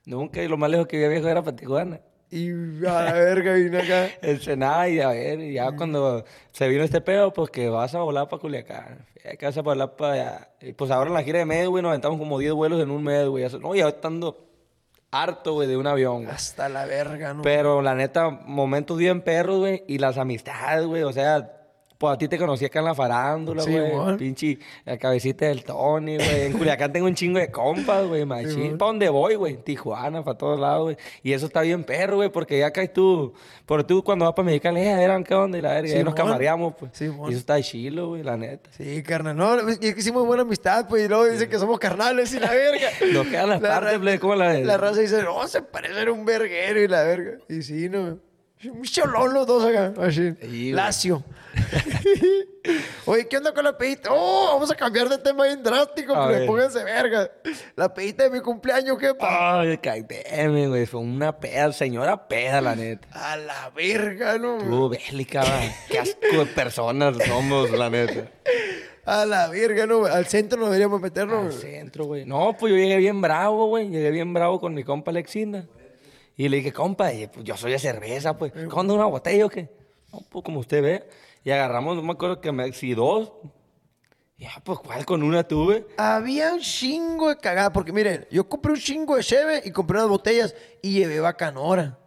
[0.06, 2.00] Nunca, y lo más lejos que había viajado era para Tijuana.
[2.30, 2.50] Y
[2.86, 4.08] a la verga vine acá.
[4.22, 8.00] Ensenada y a ver, y ya cuando se vino este pedo, pues que vas a
[8.00, 9.06] volar para Culiacán.
[9.38, 10.48] Que vas a volar para allá.
[10.60, 13.08] Y pues ahora en la gira de güey, nos aventamos como 10 vuelos en un.
[13.08, 14.46] Eso- No, y ahora estando
[15.10, 16.34] harto, güey, de un avión, güey.
[16.34, 17.42] Hasta la verga, ¿no?
[17.42, 19.82] Pero la neta, momentos bien perros, güey.
[19.88, 21.04] Y las amistades, güey.
[21.04, 21.63] O sea,
[22.04, 23.92] pues a ti te conocí acá en la farándula, Sí, güey.
[23.92, 24.16] mon.
[24.18, 26.42] Pinche la cabecita del Tony, güey.
[26.42, 28.76] En Culiacán tengo un chingo de compas, güey, machín.
[28.76, 29.56] ¿Para dónde voy, güey?
[29.56, 30.96] Tijuana, para todos lados, güey.
[31.22, 33.32] Y eso está bien perro, güey, porque ya caes tú.
[33.66, 35.88] Por tú cuando vas para Mexicali, eh, eran qué onda y la verga.
[35.88, 36.92] y ahí nos camareamos, pues.
[36.94, 37.30] Simón.
[37.30, 38.68] y eso está chilo, güey, la neta.
[38.76, 39.36] Sí, carnal.
[39.36, 42.50] No, es que hicimos buena amistad, pues, y luego dicen que somos carnales y la
[42.54, 42.88] verga.
[43.12, 46.08] Nos quedan las partes, ra- ple, como la de- La raza dice, no, se parecen
[46.10, 47.38] un verguero y la verga.
[47.48, 48.18] Y sí, no.
[48.70, 50.34] Un cholón los dos acá, así.
[50.40, 50.72] Sí.
[50.72, 51.22] Lacio.
[53.06, 54.08] Oye, ¿qué onda con la pedita?
[54.12, 57.30] Oh, vamos a cambiar de tema bien drástico, A pero pónganse verga.
[57.76, 59.60] La pedita de mi cumpleaños, ¿qué pa?
[59.60, 60.86] Ay, cállate, güey.
[60.86, 63.06] Fue una peda, señora peda, la neta.
[63.12, 64.58] A la verga, ¿no?
[64.58, 65.44] Tú, bélica.
[65.90, 68.30] Qué asco de personas somos, la neta.
[69.04, 70.06] A la verga, ¿no?
[70.06, 71.54] Al centro nos deberíamos Al meternos.
[71.56, 72.24] centro, güey.
[72.24, 73.90] No, pues yo llegué bien bravo, güey.
[73.90, 75.66] Llegué bien bravo con mi compa Alexina.
[76.36, 78.52] Y le dije, compa, pues yo soy de cerveza, pues.
[78.52, 79.70] ¿Qué onda, una botella o qué?
[80.12, 81.08] No, pues como usted ve.
[81.44, 82.72] Y agarramos, no me acuerdo que me...
[82.72, 83.32] Si dos.
[84.36, 85.86] Ya, pues, ¿cuál con una tuve?
[85.96, 89.98] Había un chingo de cagada, porque miren, yo compré un chingo de cheve y compré
[89.98, 91.98] unas botellas y llevé bacanora.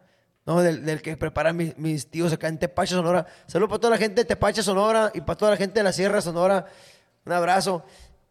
[0.46, 0.62] ¿no?
[0.62, 3.26] Del, del que preparan mis, mis tíos acá en Tepache, Sonora.
[3.48, 5.94] Saludos para toda la gente de Tepache, Sonora y para toda la gente de la
[5.94, 6.66] Sierra, Sonora.
[7.26, 7.84] Un abrazo.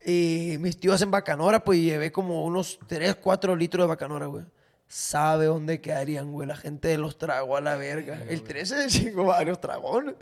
[0.05, 4.27] Y mis tíos hacen bacanora, pues y llevé como unos 3, 4 litros de bacanora,
[4.27, 4.45] güey.
[4.89, 6.47] Sabe dónde quedarían, güey.
[6.47, 8.23] La gente los tragó a la verga.
[8.29, 10.15] El 13 de chingo, varios dragones.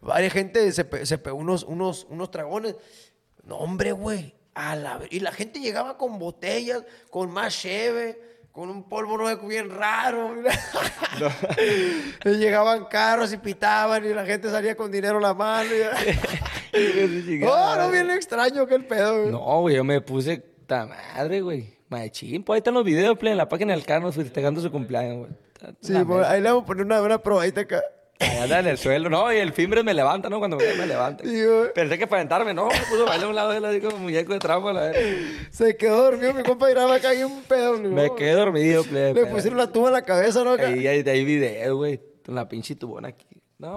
[0.00, 2.76] Varias gente se, pe- se pegó unos, unos, unos dragones.
[3.44, 4.34] No, hombre, güey.
[4.54, 8.20] A la Y la gente llegaba con botellas, con más cheve,
[8.52, 10.34] con un polvo no sé, bien raro.
[12.24, 15.70] Llegaban carros y pitaban y la gente salía con dinero en la mano.
[16.74, 19.20] y- oh, no, bien extraño que el pedo.
[19.20, 19.30] güey.
[19.32, 20.38] No, güey, yo me puse...
[20.66, 21.79] Ta madre, güey.
[21.90, 22.42] Machín.
[22.44, 25.30] Pues ahí están los videos, play, en la página del Carlos festejando su cumpleaños, güey.
[25.82, 27.82] Sí, la pues, ahí le vamos a poner una, una probadita acá.
[28.20, 29.08] Ahí anda en el suelo.
[29.10, 30.38] No, y el fimbre me levanta, ¿no?
[30.38, 31.24] Cuando me, me levanta.
[31.24, 31.42] Sí.
[31.74, 32.66] Pensé que para aventarme, no.
[32.68, 34.80] Me puso a bailar a un lado de él así como muñeco de trampa, la
[34.82, 35.00] verga.
[35.50, 37.78] Se quedó dormido, mi compa graba acá y un pedo.
[37.78, 37.90] güey.
[37.90, 39.14] Me quedé dormido, plebe.
[39.14, 40.52] Le pusieron la tuba en la cabeza, ¿no?
[40.52, 42.00] Ahí hay, hay video, güey.
[42.24, 43.26] Con la pinche tubona aquí.
[43.58, 43.74] No.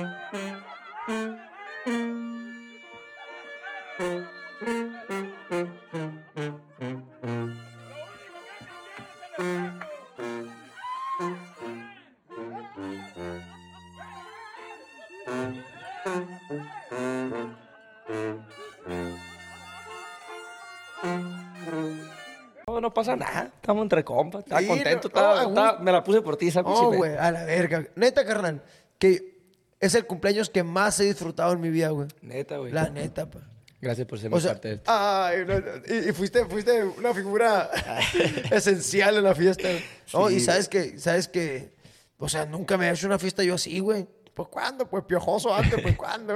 [22.67, 23.51] No, no pasa nada.
[23.55, 24.43] Estamos entre compas.
[24.43, 25.09] Estaba Sí, contento.
[25.09, 25.83] no, no, estaba- a estaba- gusto.
[25.83, 27.85] me la puse por ti, esa güey, a la verga.
[27.95, 28.61] Neta, carnal,
[28.97, 29.37] que
[29.79, 32.07] es el cumpleaños que más he disfrutado en mi vida, güey.
[32.21, 32.71] Neta, güey.
[32.71, 33.39] La neta, pa.
[33.83, 34.91] Gracias por ser O sea, parte de esto.
[34.91, 35.53] ay, no,
[35.93, 37.69] y, y fuiste, fuiste una figura
[38.51, 39.67] esencial en la fiesta.
[40.13, 41.73] No, Sí, y sabes que, sabes que,
[42.17, 44.07] o sea, nunca me he hecho una fiesta yo así, güey.
[44.33, 46.33] Pues cuándo, pues piojoso antes, pues cuándo.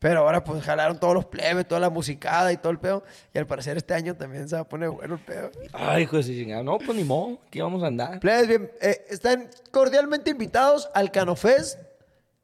[0.00, 3.04] Pero ahora pues jalaron todos los plebes, toda la musicada y todo el pedo.
[3.32, 5.52] Y al parecer este año también se va a poner bueno el pedo.
[5.72, 6.64] Ay, hijo de chingada.
[6.64, 7.38] No, pues ni modo.
[7.46, 8.18] Aquí vamos a andar.
[8.18, 11.78] Plebes, bien, eh, están cordialmente invitados al Canofest.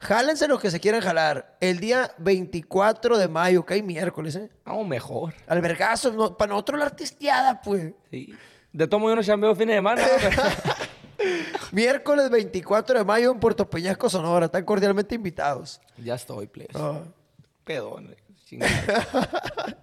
[0.07, 1.57] Jálense los que se quieran jalar.
[1.61, 4.49] El día 24 de mayo, que hay miércoles, ¿eh?
[4.65, 5.35] Vamos mejor.
[5.49, 7.93] Albergazo, no, para nosotros la artisteada, pues.
[8.13, 8.33] Sí.
[8.73, 10.03] De modos, yo no chambeo fines de semana.
[11.73, 14.47] Miércoles 24 de mayo en Puerto Peñasco, Sonora.
[14.47, 15.81] Están cordialmente invitados.
[15.97, 16.71] ya estoy, please.
[16.77, 17.01] Ah.
[17.65, 18.17] Pedón, güey.
[18.45, 18.75] Chingada.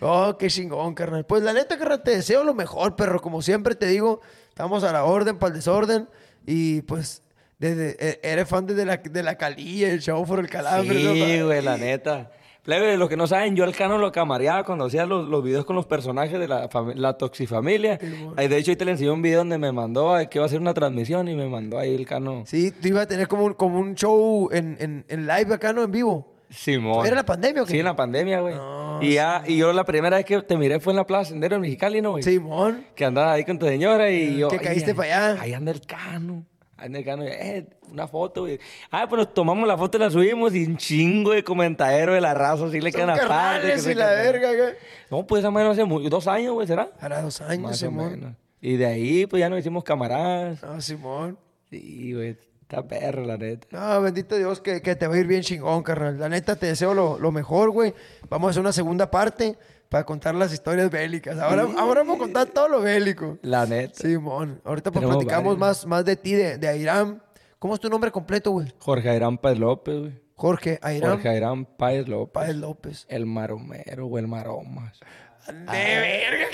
[0.00, 1.26] Oh, qué chingón, carnal.
[1.26, 3.20] Pues la neta, carnal, te deseo lo mejor, perro.
[3.20, 6.08] Como siempre te digo, estamos a la orden para el desorden.
[6.46, 7.22] Y pues,
[7.58, 10.98] desde, eh, eres fan desde la, de la calilla, el show por el calambre.
[11.00, 12.30] Sí, güey, la neta.
[12.62, 15.64] Plebe, los que no saben, yo al Cano lo camareaba cuando hacía los, los videos
[15.64, 17.98] con los personajes de la, la Toxifamilia.
[18.36, 20.44] Ahí, de hecho, ahí te le enseñé un video donde me mandó eh, que iba
[20.44, 22.42] a hacer una transmisión y me mandó ahí el Cano.
[22.46, 25.72] Sí, tú ibas a tener como un, como un show en, en, en live acá,
[25.72, 25.82] ¿no?
[25.82, 26.34] En vivo.
[26.50, 27.06] Simón.
[27.06, 27.72] ¿Era la pandemia o qué?
[27.72, 28.54] Sí, en la pandemia, güey.
[28.54, 31.30] No, y, ya, y yo la primera vez que te miré fue en la Plaza
[31.30, 32.22] Sendero en Mexicali, ¿no, güey?
[32.22, 32.84] Simón.
[32.94, 34.48] Que andabas ahí con tu señora y yo...
[34.48, 35.40] Que caíste "Ay, pa' allá".
[35.40, 36.44] Ahí anda el cano.
[36.78, 37.24] Ahí cano.
[37.24, 38.58] Eh, una foto, güey.
[38.90, 42.20] Ah, pues nos tomamos la foto y la subimos y un chingo de comentaderos de
[42.20, 43.74] la raza así le quedan aparte.
[43.84, 44.74] que y la verga, güey.
[45.10, 46.90] No, pues esa menos hace muy- dos años, güey, ¿será?
[47.00, 48.10] Hará dos años, Más o Simón.
[48.12, 48.32] menos.
[48.60, 50.62] Y de ahí, pues ya nos hicimos camaradas.
[50.62, 51.36] Ah, Simón.
[51.68, 52.36] Sí, güey.
[52.62, 53.66] Está perro, la neta.
[53.70, 56.18] No, bendito Dios que, que te va a ir bien chingón, carnal.
[56.18, 57.94] La neta, te deseo lo, lo mejor, güey.
[58.28, 59.56] Vamos a hacer una segunda parte
[59.88, 61.38] para contar las historias bélicas.
[61.38, 63.38] Ahora, ahora vamos a contar todo lo bélico.
[63.42, 63.94] La neta.
[64.02, 64.60] Simón.
[64.64, 65.58] Ahorita pues Tenemos platicamos varios.
[65.58, 67.20] más, más de ti, de, de Airam.
[67.58, 68.72] ¿Cómo es tu nombre completo, güey?
[68.78, 70.20] Jorge Airán Páez López, güey.
[70.34, 72.32] Jorge Airam Jorge Airán Páez López.
[72.32, 73.06] Páez López.
[73.08, 75.00] El maromero, güey, el maromas.
[75.48, 76.46] De verga.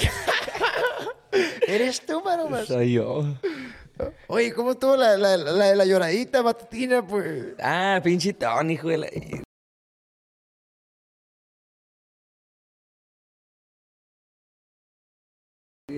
[1.66, 2.66] Eres tú, Maromas.
[2.66, 3.24] Soy yo.
[4.28, 7.54] Oye, ¿cómo estuvo la, la, la, la lloradita matutina, pues?
[7.60, 9.06] Ah, pinche Tony, hijo de la...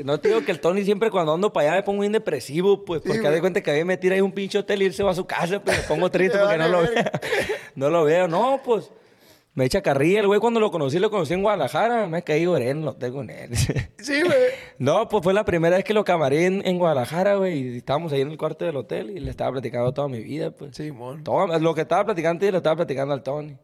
[0.04, 2.84] No te digo que el Tony siempre cuando ando para allá me pongo bien depresivo,
[2.84, 3.34] pues, porque haz güey.
[3.34, 5.12] de cuenta que a mí me tira ahí un pinche hotel y él se va
[5.12, 6.90] a su casa, pues me pongo triste Te porque no lo veo.
[7.74, 8.90] No lo veo, no, pues.
[9.56, 12.78] Me echa carrilla, el güey cuando lo conocí, lo conocí en Guadalajara, me caí en
[12.82, 13.50] el hotel con él.
[13.98, 14.36] Sí, güey.
[14.78, 18.12] No, pues fue la primera vez que lo camaré en, en Guadalajara, güey, y estábamos
[18.12, 20.76] ahí en el cuarto del hotel y le estaba platicando toda mi vida, pues.
[20.76, 21.24] Simón.
[21.24, 23.56] Todo, lo que estaba platicando antes lo estaba platicando al Tony.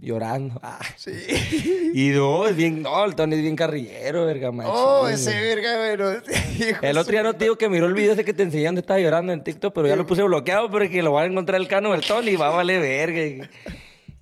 [0.00, 0.58] Llorando.
[0.62, 0.78] Ah.
[0.96, 1.12] Sí.
[1.94, 5.76] Y no, es bien, no, el Tony es bien carrillero, verga, machín, Oh, ese verga,
[5.76, 5.96] güey.
[5.98, 6.22] no.
[6.66, 8.64] Hijo El otro día no te digo que miró el video ese que te enseñé
[8.66, 11.60] donde estaba llorando en TikTok, pero ya lo puse bloqueado porque lo va a encontrar
[11.60, 13.46] el cano del Tony y va a valer verga.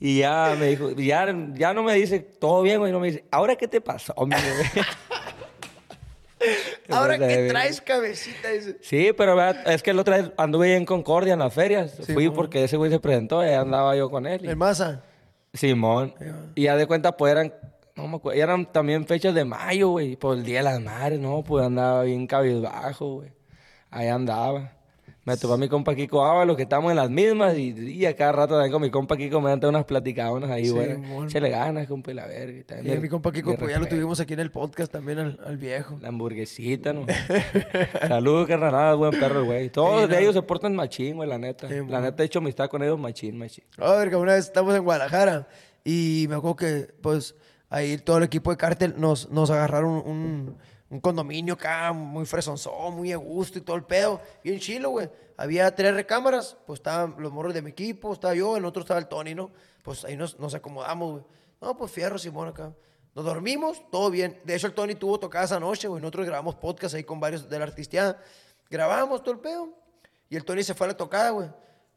[0.01, 3.25] Y, ya me dijo, ya, ya no me dice, todo bien, güey, no me dice,
[3.31, 4.85] ¿ahora qué te pasó, mi güey?
[6.89, 8.79] Ahora que traes cabecita, dice.
[8.81, 9.71] Sí, pero ¿verdad?
[9.71, 11.99] es que el otro día anduve en Concordia, en las ferias.
[12.13, 14.41] Fui porque ese güey se presentó y andaba yo con él.
[14.45, 15.05] y- El masa.
[15.53, 16.15] Simón.
[16.55, 17.53] Y ya de cuenta, pues eran,
[17.97, 21.21] no me acuerdo, eran también fechas de mayo, güey, por el Día de las Madres,
[21.21, 21.43] ¿no?
[21.43, 23.33] Pues andaba bien cabizbajo, güey.
[23.91, 24.80] Ahí andaba.
[25.31, 28.17] Me topé a mi compa Kiko Ábalos, que estamos en las mismas, y, y a
[28.17, 30.99] cada rato también con mi compa Kiko me dan unas platicadonas ahí, güey.
[31.31, 32.59] Se le ganas, compa, y la verga.
[32.59, 34.91] y también Y mi- mi compa Kiko, pues ya lo tuvimos aquí en el podcast
[34.91, 35.99] también al, al viejo.
[36.01, 37.07] La hamburguesita, ¿no?
[38.09, 39.71] Saludos, carnal, buen perro, güey.
[39.71, 41.69] Todos de ellos se portan machín, güey, la neta.
[41.69, 43.65] Sí, la neta he hecho amistad con ellos machín, machín.
[43.79, 45.49] A ver, que una vez estamos en Guadalajara
[45.85, 47.35] y me acuerdo que, pues,
[47.69, 50.57] ahí todo el equipo de cártel nos, nos agarraron un, un
[50.99, 54.21] condominio acá muy fresonzón, muy a gusto y todo el pedo.
[54.43, 55.09] Bien chilo, güey.
[55.37, 58.99] Había tres recámaras, pues estaban los morros de mi equipo, estaba yo, en otro estaba
[58.99, 59.53] el Tony, ¿no?
[59.85, 61.25] Pues ahí nos, nos acomodamos, güey.
[61.61, 62.75] No, pues fierro, Simón, acá.
[63.15, 64.41] Nos dormimos, todo bien.
[64.45, 66.01] De hecho, el Tony tuvo tocada esa noche, güey.
[66.01, 68.21] Nosotros grabamos podcast ahí con varios de la artisteada.
[68.69, 69.69] Grabamos todo el pedo.
[70.29, 71.49] Y el Tony se fue a la tocada, güey.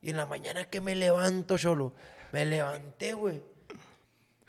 [0.01, 1.93] Y en la mañana que me levanto, cholo,
[2.31, 3.41] me levanté, güey.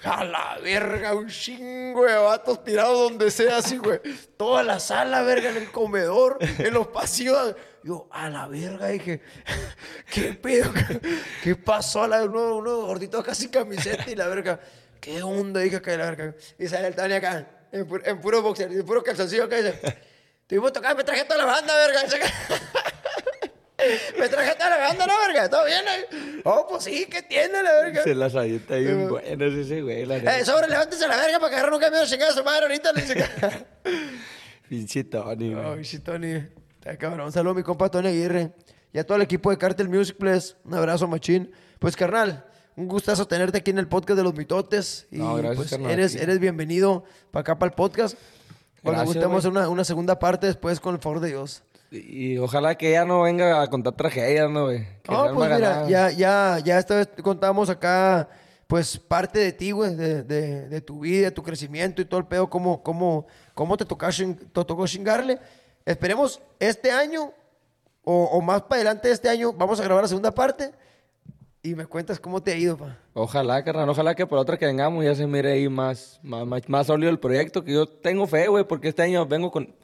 [0.05, 4.01] A la verga, un chingo de vatos tirados donde sea, así, güey.
[4.37, 7.55] Toda la sala, verga, en el comedor, en los pasillos.
[7.83, 9.23] Yo, a la verga, dije,
[10.13, 10.73] ¿qué pedo?
[11.43, 12.03] ¿Qué pasó?
[12.03, 14.61] A la, uno, uno gordito casi camiseta y la verga.
[15.01, 15.61] ¿Qué onda?
[15.61, 16.35] Dije acá, la verga.
[16.59, 19.57] Y sale el Tani acá, en, pu- en puro boxer, en puro calzoncillo acá.
[19.57, 19.81] Dice,
[20.47, 22.03] Tuvimos tocando, me traje toda la banda, verga.
[24.19, 25.51] Me traje toda la banda, ¿no, verga?
[25.51, 25.83] ¿Todo bien?
[25.89, 26.41] eh?
[26.45, 28.03] Oh, pues sí, ¿qué tiene la verga?
[28.05, 30.17] Se las avienta bien Sí, buenas ese güey, la.
[30.17, 32.93] Eh, sobre, levántese la verga para que agarre un camión chingada a su madre ahorita.
[34.69, 35.67] Pinche Tony, güey.
[35.79, 36.35] Ay, sí, Tony.
[36.79, 37.27] Está cabrón.
[37.27, 38.53] Un saludo a mi compa Tony Aguirre.
[38.93, 40.55] Y a todo el equipo de Cartel Music Place.
[40.65, 41.51] Un abrazo, machín.
[41.81, 42.45] Pues, carnal,
[42.77, 45.07] un gustazo tenerte aquí en el podcast de los mitotes.
[45.11, 48.17] Y No, gracias, pues, carnal, eres, eres bienvenido para acá, para el podcast.
[48.83, 51.63] Cuando gustemos una, una segunda parte después, con el favor de Dios.
[51.97, 54.87] Y ojalá que ella no venga a contar tragedias, ¿no, güey?
[55.09, 58.29] No, pues mira, ya, ya, ya esta vez contamos acá,
[58.67, 62.27] pues, parte de ti, güey, de, de- de tu vida, tu crecimiento y todo el
[62.27, 65.39] pedo, cómo, cómo, cómo te, tocó te tocó chingarle.
[65.85, 67.31] Esperemos este año,
[68.03, 70.73] o, o más para adelante de este año, vamos a grabar la segunda parte
[71.63, 72.99] y me cuentas cómo te ha ido, pa.
[73.15, 76.69] Ojalá, carnal, ojalá que por otra que vengamos ya se mire ahí más, más, más,
[76.69, 79.75] más sólido el proyecto, que yo tengo fe, güey, porque este año vengo con,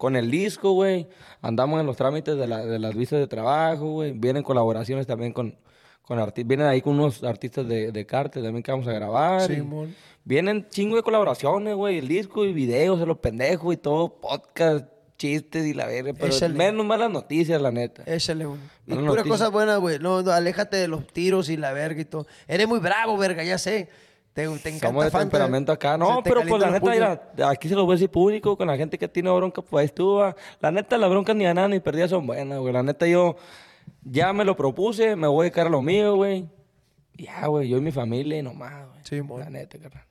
[0.00, 1.06] con el disco, güey.
[1.42, 4.12] Andamos en los trámites de, la- de las visas de trabajo, güey.
[4.12, 5.54] Vienen colaboraciones también con,
[6.00, 6.48] con artistas.
[6.48, 9.50] Vienen ahí con unos artistas de, de también que vamos a grabar.
[9.50, 9.94] y Simón.
[10.24, 11.98] Vienen chingo de colaboraciones, güey.
[11.98, 14.86] El disco y videos de los pendejos y todo, podcast,
[15.18, 16.14] chistes y la verga.
[16.14, 16.54] Pero Échale.
[16.54, 18.02] menos malas noticias, la neta.
[18.06, 18.58] Échale uno.
[18.86, 19.30] Y Buena pura noticia.
[19.30, 19.98] cosa buena, güey.
[19.98, 22.26] No, no, aléjate de los tiros y la verga y todo.
[22.48, 23.90] Eres muy bravo, verga, ya sé.
[24.32, 25.24] Te, te encanta Somos de Fanta.
[25.24, 25.92] temperamento acá.
[25.92, 28.56] Se No, te pero pues la neta, mira, aquí se lo voy a decir público,
[28.56, 30.34] con la gente que tiene bronca, pues ahí estuvo.
[30.60, 32.72] La neta, las broncas ni ganan ni perdidas son buenas, güey.
[32.72, 33.36] La neta, yo
[34.04, 36.48] ya me lo propuse, me voy a dedicar a lo mío, güey.
[37.14, 39.00] Ya, güey, yo y mi familia y nomás, güey.
[39.02, 39.20] Sí.
[39.38, 40.04] La neta, carnal.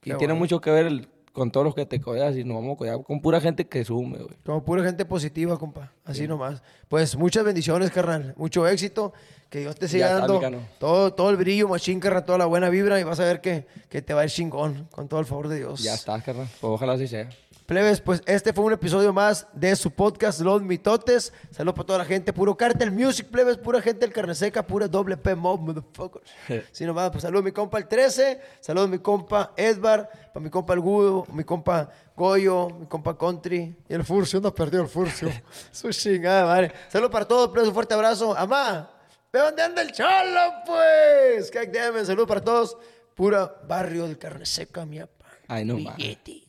[0.00, 0.36] Qué Y tiene bueno.
[0.36, 1.08] mucho que ver el-
[1.38, 3.84] con todos los que te codeas y nos vamos a codear con pura gente que
[3.84, 4.36] sume, güey.
[4.44, 5.92] Como pura gente positiva, compa.
[6.04, 6.62] Así nomás.
[6.88, 8.34] Pues muchas bendiciones, carnal.
[8.36, 9.12] Mucho éxito.
[9.48, 10.42] Que Dios te siga Ya dando
[10.78, 13.66] todo, todo el brillo, machín, carnal, toda la buena vibra y vas a ver que,
[13.88, 15.82] que te va a ir chingón con todo el favor de Dios.
[15.82, 16.48] Ya estás, carnal.
[16.60, 17.30] Pues ojalá así sea.
[17.68, 21.34] Plebes, pues este fue un episodio más de su podcast Los Mitotes.
[21.50, 24.88] Saludos para toda la gente, puro Cartel Music, plebes, pura gente del Carne Seca, pura
[24.88, 26.32] doble P Mob, motherfuckers.
[26.72, 30.42] Sí, nomás, pues saludos a mi compa el 13, saludos a mi compa Edvar, para
[30.42, 34.82] mi compa el Gudo, mi compa Goyo, mi compa Country y el Furcio, anda perdido
[34.82, 35.28] el Furcio.
[35.70, 36.72] Su chingada, madre.
[36.88, 38.34] Saludos para todos, plebes, un fuerte abrazo.
[38.34, 38.90] Amá,
[39.30, 41.52] ¿de dónde anda el cholo, pues?
[41.54, 42.06] It.
[42.06, 42.78] Saludos para todos,
[43.14, 45.26] pura barrio del Carne Seca, mi apa.
[45.48, 45.74] Ay, no.
[45.74, 46.46] Billete.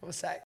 [0.00, 0.51] Vamos a